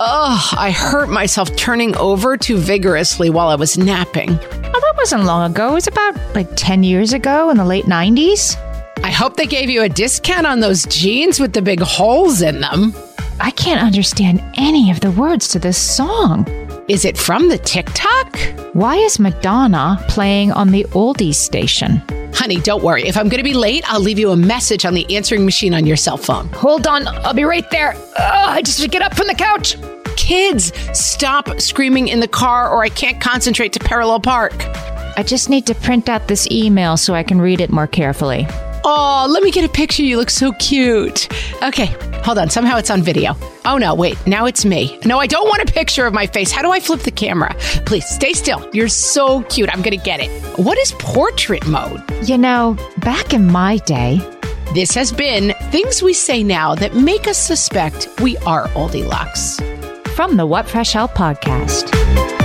Ugh, 0.00 0.54
I 0.58 0.70
hurt 0.70 1.08
myself 1.08 1.54
turning 1.56 1.96
over 1.96 2.36
too 2.36 2.56
vigorously 2.56 3.30
while 3.30 3.48
I 3.48 3.54
was 3.54 3.78
napping. 3.78 4.30
Oh, 4.30 4.80
that 4.80 4.94
wasn't 4.96 5.24
long 5.24 5.50
ago. 5.50 5.70
It 5.70 5.74
was 5.74 5.86
about 5.86 6.16
like 6.34 6.48
10 6.56 6.82
years 6.82 7.12
ago 7.12 7.50
in 7.50 7.56
the 7.56 7.64
late 7.64 7.84
90s. 7.84 8.56
I 9.04 9.10
hope 9.10 9.36
they 9.36 9.46
gave 9.46 9.68
you 9.68 9.82
a 9.82 9.88
discount 9.88 10.46
on 10.46 10.60
those 10.60 10.86
jeans 10.86 11.38
with 11.40 11.52
the 11.52 11.62
big 11.62 11.80
holes 11.80 12.42
in 12.42 12.60
them. 12.60 12.94
I 13.40 13.50
can't 13.50 13.82
understand 13.82 14.42
any 14.54 14.90
of 14.90 15.00
the 15.00 15.10
words 15.10 15.48
to 15.48 15.58
this 15.58 15.78
song. 15.78 16.46
Is 16.88 17.04
it 17.04 17.16
from 17.16 17.48
the 17.48 17.58
TikTok? 17.58 18.36
Why 18.72 18.96
is 18.96 19.20
Madonna 19.20 20.04
playing 20.08 20.50
on 20.50 20.72
the 20.72 20.82
oldies 20.90 21.36
station? 21.36 22.02
Honey, 22.34 22.56
don't 22.56 22.82
worry. 22.82 23.04
If 23.04 23.16
I'm 23.16 23.28
going 23.28 23.38
to 23.38 23.48
be 23.48 23.54
late, 23.54 23.84
I'll 23.86 24.00
leave 24.00 24.18
you 24.18 24.32
a 24.32 24.36
message 24.36 24.84
on 24.84 24.92
the 24.92 25.14
answering 25.14 25.44
machine 25.44 25.74
on 25.74 25.86
your 25.86 25.96
cell 25.96 26.16
phone. 26.16 26.48
Hold 26.48 26.88
on, 26.88 27.06
I'll 27.06 27.34
be 27.34 27.44
right 27.44 27.70
there. 27.70 27.94
Ugh, 27.94 28.16
I 28.16 28.62
just 28.62 28.90
get 28.90 29.00
up 29.00 29.14
from 29.14 29.28
the 29.28 29.34
couch. 29.34 29.76
Kids, 30.16 30.72
stop 30.92 31.60
screaming 31.60 32.08
in 32.08 32.18
the 32.18 32.26
car 32.26 32.68
or 32.68 32.82
I 32.82 32.88
can't 32.88 33.20
concentrate 33.20 33.72
to 33.74 33.78
parallel 33.78 34.18
park. 34.18 34.52
I 35.16 35.22
just 35.24 35.50
need 35.50 35.66
to 35.66 35.76
print 35.76 36.08
out 36.08 36.26
this 36.26 36.50
email 36.50 36.96
so 36.96 37.14
I 37.14 37.22
can 37.22 37.40
read 37.40 37.60
it 37.60 37.70
more 37.70 37.86
carefully. 37.86 38.48
Oh, 38.84 39.26
let 39.30 39.42
me 39.42 39.50
get 39.50 39.64
a 39.64 39.68
picture. 39.68 40.02
You 40.02 40.16
look 40.16 40.30
so 40.30 40.52
cute. 40.54 41.28
Okay, 41.62 41.86
hold 42.24 42.38
on. 42.38 42.50
Somehow 42.50 42.78
it's 42.78 42.90
on 42.90 43.02
video. 43.02 43.34
Oh 43.64 43.78
no, 43.78 43.94
wait. 43.94 44.18
Now 44.26 44.46
it's 44.46 44.64
me. 44.64 44.98
No, 45.04 45.18
I 45.20 45.26
don't 45.28 45.46
want 45.48 45.68
a 45.68 45.72
picture 45.72 46.04
of 46.06 46.12
my 46.12 46.26
face. 46.26 46.50
How 46.50 46.62
do 46.62 46.70
I 46.72 46.80
flip 46.80 47.00
the 47.00 47.10
camera? 47.12 47.54
Please 47.86 48.06
stay 48.08 48.32
still. 48.32 48.68
You're 48.72 48.88
so 48.88 49.42
cute. 49.44 49.70
I'm 49.72 49.82
going 49.82 49.96
to 49.96 50.04
get 50.04 50.18
it. 50.20 50.30
What 50.58 50.78
is 50.78 50.92
portrait 50.98 51.64
mode? 51.66 52.02
You 52.24 52.38
know, 52.38 52.76
back 52.98 53.32
in 53.32 53.46
my 53.46 53.76
day, 53.78 54.20
This 54.74 54.94
has 54.94 55.12
been 55.12 55.52
things 55.70 56.02
we 56.02 56.14
say 56.14 56.42
now 56.42 56.74
that 56.76 56.94
make 56.94 57.28
us 57.28 57.36
suspect 57.38 58.08
we 58.22 58.36
are 58.38 58.70
Oldilocks. 58.74 59.60
from 60.16 60.36
the 60.36 60.46
What 60.46 60.66
Fresh 60.68 60.92
Hell 60.94 61.08
podcast. 61.08 62.41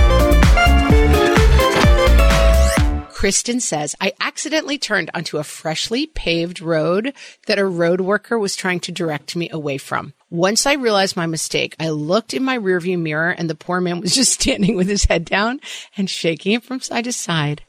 Kristen 3.18 3.58
says, 3.58 3.96
I 4.00 4.12
accidentally 4.20 4.78
turned 4.78 5.10
onto 5.12 5.38
a 5.38 5.42
freshly 5.42 6.06
paved 6.06 6.60
road 6.60 7.12
that 7.48 7.58
a 7.58 7.66
road 7.66 8.00
worker 8.00 8.38
was 8.38 8.54
trying 8.54 8.78
to 8.78 8.92
direct 8.92 9.34
me 9.34 9.50
away 9.50 9.76
from. 9.76 10.12
Once 10.30 10.66
I 10.66 10.74
realized 10.74 11.16
my 11.16 11.26
mistake, 11.26 11.74
I 11.80 11.88
looked 11.88 12.32
in 12.32 12.44
my 12.44 12.56
rearview 12.56 12.96
mirror 12.96 13.30
and 13.30 13.50
the 13.50 13.56
poor 13.56 13.80
man 13.80 14.00
was 14.00 14.14
just 14.14 14.40
standing 14.40 14.76
with 14.76 14.86
his 14.86 15.06
head 15.06 15.24
down 15.24 15.58
and 15.96 16.08
shaking 16.08 16.52
it 16.52 16.62
from 16.62 16.78
side 16.78 17.06
to 17.06 17.12
side 17.12 17.62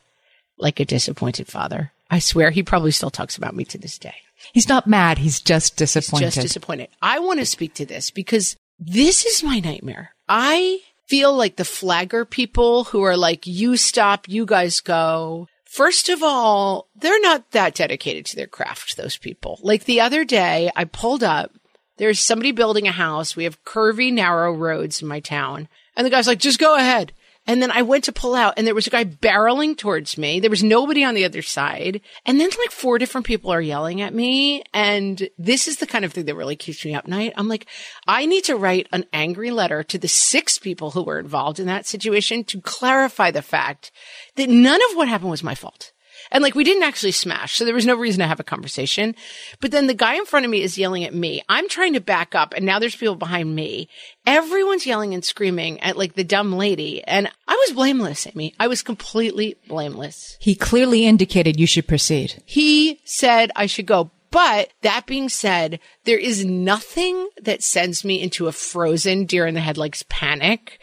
like 0.59 0.79
a 0.79 0.85
disappointed 0.85 1.47
father. 1.47 1.93
I 2.11 2.19
swear 2.19 2.51
he 2.51 2.61
probably 2.61 2.91
still 2.91 3.09
talks 3.09 3.35
about 3.35 3.55
me 3.55 3.65
to 3.65 3.79
this 3.79 3.97
day. 3.97 4.17
He's 4.53 4.69
not 4.69 4.85
mad. 4.85 5.17
He's 5.17 5.41
just 5.41 5.77
disappointed. 5.77 6.25
Just 6.25 6.41
disappointed. 6.41 6.89
I 7.01 7.17
want 7.17 7.39
to 7.39 7.45
speak 7.47 7.73
to 7.73 7.87
this 7.87 8.11
because 8.11 8.55
this 8.77 9.25
is 9.25 9.43
my 9.43 9.59
nightmare. 9.59 10.11
I 10.27 10.81
feel 11.09 11.33
like 11.33 11.55
the 11.55 11.65
flagger 11.65 12.23
people 12.23 12.83
who 12.85 13.01
are 13.01 13.17
like, 13.17 13.47
you 13.47 13.75
stop, 13.77 14.29
you 14.29 14.45
guys 14.45 14.79
go. 14.79 15.47
First 15.65 16.07
of 16.07 16.21
all, 16.21 16.87
they're 16.95 17.19
not 17.19 17.49
that 17.51 17.73
dedicated 17.73 18.27
to 18.27 18.35
their 18.35 18.47
craft, 18.47 18.95
those 18.95 19.17
people. 19.17 19.59
Like 19.63 19.85
the 19.85 20.01
other 20.01 20.23
day, 20.23 20.69
I 20.75 20.85
pulled 20.85 21.23
up, 21.23 21.51
there's 21.97 22.19
somebody 22.19 22.51
building 22.51 22.87
a 22.87 22.91
house. 22.91 23.35
We 23.35 23.43
have 23.45 23.63
curvy, 23.65 24.13
narrow 24.13 24.53
roads 24.53 25.01
in 25.01 25.07
my 25.07 25.19
town. 25.19 25.67
And 25.97 26.05
the 26.05 26.11
guy's 26.11 26.27
like, 26.27 26.39
just 26.39 26.59
go 26.59 26.75
ahead. 26.75 27.11
And 27.49 27.63
then 27.63 27.71
I 27.71 27.81
went 27.81 28.03
to 28.03 28.11
pull 28.11 28.35
out 28.35 28.53
and 28.57 28.67
there 28.67 28.75
was 28.75 28.85
a 28.85 28.91
guy 28.91 29.05
barreling 29.05 29.75
towards 29.75 30.19
me. 30.19 30.39
There 30.39 30.51
was 30.51 30.61
nobody 30.61 31.03
on 31.03 31.15
the 31.15 31.25
other 31.25 31.41
side. 31.41 31.99
And 32.23 32.39
then 32.39 32.51
like 32.59 32.69
four 32.69 32.99
different 32.99 33.25
people 33.25 33.51
are 33.51 33.59
yelling 33.59 34.01
at 34.01 34.13
me. 34.13 34.61
And 34.71 35.27
this 35.35 35.67
is 35.67 35.77
the 35.77 35.87
kind 35.87 36.05
of 36.05 36.13
thing 36.13 36.25
that 36.25 36.35
really 36.35 36.55
keeps 36.55 36.85
me 36.85 36.93
up 36.93 37.07
night. 37.07 37.33
I'm 37.35 37.47
like, 37.47 37.65
I 38.07 38.27
need 38.27 38.43
to 38.43 38.55
write 38.55 38.85
an 38.91 39.05
angry 39.13 39.49
letter 39.49 39.81
to 39.81 39.97
the 39.97 40.07
six 40.07 40.59
people 40.59 40.91
who 40.91 41.01
were 41.01 41.17
involved 41.17 41.59
in 41.59 41.65
that 41.65 41.87
situation 41.87 42.43
to 42.43 42.61
clarify 42.61 43.31
the 43.31 43.41
fact 43.41 43.91
that 44.35 44.47
none 44.47 44.81
of 44.91 44.95
what 44.95 45.07
happened 45.07 45.31
was 45.31 45.41
my 45.41 45.55
fault. 45.55 45.91
And 46.31 46.43
like 46.43 46.55
we 46.55 46.63
didn't 46.63 46.83
actually 46.83 47.11
smash, 47.11 47.55
so 47.55 47.65
there 47.65 47.73
was 47.73 47.85
no 47.85 47.95
reason 47.95 48.19
to 48.19 48.27
have 48.27 48.39
a 48.39 48.43
conversation. 48.43 49.15
But 49.59 49.71
then 49.71 49.87
the 49.87 49.93
guy 49.93 50.15
in 50.15 50.25
front 50.25 50.45
of 50.45 50.51
me 50.51 50.61
is 50.61 50.77
yelling 50.77 51.03
at 51.03 51.13
me. 51.13 51.41
I'm 51.49 51.67
trying 51.67 51.93
to 51.93 52.01
back 52.01 52.35
up 52.35 52.53
and 52.55 52.65
now 52.65 52.79
there's 52.79 52.95
people 52.95 53.15
behind 53.15 53.55
me. 53.55 53.89
Everyone's 54.25 54.85
yelling 54.85 55.13
and 55.13 55.25
screaming 55.25 55.79
at 55.81 55.97
like 55.97 56.13
the 56.13 56.23
dumb 56.23 56.53
lady. 56.53 57.03
And 57.03 57.29
I 57.47 57.53
was 57.53 57.75
blameless, 57.75 58.27
Amy. 58.27 58.53
I 58.59 58.67
was 58.67 58.83
completely 58.83 59.55
blameless. 59.67 60.37
He 60.39 60.55
clearly 60.55 61.05
indicated 61.05 61.59
you 61.59 61.67
should 61.67 61.87
proceed. 61.87 62.41
He 62.45 62.99
said 63.03 63.51
I 63.55 63.65
should 63.65 63.85
go. 63.85 64.11
But 64.31 64.69
that 64.81 65.07
being 65.07 65.27
said, 65.27 65.79
there 66.03 66.19
is 66.19 66.45
nothing 66.45 67.29
that 67.41 67.63
sends 67.63 68.05
me 68.05 68.21
into 68.21 68.47
a 68.47 68.51
frozen 68.51 69.25
deer 69.25 69.47
in 69.47 69.55
the 69.55 69.59
headlights 69.59 70.05
panic, 70.07 70.79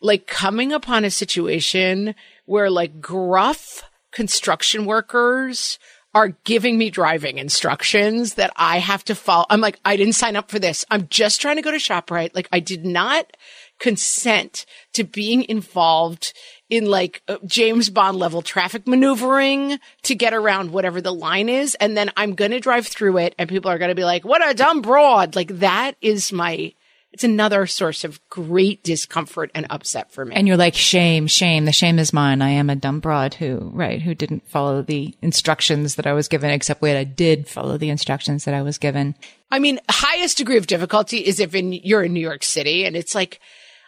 like 0.00 0.26
coming 0.26 0.72
upon 0.72 1.04
a 1.04 1.10
situation 1.10 2.16
where 2.44 2.70
like 2.70 3.00
gruff 3.00 3.84
construction 4.18 4.84
workers 4.84 5.78
are 6.12 6.30
giving 6.42 6.76
me 6.76 6.90
driving 6.90 7.38
instructions 7.38 8.34
that 8.34 8.52
I 8.56 8.78
have 8.78 9.04
to 9.04 9.14
follow. 9.14 9.46
I'm 9.48 9.60
like, 9.60 9.78
I 9.84 9.96
didn't 9.96 10.14
sign 10.14 10.34
up 10.34 10.50
for 10.50 10.58
this. 10.58 10.84
I'm 10.90 11.06
just 11.06 11.40
trying 11.40 11.54
to 11.54 11.62
go 11.62 11.70
to 11.70 11.76
ShopRite. 11.76 12.34
Like 12.34 12.48
I 12.50 12.58
did 12.58 12.84
not 12.84 13.36
consent 13.78 14.66
to 14.94 15.04
being 15.04 15.48
involved 15.48 16.32
in 16.68 16.86
like 16.86 17.22
uh, 17.28 17.36
James 17.46 17.90
Bond 17.90 18.16
level 18.18 18.42
traffic 18.42 18.88
maneuvering 18.88 19.78
to 20.02 20.16
get 20.16 20.34
around 20.34 20.72
whatever 20.72 21.00
the 21.00 21.14
line 21.14 21.48
is. 21.48 21.76
And 21.76 21.96
then 21.96 22.10
I'm 22.16 22.34
going 22.34 22.50
to 22.50 22.58
drive 22.58 22.88
through 22.88 23.18
it 23.18 23.36
and 23.38 23.48
people 23.48 23.70
are 23.70 23.78
going 23.78 23.90
to 23.90 23.94
be 23.94 24.02
like, 24.02 24.24
what 24.24 24.44
a 24.44 24.52
dumb 24.52 24.82
broad. 24.82 25.36
Like 25.36 25.60
that 25.60 25.92
is 26.02 26.32
my, 26.32 26.72
it's 27.12 27.24
another 27.24 27.66
source 27.66 28.04
of 28.04 28.20
great 28.28 28.84
discomfort 28.84 29.50
and 29.54 29.66
upset 29.70 30.12
for 30.12 30.24
me. 30.24 30.34
And 30.34 30.46
you're 30.46 30.58
like, 30.58 30.74
shame, 30.74 31.26
shame. 31.26 31.64
The 31.64 31.72
shame 31.72 31.98
is 31.98 32.12
mine. 32.12 32.42
I 32.42 32.50
am 32.50 32.68
a 32.68 32.76
dumb 32.76 33.00
broad 33.00 33.34
who, 33.34 33.70
right, 33.72 34.02
who 34.02 34.14
didn't 34.14 34.46
follow 34.48 34.82
the 34.82 35.16
instructions 35.22 35.94
that 35.94 36.06
I 36.06 36.12
was 36.12 36.28
given, 36.28 36.50
except 36.50 36.82
wait, 36.82 36.98
I 36.98 37.04
did 37.04 37.48
follow 37.48 37.78
the 37.78 37.88
instructions 37.88 38.44
that 38.44 38.54
I 38.54 38.62
was 38.62 38.76
given. 38.76 39.14
I 39.50 39.58
mean, 39.58 39.80
highest 39.88 40.36
degree 40.36 40.58
of 40.58 40.66
difficulty 40.66 41.18
is 41.18 41.40
if 41.40 41.54
in, 41.54 41.72
you're 41.72 42.04
in 42.04 42.12
New 42.12 42.20
York 42.20 42.42
City 42.42 42.84
and 42.84 42.94
it's 42.94 43.14
like, 43.14 43.40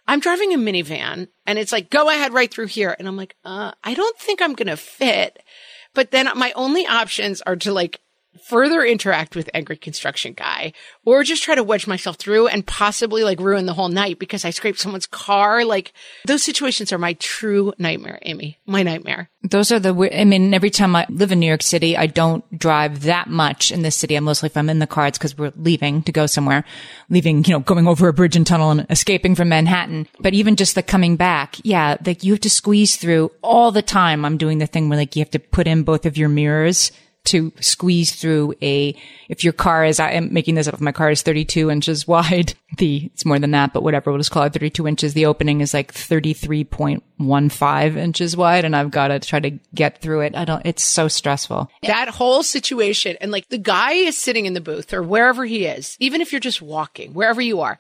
I'm 0.09 0.21
driving 0.21 0.55
a 0.55 0.59
minivan 0.59 1.29
and 1.47 1.59
it's 1.59 1.73
like, 1.73 1.91
go 1.91 2.09
ahead 2.09 2.33
right 2.33 2.51
through 2.51 2.67
here. 2.67 2.97
And 2.99 3.07
I'm 3.07 3.17
like, 3.17 3.37
uh, 3.45 3.73
I 3.85 3.95
don't 3.95 4.19
think 4.19 4.41
I'm 4.41 4.55
going 4.55 4.69
to 4.69 4.77
fit. 4.77 5.39
But 5.95 6.11
then 6.11 6.29
my 6.37 6.53
only 6.57 6.87
options 6.87 7.43
are 7.43 7.57
to 7.57 7.73
like 7.73 8.01
further 8.45 8.85
interact 8.85 9.35
with 9.35 9.51
angry 9.53 9.77
construction 9.77 10.33
guy 10.33 10.73
or 11.05 11.25
just 11.25 11.43
try 11.43 11.55
to 11.55 11.65
wedge 11.65 11.87
myself 11.87 12.17
through 12.17 12.47
and 12.47 12.67
possibly 12.67 13.25
like 13.25 13.41
ruin 13.41 13.67
the 13.67 13.75
whole 13.75 13.89
night 13.89 14.19
because 14.19 14.45
I 14.45 14.51
scraped 14.51 14.79
someone's 14.79 15.07
car. 15.07 15.65
Like 15.65 15.93
those 16.27 16.43
situations 16.43 16.93
are 16.93 16.99
my 16.99 17.15
true 17.15 17.73
nightmare, 17.79 18.19
Amy, 18.23 18.61
my 18.67 18.83
nightmare. 18.83 19.31
Those 19.43 19.73
are 19.73 19.81
the, 19.81 20.11
I 20.13 20.25
mean, 20.25 20.55
every 20.55 20.71
time 20.71 20.95
I 20.95 21.07
live 21.09 21.33
in 21.33 21.41
New 21.41 21.47
York 21.47 21.63
City, 21.63 21.97
I 21.97 22.07
don't 22.07 22.45
drive 22.57 23.03
that 23.03 23.29
much 23.29 23.73
in 23.73 23.83
the 23.83 23.91
city. 23.91 24.15
I'm 24.15 24.25
mostly, 24.25 24.49
if 24.49 24.57
I'm 24.57 24.71
in 24.71 24.79
the 24.79 24.87
car, 24.87 25.07
it's 25.07 25.19
because 25.19 25.37
we're 25.37 25.53
leaving 25.57 26.03
to 26.03 26.13
go 26.13 26.27
somewhere, 26.27 26.65
leaving, 27.09 27.45
you 27.45 27.53
know, 27.53 27.61
going 27.61 27.89
over 27.89 28.09
a 28.09 28.13
bridge 28.13 28.37
and 28.37 28.47
tunnel 28.47 28.71
and 28.71 28.87
escaping 28.91 29.35
from 29.35 29.49
Manhattan. 29.49 30.07
But 30.21 30.35
even 30.35 30.57
just 30.57 30.75
the 30.75 30.83
coming 30.83 31.17
back, 31.17 31.57
yeah, 31.65 31.97
like 32.05 32.23
you 32.23 32.35
have 32.35 32.41
to 32.41 32.51
squeeze 32.51 32.97
through 32.97 33.33
all 33.43 33.73
the 33.73 33.83
time. 33.83 34.25
I'm 34.25 34.37
doing 34.37 34.59
the 34.59 34.67
thing 34.67 34.89
where 34.89 34.99
like 34.99 35.17
you 35.17 35.23
have 35.23 35.31
to 35.31 35.39
put 35.39 35.67
in 35.67 35.83
both 35.83 36.07
of 36.07 36.19
your 36.19 36.29
mirrors 36.29 36.93
to 37.25 37.53
squeeze 37.61 38.15
through 38.15 38.55
a, 38.63 38.95
if 39.29 39.45
your 39.45 39.53
car 39.53 39.85
is, 39.85 40.01
I 40.01 40.13
am 40.13 40.33
making 40.33 40.55
this 40.55 40.67
up, 40.67 40.75
if 40.75 40.81
my 40.81 40.93
car 40.93 41.11
is 41.11 41.23
32 41.23 41.71
inches 41.71 42.09
wide, 42.09 42.55
the, 42.79 43.11
it's 43.13 43.25
more 43.25 43.39
than 43.39 43.51
that, 43.53 43.73
but 43.73 43.83
whatever, 43.83 44.11
we'll 44.11 44.19
just 44.19 44.31
call 44.31 44.45
it 44.45 44.53
32 44.53 44.87
inches. 44.87 45.15
The 45.15 45.27
opening 45.27 45.61
is 45.61 45.75
like 45.75 45.93
33.15 45.93 47.97
inches 47.97 48.37
wide 48.37 48.65
and 48.65 48.75
I've 48.75 48.91
got 48.91 49.09
to 49.09 49.21
try 49.21 49.41
to 49.41 49.51
get 49.75 50.01
through 50.01 50.23
it. 50.23 50.35
I 50.35 50.45
don't, 50.45 50.65
it's 50.65 50.83
so 50.83 51.09
stressful. 51.09 51.71
That 51.83 52.09
whole 52.09 52.43
situation 52.43 53.17
and 53.21 53.31
like 53.31 53.49
the 53.49 53.59
guy 53.59 53.93
is 53.93 54.19
sitting 54.19 54.47
in 54.47 54.55
the 54.55 54.61
booth 54.61 54.93
or 54.93 55.03
wherever 55.03 55.45
he 55.45 55.67
is, 55.67 55.97
even 56.01 56.21
if 56.21 56.33
you're 56.33 56.41
just 56.41 56.63
walking, 56.63 57.13
wherever 57.13 57.41
you 57.41 57.61
are, 57.61 57.79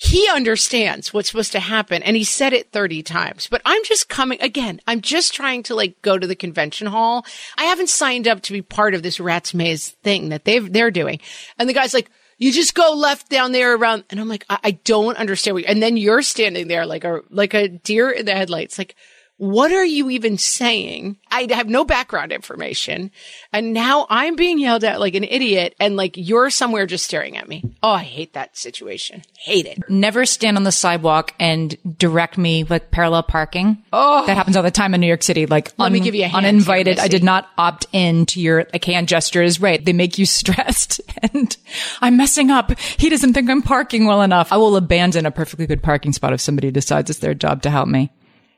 he 0.00 0.28
understands 0.32 1.12
what's 1.12 1.28
supposed 1.28 1.50
to 1.50 1.58
happen 1.58 2.04
and 2.04 2.14
he 2.14 2.22
said 2.22 2.52
it 2.52 2.70
30 2.70 3.02
times. 3.02 3.48
But 3.50 3.62
I'm 3.64 3.82
just 3.82 4.08
coming 4.08 4.40
again. 4.40 4.80
I'm 4.86 5.00
just 5.00 5.34
trying 5.34 5.64
to 5.64 5.74
like 5.74 6.00
go 6.02 6.16
to 6.16 6.26
the 6.26 6.36
convention 6.36 6.86
hall. 6.86 7.26
I 7.56 7.64
haven't 7.64 7.88
signed 7.88 8.28
up 8.28 8.40
to 8.42 8.52
be 8.52 8.62
part 8.62 8.94
of 8.94 9.02
this 9.02 9.18
rat's 9.18 9.54
maze 9.54 9.88
thing 10.04 10.28
that 10.28 10.44
they've, 10.44 10.72
they're 10.72 10.92
doing. 10.92 11.18
And 11.58 11.68
the 11.68 11.72
guy's 11.72 11.94
like, 11.94 12.12
you 12.36 12.52
just 12.52 12.76
go 12.76 12.94
left 12.94 13.28
down 13.28 13.50
there 13.50 13.74
around. 13.74 14.04
And 14.08 14.20
I'm 14.20 14.28
like, 14.28 14.46
I, 14.48 14.58
I 14.62 14.70
don't 14.70 15.18
understand 15.18 15.56
what, 15.56 15.64
and 15.64 15.82
then 15.82 15.96
you're 15.96 16.22
standing 16.22 16.68
there 16.68 16.86
like 16.86 17.02
a, 17.02 17.22
like 17.28 17.54
a 17.54 17.66
deer 17.66 18.08
in 18.08 18.24
the 18.24 18.36
headlights. 18.36 18.78
Like, 18.78 18.94
what 19.38 19.70
are 19.70 19.84
you 19.84 20.10
even 20.10 20.36
saying? 20.36 21.16
I 21.30 21.46
have 21.50 21.68
no 21.68 21.84
background 21.84 22.32
information. 22.32 23.12
And 23.52 23.72
now 23.72 24.06
I'm 24.10 24.34
being 24.34 24.58
yelled 24.58 24.82
at 24.82 24.98
like 24.98 25.14
an 25.14 25.22
idiot 25.22 25.76
and 25.78 25.94
like 25.96 26.16
you're 26.16 26.50
somewhere 26.50 26.86
just 26.86 27.04
staring 27.04 27.36
at 27.36 27.48
me. 27.48 27.62
Oh, 27.80 27.92
I 27.92 28.02
hate 28.02 28.32
that 28.34 28.56
situation. 28.56 29.22
Hate 29.38 29.66
it. 29.66 29.78
Never 29.88 30.26
stand 30.26 30.56
on 30.56 30.64
the 30.64 30.72
sidewalk 30.72 31.34
and 31.38 31.76
direct 31.98 32.36
me 32.36 32.64
with 32.64 32.90
parallel 32.90 33.22
parking. 33.22 33.84
Oh, 33.92 34.26
that 34.26 34.36
happens 34.36 34.56
all 34.56 34.64
the 34.64 34.72
time 34.72 34.92
in 34.92 35.00
New 35.00 35.06
York 35.06 35.22
City. 35.22 35.46
Like 35.46 35.72
Let 35.78 35.92
me 35.92 36.00
give 36.00 36.16
you 36.16 36.24
a 36.24 36.28
hand 36.28 36.44
uninvited. 36.44 36.96
here, 36.96 37.04
I 37.04 37.08
did 37.08 37.22
not 37.22 37.48
opt 37.56 37.86
in 37.92 38.26
to 38.26 38.40
your 38.40 38.66
like 38.72 38.84
hand 38.84 39.06
gestures. 39.06 39.60
Right. 39.60 39.84
They 39.84 39.92
make 39.92 40.18
you 40.18 40.26
stressed 40.38 41.00
and 41.32 41.56
I'm 42.02 42.16
messing 42.16 42.50
up. 42.50 42.76
He 42.78 43.08
doesn't 43.08 43.34
think 43.34 43.48
I'm 43.48 43.62
parking 43.62 44.06
well 44.06 44.22
enough. 44.22 44.52
I 44.52 44.56
will 44.56 44.74
abandon 44.74 45.26
a 45.26 45.30
perfectly 45.30 45.66
good 45.68 45.82
parking 45.82 46.12
spot 46.12 46.32
if 46.32 46.40
somebody 46.40 46.72
decides 46.72 47.08
it's 47.08 47.20
their 47.20 47.34
job 47.34 47.62
to 47.62 47.70
help 47.70 47.86
me. 47.88 48.10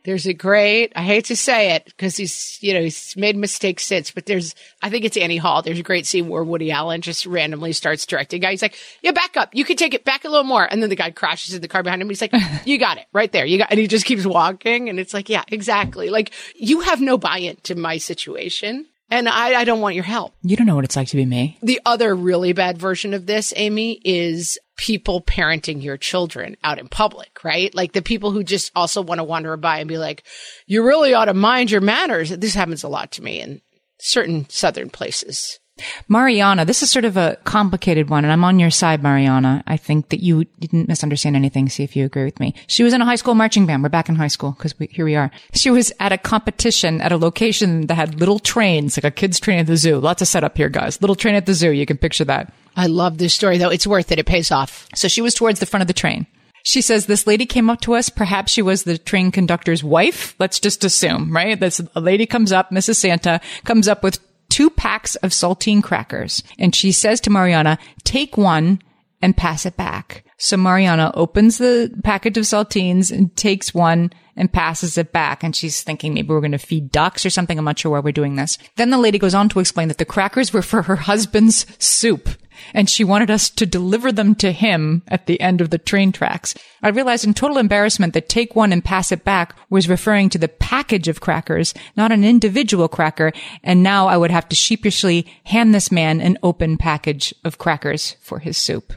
There's 0.05 0.26
a 0.26 0.32
great, 0.32 0.92
I 0.96 1.03
hate 1.03 1.26
to 1.26 1.36
say 1.36 1.74
it 1.74 1.84
because 1.84 2.16
he's, 2.16 2.59
you 2.62 2.74
know, 2.74 2.80
he's 2.80 3.16
made 3.16 3.36
mistakes 3.36 3.84
since, 3.84 4.11
but 4.11 4.26
there's, 4.26 4.55
I 4.82 4.90
think 4.90 5.05
it's 5.05 5.16
Annie 5.16 5.36
Hall. 5.36 5.62
There's 5.62 5.78
a 5.78 5.82
great 5.82 6.07
scene 6.07 6.28
where 6.28 6.42
Woody 6.42 6.70
Allen 6.70 7.03
just 7.03 7.26
randomly 7.26 7.72
starts 7.72 8.07
directing. 8.07 8.40
Guy, 8.40 8.51
he's 8.51 8.62
like, 8.62 8.76
yeah, 9.03 9.12
back 9.12 9.36
up. 9.36 9.51
You 9.53 9.64
can 9.64 9.76
take 9.76 9.94
it 9.94 10.05
back 10.05 10.24
a 10.24 10.28
little 10.28 10.44
more. 10.44 10.64
And 10.64 10.82
then 10.82 10.90
the 10.90 10.96
guy 10.96 11.11
crashes 11.11 11.55
in 11.55 11.61
the 11.61 11.68
car 11.68 11.82
behind 11.82 12.01
him. 12.01 12.09
He's 12.09 12.22
like, 12.22 12.32
you 12.64 12.78
got 12.78 12.98
it 12.98 13.07
right 13.12 13.30
there. 13.30 13.44
You 13.44 13.59
got, 13.59 13.70
and 13.70 13.78
he 13.78 13.86
just 13.86 14.07
keeps 14.07 14.24
walking. 14.24 14.88
And 14.88 14.98
it's 14.98 15.12
like, 15.12 15.28
yeah, 15.28 15.44
exactly. 15.48 16.09
Like 16.11 16.32
you 16.55 16.80
have 16.80 17.01
no 17.01 17.18
buy-in 17.18 17.57
to 17.64 17.74
my 17.74 17.98
situation. 17.98 18.86
And 19.11 19.28
I, 19.28 19.61
I 19.61 19.64
don't 19.64 19.80
want 19.80 19.96
your 19.96 20.05
help. 20.05 20.34
You 20.42 20.57
don't 20.57 20.68
know 20.68 20.76
what 20.76 20.84
it's 20.84 20.94
like 20.94 21.09
to 21.09 21.16
be 21.16 21.26
me. 21.26 21.59
The 21.62 21.80
other 21.84 22.14
really 22.14 22.53
bad 22.53 22.78
version 22.78 23.12
of 23.12 23.26
this, 23.26 23.53
Amy, 23.57 24.01
is 24.05 24.57
people 24.81 25.20
parenting 25.20 25.83
your 25.83 25.99
children 25.99 26.57
out 26.64 26.78
in 26.78 26.89
public, 26.89 27.45
right? 27.45 27.74
Like 27.74 27.93
the 27.93 28.01
people 28.01 28.31
who 28.31 28.43
just 28.43 28.72
also 28.74 29.03
want 29.03 29.18
to 29.18 29.24
wander 29.24 29.55
by 29.59 29.78
and 29.78 29.89
be 29.89 29.99
like, 29.99 30.24
you 30.66 30.83
really 30.83 31.12
ought 31.12 31.26
to 31.26 31.35
mind 31.35 31.70
your 31.70 31.83
manners. 31.83 32.31
This 32.31 32.55
happens 32.55 32.83
a 32.83 32.89
lot 32.89 33.12
to 33.12 33.22
me 33.22 33.43
in 33.43 33.61
certain 33.99 34.49
southern 34.49 34.89
places. 34.89 35.61
Mariana, 36.09 36.64
this 36.64 36.83
is 36.83 36.91
sort 36.91 37.05
of 37.05 37.18
a 37.18 37.37
complicated 37.45 38.09
one, 38.09 38.24
and 38.24 38.33
I'm 38.33 38.45
on 38.45 38.59
your 38.59 38.70
side, 38.70 39.03
Mariana. 39.03 39.62
I 39.66 39.76
think 39.76 40.09
that 40.11 40.22
you 40.22 40.45
didn't 40.59 40.89
misunderstand 40.89 41.37
anything. 41.37 41.68
See 41.68 41.85
if 41.85 41.95
you 41.95 42.07
agree 42.07 42.24
with 42.24 42.41
me. 42.41 42.55
She 42.66 42.83
was 42.83 42.95
in 42.95 43.03
a 43.03 43.05
high 43.05 43.16
school 43.16 43.35
marching 43.35 43.66
band. 43.66 43.83
We're 43.83 43.91
back 43.91 44.09
in 44.09 44.14
high 44.14 44.28
school 44.28 44.53
because 44.53 44.74
here 44.91 45.05
we 45.05 45.14
are. 45.14 45.31
She 45.53 45.70
was 45.70 45.93
at 46.01 46.12
a 46.12 46.18
competition 46.18 47.03
at 47.03 47.12
a 47.12 47.18
location 47.18 47.87
that 47.89 47.95
had 47.97 48.18
little 48.18 48.39
trains, 48.39 48.97
like 48.97 49.05
a 49.05 49.11
kid's 49.11 49.41
train 49.41 49.59
at 49.59 49.66
the 49.66 49.76
zoo. 49.76 49.99
Lots 49.99 50.22
of 50.22 50.28
setup 50.28 50.57
here, 50.57 50.70
guys. 50.70 51.03
Little 51.03 51.16
train 51.16 51.35
at 51.35 51.45
the 51.45 51.55
zoo. 51.55 51.70
You 51.70 51.85
can 51.85 51.99
picture 51.99 52.24
that. 52.24 52.53
I 52.76 52.86
love 52.86 53.18
this 53.18 53.34
story 53.34 53.58
though. 53.58 53.70
It's 53.70 53.86
worth 53.86 54.12
it. 54.12 54.18
It 54.18 54.26
pays 54.26 54.50
off. 54.50 54.88
So 54.94 55.08
she 55.08 55.22
was 55.22 55.34
towards 55.34 55.60
the 55.60 55.66
front 55.66 55.82
of 55.82 55.88
the 55.88 55.94
train. 55.94 56.26
She 56.62 56.82
says 56.82 57.06
this 57.06 57.26
lady 57.26 57.46
came 57.46 57.70
up 57.70 57.80
to 57.82 57.94
us. 57.94 58.08
Perhaps 58.08 58.52
she 58.52 58.62
was 58.62 58.84
the 58.84 58.98
train 58.98 59.30
conductor's 59.30 59.82
wife. 59.82 60.34
Let's 60.38 60.60
just 60.60 60.84
assume, 60.84 61.34
right? 61.34 61.58
This 61.58 61.80
a 61.94 62.00
lady 62.00 62.26
comes 62.26 62.52
up, 62.52 62.70
Mrs. 62.70 62.96
Santa 62.96 63.40
comes 63.64 63.88
up 63.88 64.02
with 64.02 64.18
two 64.48 64.68
packs 64.68 65.16
of 65.16 65.30
saltine 65.30 65.82
crackers. 65.82 66.42
And 66.58 66.74
she 66.74 66.92
says 66.92 67.20
to 67.22 67.30
Mariana, 67.30 67.78
take 68.04 68.36
one 68.36 68.80
and 69.22 69.36
pass 69.36 69.64
it 69.64 69.76
back. 69.76 70.24
So 70.36 70.56
Mariana 70.56 71.12
opens 71.14 71.58
the 71.58 71.94
package 72.02 72.38
of 72.38 72.44
saltines 72.44 73.10
and 73.10 73.34
takes 73.36 73.74
one 73.74 74.10
and 74.36 74.52
passes 74.52 74.96
it 74.96 75.12
back. 75.12 75.42
And 75.42 75.54
she's 75.54 75.82
thinking 75.82 76.14
maybe 76.14 76.28
we're 76.28 76.40
going 76.40 76.52
to 76.52 76.58
feed 76.58 76.90
ducks 76.90 77.26
or 77.26 77.30
something. 77.30 77.58
I'm 77.58 77.64
not 77.64 77.78
sure 77.78 77.92
why 77.92 78.00
we're 78.00 78.12
doing 78.12 78.36
this. 78.36 78.58
Then 78.76 78.90
the 78.90 78.98
lady 78.98 79.18
goes 79.18 79.34
on 79.34 79.48
to 79.50 79.60
explain 79.60 79.88
that 79.88 79.98
the 79.98 80.04
crackers 80.04 80.52
were 80.52 80.62
for 80.62 80.82
her 80.82 80.96
husband's 80.96 81.66
soup 81.78 82.30
and 82.74 82.88
she 82.88 83.04
wanted 83.04 83.30
us 83.30 83.50
to 83.50 83.66
deliver 83.66 84.12
them 84.12 84.34
to 84.36 84.52
him 84.52 85.02
at 85.08 85.26
the 85.26 85.40
end 85.40 85.61
of 85.61 85.70
the 85.70 85.78
train 85.78 86.12
tracks. 86.12 86.54
I 86.82 86.88
realized 86.88 87.24
in 87.24 87.34
total 87.34 87.58
embarrassment 87.58 88.14
that 88.14 88.28
take 88.28 88.56
one 88.56 88.72
and 88.72 88.84
pass 88.84 89.12
it 89.12 89.24
back 89.24 89.56
was 89.68 89.88
referring 89.88 90.30
to 90.30 90.38
the 90.38 90.48
package 90.48 91.08
of 91.08 91.20
crackers, 91.20 91.74
not 91.96 92.12
an 92.12 92.24
individual 92.24 92.88
cracker. 92.88 93.32
And 93.62 93.82
now 93.82 94.08
I 94.08 94.16
would 94.16 94.30
have 94.30 94.48
to 94.48 94.56
sheepishly 94.56 95.26
hand 95.44 95.74
this 95.74 95.92
man 95.92 96.20
an 96.20 96.38
open 96.42 96.78
package 96.78 97.34
of 97.44 97.58
crackers 97.58 98.16
for 98.20 98.38
his 98.38 98.56
soup. 98.56 98.92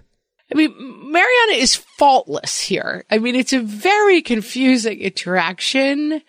I 0.52 0.56
mean, 0.56 0.74
Mariana 1.12 1.54
is 1.54 1.76
faultless 1.76 2.60
here. 2.60 3.06
I 3.10 3.18
mean, 3.18 3.36
it's 3.36 3.54
a 3.54 3.60
very 3.60 4.22
confusing 4.22 5.00
interaction, 5.00 6.22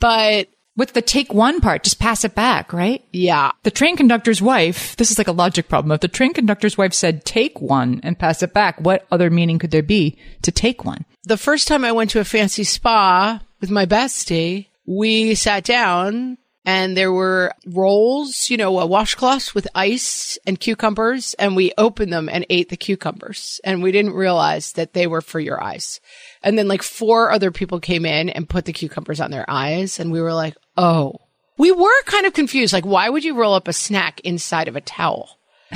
but 0.00 0.48
With 0.78 0.92
the 0.92 1.02
take 1.02 1.34
one 1.34 1.60
part, 1.60 1.82
just 1.82 1.98
pass 1.98 2.24
it 2.24 2.36
back, 2.36 2.72
right? 2.72 3.04
yeah, 3.12 3.50
The 3.64 3.72
train 3.72 3.96
conductor's 3.96 4.40
wife, 4.40 4.94
this 4.94 5.10
is 5.10 5.18
like 5.18 5.26
a 5.26 5.32
logic 5.32 5.68
problem. 5.68 5.90
If 5.90 6.00
the 6.00 6.06
train 6.08 6.32
conductor's 6.32 6.78
wife 6.78 6.94
said 6.94 7.24
take 7.24 7.60
one 7.60 8.00
and 8.04 8.16
pass 8.16 8.44
it 8.44 8.54
back, 8.54 8.80
what 8.80 9.04
other 9.10 9.28
meaning 9.28 9.58
could 9.58 9.72
there 9.72 9.82
be 9.82 10.16
to 10.42 10.52
take 10.52 10.84
one? 10.84 11.04
the 11.24 11.36
first 11.36 11.68
time 11.68 11.84
I 11.84 11.92
went 11.92 12.10
to 12.10 12.20
a 12.20 12.24
fancy 12.24 12.64
spa 12.64 13.42
with 13.60 13.70
my 13.70 13.84
bestie, 13.86 14.68
we 14.86 15.34
sat 15.34 15.64
down 15.64 16.38
and 16.64 16.96
there 16.96 17.12
were 17.12 17.52
rolls, 17.66 18.50
you 18.50 18.56
know, 18.56 18.78
a 18.78 18.86
washcloths 18.86 19.54
with 19.54 19.66
ice 19.74 20.38
and 20.46 20.60
cucumbers, 20.60 21.34
and 21.38 21.56
we 21.56 21.72
opened 21.78 22.12
them 22.12 22.28
and 22.28 22.44
ate 22.50 22.68
the 22.68 22.76
cucumbers. 22.76 23.58
And 23.64 23.82
we 23.82 23.90
didn't 23.90 24.12
realize 24.12 24.72
that 24.72 24.92
they 24.92 25.06
were 25.06 25.22
for 25.22 25.40
your 25.40 25.62
eyes. 25.62 26.00
And 26.42 26.58
then 26.58 26.68
like 26.68 26.82
four 26.82 27.30
other 27.30 27.50
people 27.50 27.80
came 27.80 28.06
in 28.06 28.28
and 28.28 28.48
put 28.48 28.64
the 28.64 28.72
cucumbers 28.72 29.20
on 29.20 29.30
their 29.30 29.44
eyes, 29.48 29.98
and 29.98 30.12
we 30.12 30.20
were 30.20 30.34
like, 30.34 30.54
oh. 30.76 31.14
We 31.56 31.72
were 31.72 32.02
kind 32.04 32.24
of 32.24 32.34
confused. 32.34 32.72
Like, 32.72 32.86
why 32.86 33.08
would 33.08 33.24
you 33.24 33.34
roll 33.34 33.54
up 33.54 33.66
a 33.66 33.72
snack 33.72 34.20
inside 34.20 34.68
of 34.68 34.76
a 34.76 34.80
towel? 34.80 35.38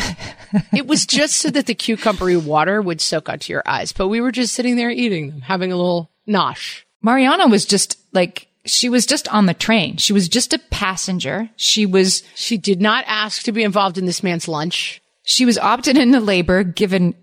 it 0.73 0.87
was 0.87 1.07
just 1.07 1.37
so 1.37 1.51
that 1.51 1.67
the 1.67 1.75
cucumbery 1.75 2.37
water 2.43 2.81
would 2.81 3.01
soak 3.01 3.29
onto 3.29 3.53
your 3.53 3.65
eyes, 3.67 3.93
but 3.93 4.09
we 4.09 4.21
were 4.21 4.33
just 4.33 4.55
sitting 4.55 4.77
there 4.77 4.91
eating 4.91 5.31
them, 5.31 5.41
having 5.41 5.73
a 5.73 5.77
little 5.77 6.11
nosh. 6.29 6.83
Mariana 7.03 7.49
was 7.49 7.65
just 7.67 7.99
like, 8.13 8.47
she 8.65 8.89
was 8.89 9.07
just 9.07 9.27
on 9.29 9.47
the 9.47 9.55
train. 9.55 9.97
She 9.97 10.13
was 10.13 10.29
just 10.29 10.55
a 10.55 10.59
passenger. 10.71 11.51
She 11.57 11.85
was, 11.85 12.23
She 12.37 12.59
did 12.59 12.81
not 12.81 13.05
ask 13.09 13.43
to 13.43 13.53
be 13.53 13.65
involved 13.65 13.99
in 13.99 14.07
this 14.07 14.23
man's 14.23 14.47
lunch. 14.47 15.03
she 15.25 15.45
was 15.45 15.59
opted 15.59 15.99
into 15.99 16.21
labor 16.21 16.63
given 16.63 17.15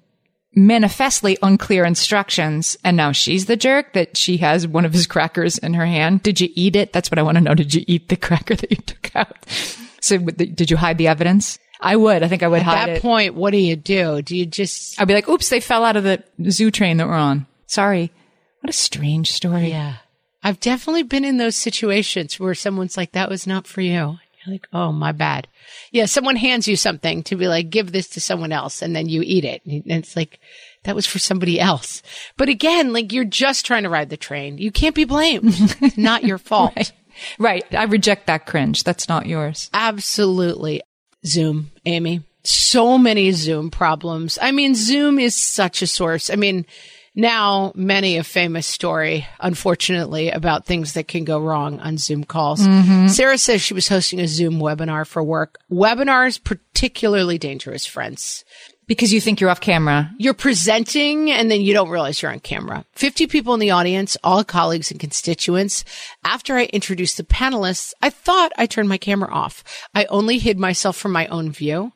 manifestly 0.55 1.37
unclear 1.41 1.85
instructions. 1.85 2.77
And 2.83 2.97
now 2.97 3.11
she's 3.11 3.45
the 3.45 3.55
jerk 3.55 3.93
that 3.93 4.17
she 4.17 4.37
has 4.37 4.67
one 4.67 4.85
of 4.85 4.93
his 4.93 5.07
crackers 5.07 5.57
in 5.57 5.73
her 5.75 5.85
hand. 5.85 6.23
Did 6.23 6.41
you 6.41 6.49
eat 6.55 6.75
it? 6.75 6.91
That's 6.93 7.11
what 7.11 7.19
I 7.19 7.23
want 7.23 7.35
to 7.37 7.43
know. 7.43 7.53
Did 7.55 7.73
you 7.73 7.83
eat 7.87 8.09
the 8.09 8.15
cracker 8.17 8.55
that 8.55 8.71
you 8.71 8.77
took 8.77 9.15
out? 9.15 9.37
So 10.01 10.17
did 10.17 10.71
you 10.71 10.77
hide 10.77 10.97
the 10.97 11.07
evidence? 11.07 11.59
I 11.81 11.95
would. 11.95 12.23
I 12.23 12.27
think 12.27 12.43
I 12.43 12.47
would 12.47 12.59
At 12.59 12.65
hide 12.65 12.89
that 12.89 12.97
it. 12.97 13.01
point, 13.01 13.35
what 13.35 13.51
do 13.51 13.57
you 13.57 13.75
do? 13.75 14.21
Do 14.21 14.35
you 14.35 14.45
just 14.45 14.99
I'd 14.99 15.07
be 15.07 15.13
like, 15.13 15.29
oops, 15.29 15.49
they 15.49 15.59
fell 15.61 15.85
out 15.85 15.95
of 15.95 16.03
the 16.03 16.23
zoo 16.49 16.71
train 16.71 16.97
that 16.97 17.07
we're 17.07 17.13
on. 17.13 17.47
Sorry. 17.67 18.11
What 18.61 18.69
a 18.69 18.73
strange 18.73 19.31
story. 19.31 19.69
Yeah. 19.69 19.95
I've 20.43 20.59
definitely 20.59 21.03
been 21.03 21.23
in 21.25 21.37
those 21.37 21.55
situations 21.55 22.39
where 22.39 22.55
someone's 22.55 22.97
like, 22.97 23.11
that 23.13 23.29
was 23.29 23.45
not 23.47 23.67
for 23.67 23.81
you. 23.81 24.17
You're 24.45 24.55
like, 24.55 24.67
oh, 24.71 24.91
my 24.91 25.11
bad. 25.11 25.47
Yeah. 25.91 26.05
Someone 26.05 26.35
hands 26.35 26.67
you 26.67 26.75
something 26.75 27.23
to 27.23 27.35
be 27.35 27.47
like, 27.47 27.69
give 27.69 27.91
this 27.91 28.07
to 28.09 28.21
someone 28.21 28.51
else. 28.51 28.81
And 28.81 28.95
then 28.95 29.09
you 29.09 29.21
eat 29.23 29.43
it. 29.43 29.61
And 29.65 29.83
it's 29.85 30.15
like, 30.15 30.39
that 30.83 30.95
was 30.95 31.05
for 31.05 31.19
somebody 31.19 31.59
else. 31.59 32.01
But 32.37 32.49
again, 32.49 32.93
like 32.93 33.11
you're 33.11 33.25
just 33.25 33.65
trying 33.65 33.83
to 33.83 33.89
ride 33.89 34.09
the 34.09 34.17
train. 34.17 34.57
You 34.57 34.71
can't 34.71 34.95
be 34.95 35.03
blamed. 35.05 35.53
It's 35.81 35.97
not 35.97 36.23
your 36.23 36.37
fault. 36.39 36.91
Right. 37.37 37.65
I 37.73 37.83
reject 37.83 38.27
that 38.27 38.45
cringe. 38.45 38.83
That's 38.83 39.09
not 39.09 39.25
yours. 39.25 39.69
Absolutely. 39.73 40.81
Zoom, 41.25 41.71
Amy. 41.85 42.21
So 42.43 42.97
many 42.97 43.31
Zoom 43.31 43.69
problems. 43.69 44.39
I 44.41 44.51
mean, 44.51 44.73
Zoom 44.73 45.19
is 45.19 45.35
such 45.35 45.81
a 45.81 45.87
source. 45.87 46.29
I 46.29 46.35
mean, 46.35 46.65
now 47.20 47.72
many 47.76 48.17
a 48.17 48.24
famous 48.24 48.65
story, 48.65 49.28
unfortunately, 49.39 50.30
about 50.30 50.65
things 50.65 50.93
that 50.93 51.07
can 51.07 51.24
go 51.24 51.39
wrong 51.39 51.80
on 51.80 51.97
Zoom 51.97 52.24
calls. 52.24 52.61
Mm-hmm. 52.61 53.07
Sarah 53.07 53.38
says 53.38 53.61
she 53.61 53.74
was 53.74 53.88
hosting 53.88 54.20
a 54.20 54.28
Zoom 54.28 54.59
webinar 54.59 55.05
for 55.05 55.24
work. 55.24 55.59
Webinars, 55.72 56.43
particularly 56.43 57.38
dangerous, 57.38 57.86
friends. 57.86 58.45
Because 58.88 59.13
you 59.13 59.22
think 59.22 59.39
you're 59.39 59.51
off 59.51 59.61
camera. 59.61 60.11
You're 60.17 60.34
presenting 60.34 61.30
and 61.30 61.51
then 61.51 61.61
you 61.61 61.76
don't 61.76 61.91
realize 61.91 62.24
you're 62.24 62.32
on 62.32 62.39
camera. 62.39 62.84
50 62.93 63.28
people 63.28 63.53
in 63.53 63.59
the 63.59 63.70
audience, 63.70 64.17
all 64.24 64.43
colleagues 64.43 64.89
and 64.89 64.99
constituents. 64.99 65.86
After 66.24 66.55
I 66.55 66.63
introduced 66.65 67.17
the 67.17 67.24
panelists, 67.24 67.93
I 68.01 68.09
thought 68.09 68.51
I 68.57 68.65
turned 68.65 68.89
my 68.89 68.97
camera 68.97 69.32
off. 69.32 69.63
I 69.93 70.05
only 70.05 70.39
hid 70.39 70.57
myself 70.57 70.97
from 70.97 71.11
my 71.11 71.28
own 71.28 71.51
view. 71.51 71.93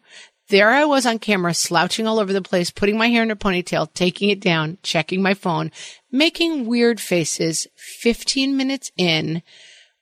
There 0.49 0.69
I 0.69 0.85
was 0.85 1.05
on 1.05 1.19
camera, 1.19 1.53
slouching 1.53 2.05
all 2.05 2.19
over 2.19 2.33
the 2.33 2.41
place, 2.41 2.69
putting 2.69 2.97
my 2.97 3.07
hair 3.07 3.23
in 3.23 3.31
a 3.31 3.35
ponytail, 3.35 3.93
taking 3.93 4.29
it 4.29 4.39
down, 4.39 4.77
checking 4.83 5.21
my 5.21 5.33
phone, 5.33 5.71
making 6.11 6.65
weird 6.65 6.99
faces. 6.99 7.67
15 7.75 8.57
minutes 8.57 8.91
in, 8.97 9.41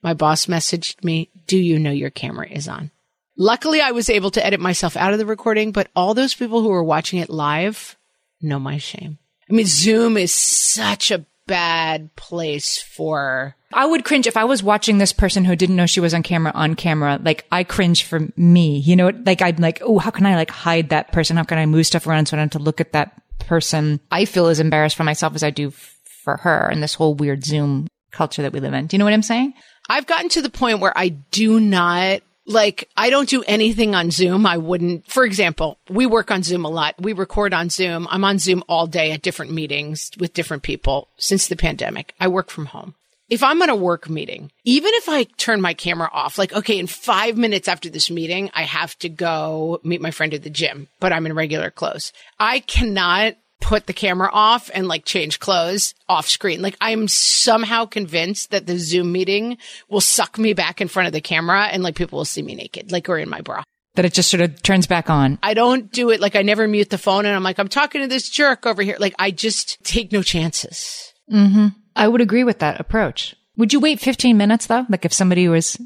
my 0.02 0.14
boss 0.14 0.48
messaged 0.48 1.04
me, 1.04 1.30
do 1.46 1.58
you 1.58 1.78
know 1.78 1.92
your 1.92 2.10
camera 2.10 2.48
is 2.50 2.68
on? 2.68 2.92
Luckily, 3.38 3.82
I 3.82 3.92
was 3.92 4.10
able 4.10 4.32
to 4.32 4.46
edit 4.46 4.60
myself 4.60 4.98
out 4.98 5.14
of 5.14 5.20
the 5.20 5.26
recording, 5.26 5.72
but 5.72 5.90
all 5.96 6.14
those 6.14 6.36
people 6.36 6.62
who 6.62 6.70
were 6.70 6.84
watching 6.84 7.20
it 7.20 7.30
live 7.30 7.98
know 8.42 8.60
my 8.60 8.78
shame. 8.78 9.20
I 9.50 9.54
mean, 9.54 9.66
Zoom 9.66 10.18
is 10.18 10.34
such 10.34 11.12
a 11.12 11.26
bad 11.52 12.16
place 12.16 12.82
for 12.82 13.58
I 13.74 13.86
would 13.86 14.06
cringe 14.06 14.26
if 14.26 14.38
I 14.38 14.46
was 14.46 14.64
watching 14.64 15.00
this 15.00 15.12
person 15.12 15.44
who 15.44 15.54
didn't 15.54 15.76
know 15.76 15.86
she 15.86 16.00
was 16.00 16.14
on 16.14 16.24
camera 16.24 16.54
on 16.56 16.76
camera. 16.76 17.20
Like 17.22 17.46
I 17.52 17.66
cringe 17.66 18.06
for 18.06 18.22
me, 18.38 18.80
you 18.80 18.96
know, 18.96 19.12
like 19.26 19.42
I'm 19.42 19.58
like, 19.58 19.82
oh, 19.84 20.00
how 20.00 20.12
can 20.12 20.26
I 20.26 20.36
like 20.36 20.50
hide 20.50 20.90
that 20.90 21.12
person? 21.12 21.36
How 21.36 21.44
can 21.44 21.58
I 21.58 21.66
move 21.66 21.86
stuff 21.86 22.08
around 22.08 22.28
so 22.28 22.38
I 22.38 22.40
don't 22.40 22.54
have 22.54 22.62
to 22.62 22.64
look 22.64 22.80
at 22.80 22.94
that 22.94 23.22
person? 23.40 24.00
I 24.10 24.24
feel 24.24 24.48
as 24.48 24.62
embarrassed 24.62 24.96
for 24.96 25.04
myself 25.04 25.36
as 25.36 25.44
I 25.44 25.50
do 25.50 25.68
f- 25.68 26.00
for 26.24 26.38
her 26.38 26.70
and 26.70 26.82
this 26.82 26.94
whole 26.94 27.16
weird 27.16 27.44
Zoom 27.44 27.88
culture 28.12 28.44
that 28.44 28.54
we 28.54 28.62
live 28.62 28.74
in. 28.74 28.88
Do 28.88 28.96
you 28.96 29.00
know 29.00 29.06
what 29.06 29.14
I'm 29.14 29.22
saying? 29.22 29.54
I've 29.90 30.08
gotten 30.08 30.30
to 30.30 30.42
the 30.42 30.50
point 30.50 30.80
where 30.80 30.98
I 30.98 31.10
do 31.10 31.60
not 31.60 32.22
like 32.52 32.90
I 32.96 33.10
don't 33.10 33.30
do 33.30 33.44
anything 33.48 33.96
on 33.96 34.12
Zoom. 34.12 34.46
I 34.46 34.58
wouldn't. 34.58 35.08
For 35.08 35.24
example, 35.24 35.78
we 35.90 36.06
work 36.06 36.32
on 36.32 36.44
Zoom 36.44 36.66
a 36.66 36.70
lot. 36.70 36.96
We 37.00 37.14
record 37.14 37.54
on 37.54 37.70
Zoom. 37.70 38.08
I'm 38.10 38.24
on 38.24 38.40
Zoom 38.40 38.64
all 38.68 38.88
day 38.88 39.12
at 39.12 39.22
different 39.22 39.52
meetings 39.52 40.12
with 40.20 40.34
different 40.34 40.64
people 40.64 41.08
since 41.18 41.48
the 41.48 41.56
pandemic. 41.56 42.14
I 42.20 42.28
work 42.28 42.50
from 42.50 42.68
home. 42.68 42.96
If 43.30 43.44
I'm 43.44 43.62
on 43.62 43.70
a 43.70 43.76
work 43.78 44.10
meeting, 44.10 44.52
even 44.66 44.92
if 44.96 45.08
I 45.08 45.24
turn 45.24 45.62
my 45.62 45.74
camera 45.74 46.10
off, 46.12 46.38
like, 46.38 46.52
okay, 46.52 46.78
in 46.78 46.88
five 46.88 47.38
minutes 47.38 47.70
after 47.70 47.90
this 47.90 48.12
meeting, 48.12 48.52
I 48.54 48.64
have 48.64 49.00
to 49.00 49.08
go 49.08 49.80
meet 49.86 50.02
my 50.02 50.12
friend 50.12 50.34
at 50.34 50.44
the 50.44 50.50
gym, 50.50 50.90
but 51.00 51.14
I'm 51.14 51.26
in 51.26 51.34
regular 51.34 51.72
clothes. 51.72 52.12
I 52.42 52.60
cannot 52.60 53.38
put 53.72 53.88
the 53.88 53.94
camera 53.94 54.30
off 54.34 54.70
and 54.74 54.90
like 54.90 55.06
change 55.06 55.40
clothes 55.40 55.94
off 56.10 56.28
screen. 56.28 56.62
Like 56.62 56.76
I'm 56.82 57.08
somehow 57.08 57.86
convinced 57.86 58.52
that 58.52 58.66
the 58.66 58.78
Zoom 58.78 59.14
meeting 59.14 59.58
will 59.88 60.02
suck 60.02 60.38
me 60.38 60.52
back 60.52 60.82
in 60.82 60.90
front 60.90 61.08
of 61.08 61.14
the 61.14 61.22
camera 61.22 61.68
and 61.68 61.82
like 61.82 61.96
people 61.96 62.18
will 62.18 62.26
see 62.26 62.42
me 62.42 62.54
naked, 62.54 62.92
like 62.92 63.08
or 63.08 63.18
in 63.18 63.30
my 63.30 63.40
bra. 63.40 63.64
That 63.96 64.04
it 64.04 64.14
just 64.14 64.30
sort 64.30 64.42
of 64.42 64.62
turns 64.62 64.88
back 64.88 65.10
on. 65.10 65.40
I 65.42 65.54
don't 65.54 65.90
do 65.90 66.10
it 66.10 66.20
like 66.20 66.36
I 66.36 66.42
never 66.42 66.68
mute 66.68 66.90
the 66.90 66.98
phone 66.98 67.26
and 67.26 67.34
I'm 67.34 67.44
like, 67.44 67.60
I'm 67.60 67.70
talking 67.70 68.02
to 68.02 68.08
this 68.08 68.30
jerk 68.30 68.66
over 68.66 68.82
here. 68.82 68.98
Like 69.00 69.16
I 69.18 69.32
just 69.32 69.82
take 69.86 70.12
no 70.12 70.22
chances. 70.22 71.14
Mm-hmm. 71.32 71.68
I 71.96 72.10
would 72.10 72.20
agree 72.20 72.44
with 72.44 72.60
that 72.60 72.82
approach. 72.82 73.38
Would 73.56 73.72
you 73.72 73.80
wait 73.80 74.02
15 74.02 74.36
minutes 74.36 74.66
though? 74.66 74.86
Like 74.90 75.06
if 75.06 75.14
somebody 75.14 75.48
was, 75.48 75.78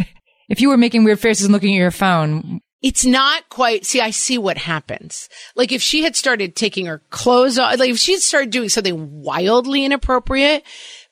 if 0.48 0.60
you 0.60 0.68
were 0.68 0.76
making 0.76 1.02
weird 1.02 1.18
faces 1.18 1.46
and 1.46 1.52
looking 1.52 1.74
at 1.74 1.78
your 1.78 1.90
phone, 1.90 2.60
It's 2.82 3.04
not 3.04 3.48
quite, 3.48 3.86
see, 3.86 4.00
I 4.00 4.10
see 4.10 4.38
what 4.38 4.58
happens. 4.58 5.28
Like 5.54 5.70
if 5.70 5.80
she 5.80 6.02
had 6.02 6.16
started 6.16 6.56
taking 6.56 6.86
her 6.86 7.00
clothes 7.10 7.58
off, 7.58 7.78
like 7.78 7.90
if 7.90 7.98
she 7.98 8.12
had 8.12 8.22
started 8.22 8.50
doing 8.50 8.68
something 8.68 9.22
wildly 9.22 9.84
inappropriate, 9.84 10.64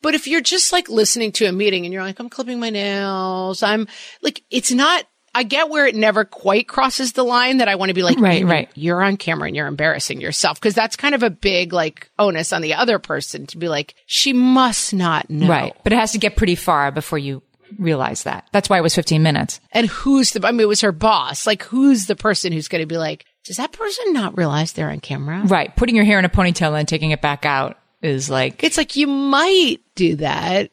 but 0.03 0.15
if 0.15 0.27
you're 0.27 0.41
just 0.41 0.73
like 0.73 0.89
listening 0.89 1.31
to 1.33 1.47
a 1.47 1.53
meeting 1.53 1.85
and 1.85 1.93
you're 1.93 2.03
like, 2.03 2.19
I'm 2.19 2.29
clipping 2.29 2.59
my 2.59 2.71
nails, 2.71 3.63
I'm 3.63 3.87
like, 4.21 4.43
it's 4.51 4.73
not, 4.73 5.05
I 5.33 5.45
get 5.45 5.71
where 5.71 5.87
it 5.87 5.95
never 5.95 6.25
quite 6.25 6.67
crosses 6.67 7.13
the 7.13 7.23
line 7.23 7.59
that 7.59 7.69
I 7.69 7.77
want 7.77 7.91
to 7.91 7.95
be 7.95 8.03
like, 8.03 8.19
Right, 8.19 8.45
right. 8.45 8.69
You're 8.75 9.01
on 9.01 9.17
camera 9.17 9.47
and 9.47 9.55
you're 9.55 9.69
embarrassing 9.69 10.21
yourself. 10.21 10.61
Cause 10.61 10.75
that's 10.75 10.97
kind 10.97 11.15
of 11.15 11.23
a 11.23 11.31
big 11.31 11.73
like 11.73 12.11
onus 12.19 12.53
on 12.53 12.63
the 12.63 12.75
other 12.75 12.99
person 12.99 13.47
to 13.47 13.59
be 13.59 13.69
like, 13.69 13.95
she 14.07 14.33
must 14.33 14.93
not 14.93 15.31
know. 15.31 15.49
right. 15.49 15.77
But 15.85 15.93
it 15.93 16.01
has 16.01 16.11
to 16.13 16.19
get 16.19 16.35
pretty 16.35 16.57
far 16.57 16.91
before 16.91 17.19
you 17.19 17.45
realize 17.79 18.25
that. 18.25 18.49
That's 18.53 18.69
why 18.69 18.79
it 18.79 18.83
was 18.83 18.95
15 18.95 19.23
minutes. 19.23 19.61
And 19.73 19.87
who's 19.87 20.33
the, 20.33 20.47
I 20.47 20.53
mean, 20.53 20.61
it 20.61 20.69
was 20.69 20.81
her 20.81 20.93
boss. 20.93 21.47
Like, 21.47 21.63
who's 21.63 22.07
the 22.07 22.17
person 22.17 22.53
who's 22.53 22.69
going 22.69 22.83
to 22.83 22.87
be 22.87 22.99
like, 22.99 23.25
does 23.45 23.57
that 23.57 23.73
person 23.73 24.13
not 24.13 24.37
realize 24.37 24.73
they're 24.73 24.91
on 24.91 25.01
camera? 25.01 25.43
Right. 25.45 25.75
Putting 25.75 25.97
your 25.97 26.05
hair 26.05 26.19
in 26.19 26.25
a 26.25 26.29
ponytail 26.31 26.79
and 26.79 26.87
taking 26.87 27.11
it 27.11 27.23
back 27.23 27.47
out 27.47 27.79
is 28.03 28.31
like, 28.31 28.63
It's 28.63 28.77
like 28.77 28.97
you 28.97 29.07
might 29.07 29.79
do 29.95 30.17
that. 30.17 30.71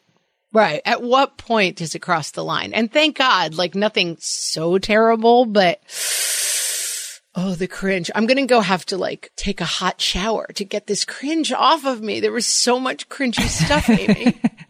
Right. 0.53 0.81
At 0.85 1.01
what 1.01 1.37
point 1.37 1.77
does 1.77 1.93
it 1.93 1.99
cross 1.99 2.31
the 2.31 2.43
line? 2.43 2.73
And 2.73 2.91
thank 2.91 3.17
God, 3.17 3.55
like 3.55 3.75
nothing 3.75 4.17
so 4.19 4.77
terrible, 4.77 5.45
but 5.45 5.81
oh, 7.35 7.53
the 7.53 7.67
cringe. 7.67 8.09
I'm 8.15 8.25
going 8.25 8.37
to 8.37 8.45
go 8.45 8.61
have 8.61 8.85
to 8.87 8.97
like 8.97 9.31
take 9.35 9.61
a 9.61 9.65
hot 9.65 10.01
shower 10.01 10.47
to 10.55 10.65
get 10.65 10.87
this 10.87 11.05
cringe 11.05 11.51
off 11.53 11.85
of 11.85 12.01
me. 12.01 12.19
There 12.19 12.31
was 12.31 12.47
so 12.47 12.79
much 12.79 13.07
cringy 13.07 13.47
stuff, 13.47 13.89
Amy. 13.89 14.41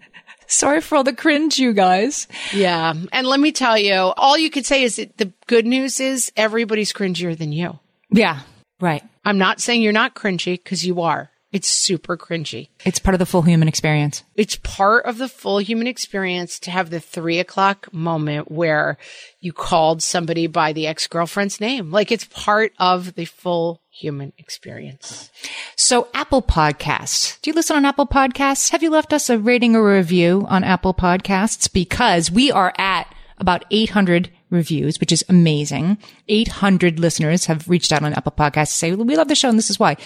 sorry 0.48 0.82
for 0.82 0.96
all 0.96 1.04
the 1.04 1.14
cringe, 1.14 1.60
you 1.60 1.74
guys. 1.74 2.28
yeah. 2.54 2.94
And 3.12 3.28
let 3.28 3.40
me 3.40 3.52
tell 3.52 3.78
you, 3.78 3.94
all 3.94 4.38
you 4.38 4.50
could 4.50 4.66
say 4.66 4.84
is 4.84 4.96
that 4.96 5.18
the 5.18 5.32
good 5.48 5.66
news 5.66 6.00
is 6.00 6.32
everybody's 6.36 6.94
cringier 6.94 7.38
than 7.38 7.52
you. 7.52 7.80
Yeah. 8.10 8.42
Right. 8.80 9.04
I'm 9.26 9.38
not 9.38 9.60
saying 9.60 9.82
you're 9.82 9.94
not 9.94 10.16
cringy 10.16 10.58
because 10.62 10.86
you 10.86 11.02
are. 11.02 11.30
It's 11.52 11.70
super 11.70 12.18
cringy. 12.18 12.70
It's 12.86 13.00
part 13.00 13.16
of 13.16 13.20
the 13.20 13.26
full 13.26 13.42
human 13.42 13.70
experience. 13.70 14.24
It's 14.36 14.58
part 14.58 15.06
of 15.06 15.18
the 15.18 15.30
full 15.30 15.60
human 15.60 15.88
experience 15.88 16.60
to 16.60 16.72
have 16.72 16.90
the 16.90 17.00
three 17.00 17.40
o'clock 17.40 17.92
moment 17.94 18.52
where 18.52 18.98
you 19.40 19.54
called 19.54 20.04
somebody 20.04 20.48
by 20.48 20.74
the 20.74 20.88
ex 20.88 21.08
girlfriend's 21.08 21.62
name. 21.62 21.90
Like 21.90 22.12
it's 22.12 22.26
part 22.26 22.74
of 22.80 23.16
the 23.16 23.26
full 23.26 23.82
human 23.98 24.32
experience. 24.38 25.32
So 25.76 26.08
Apple 26.14 26.42
Podcasts. 26.42 27.42
Do 27.42 27.50
you 27.50 27.56
listen 27.56 27.76
on 27.76 27.86
Apple 27.86 28.08
Podcasts? 28.08 28.70
Have 28.70 28.84
you 28.84 28.90
left 28.90 29.12
us 29.14 29.30
a 29.30 29.40
rating 29.40 29.76
or 29.76 29.92
a 29.92 29.98
review 29.98 30.46
on 30.50 30.64
Apple 30.64 30.94
Podcasts? 30.94 31.72
Because 31.72 32.30
we 32.30 32.52
are 32.52 32.74
at 32.78 33.14
about 33.40 33.66
800 33.72 34.30
reviews, 34.50 35.00
which 35.00 35.12
is 35.12 35.26
amazing. 35.30 35.98
800 36.28 37.00
listeners 37.00 37.46
have 37.46 37.68
reached 37.68 37.92
out 37.92 38.04
on 38.04 38.14
Apple 38.14 38.32
Podcasts 38.32 38.72
to 38.72 38.78
say, 38.78 38.94
we 38.94 39.18
love 39.18 39.28
the 39.28 39.36
show 39.36 39.50
and 39.50 39.58
this 39.58 39.70
is 39.70 39.80
why. 39.80 39.98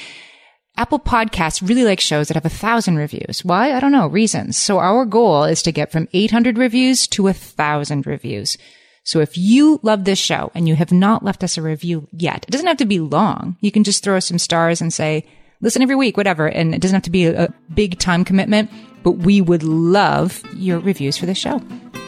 Apple 0.78 1.00
Podcasts 1.00 1.68
really 1.68 1.84
like 1.84 2.00
shows 2.00 2.30
that 2.30 2.36
have 2.36 2.46
a 2.46 2.50
thousand 2.50 2.96
reviews. 2.96 3.44
Why? 3.44 3.74
I 3.74 3.82
don't 3.82 3.92
know. 3.92 4.08
Reasons. 4.08 4.56
So 4.56 4.80
our 4.80 5.06
goal 5.06 5.44
is 5.44 5.62
to 5.64 5.72
get 5.74 5.92
from 5.92 6.08
800 6.14 6.58
reviews 6.58 7.08
to 7.08 7.28
a 7.28 7.34
thousand 7.34 8.08
reviews. 8.08 8.58
So 9.04 9.20
if 9.20 9.38
you 9.38 9.80
love 9.84 10.04
this 10.06 10.20
show 10.20 10.52
and 10.54 10.68
you 10.68 10.76
have 10.76 10.92
not 10.92 11.24
left 11.24 11.44
us 11.44 11.58
a 11.58 11.62
review 11.62 12.08
yet, 12.12 12.46
it 12.48 12.52
doesn't 12.52 12.68
have 12.68 12.78
to 12.78 12.86
be 12.86 13.00
long. 13.00 13.58
You 13.60 13.72
can 13.72 13.84
just 13.84 14.04
throw 14.04 14.18
us 14.18 14.28
some 14.28 14.40
stars 14.40 14.82
and 14.82 14.94
say, 14.94 15.26
listen 15.60 15.82
every 15.82 15.96
week, 15.96 16.18
whatever. 16.18 16.48
And 16.48 16.76
it 16.76 16.82
doesn't 16.82 16.96
have 16.96 17.04
to 17.04 17.10
be 17.10 17.26
a, 17.26 17.46
a 17.46 17.54
big 17.74 17.98
time 18.00 18.24
commitment, 18.24 18.70
but 19.04 19.14
we 19.14 19.42
would 19.42 19.64
love 19.64 20.44
your 20.56 20.80
reviews 20.80 21.18
for 21.18 21.26
this 21.26 21.38
show. 21.38 21.60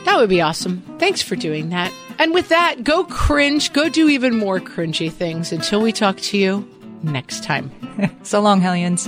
That 0.05 0.17
would 0.17 0.29
be 0.29 0.41
awesome. 0.41 0.81
Thanks 0.99 1.21
for 1.21 1.35
doing 1.35 1.69
that. 1.69 1.91
And 2.19 2.33
with 2.33 2.49
that, 2.49 2.83
go 2.83 3.05
cringe, 3.05 3.73
go 3.73 3.89
do 3.89 4.09
even 4.09 4.37
more 4.37 4.59
cringy 4.59 5.11
things 5.11 5.51
until 5.51 5.81
we 5.81 5.91
talk 5.91 6.17
to 6.17 6.37
you 6.37 6.67
next 7.01 7.43
time. 7.43 7.71
So 8.23 8.41
long, 8.41 8.59
Hellions. 8.59 9.07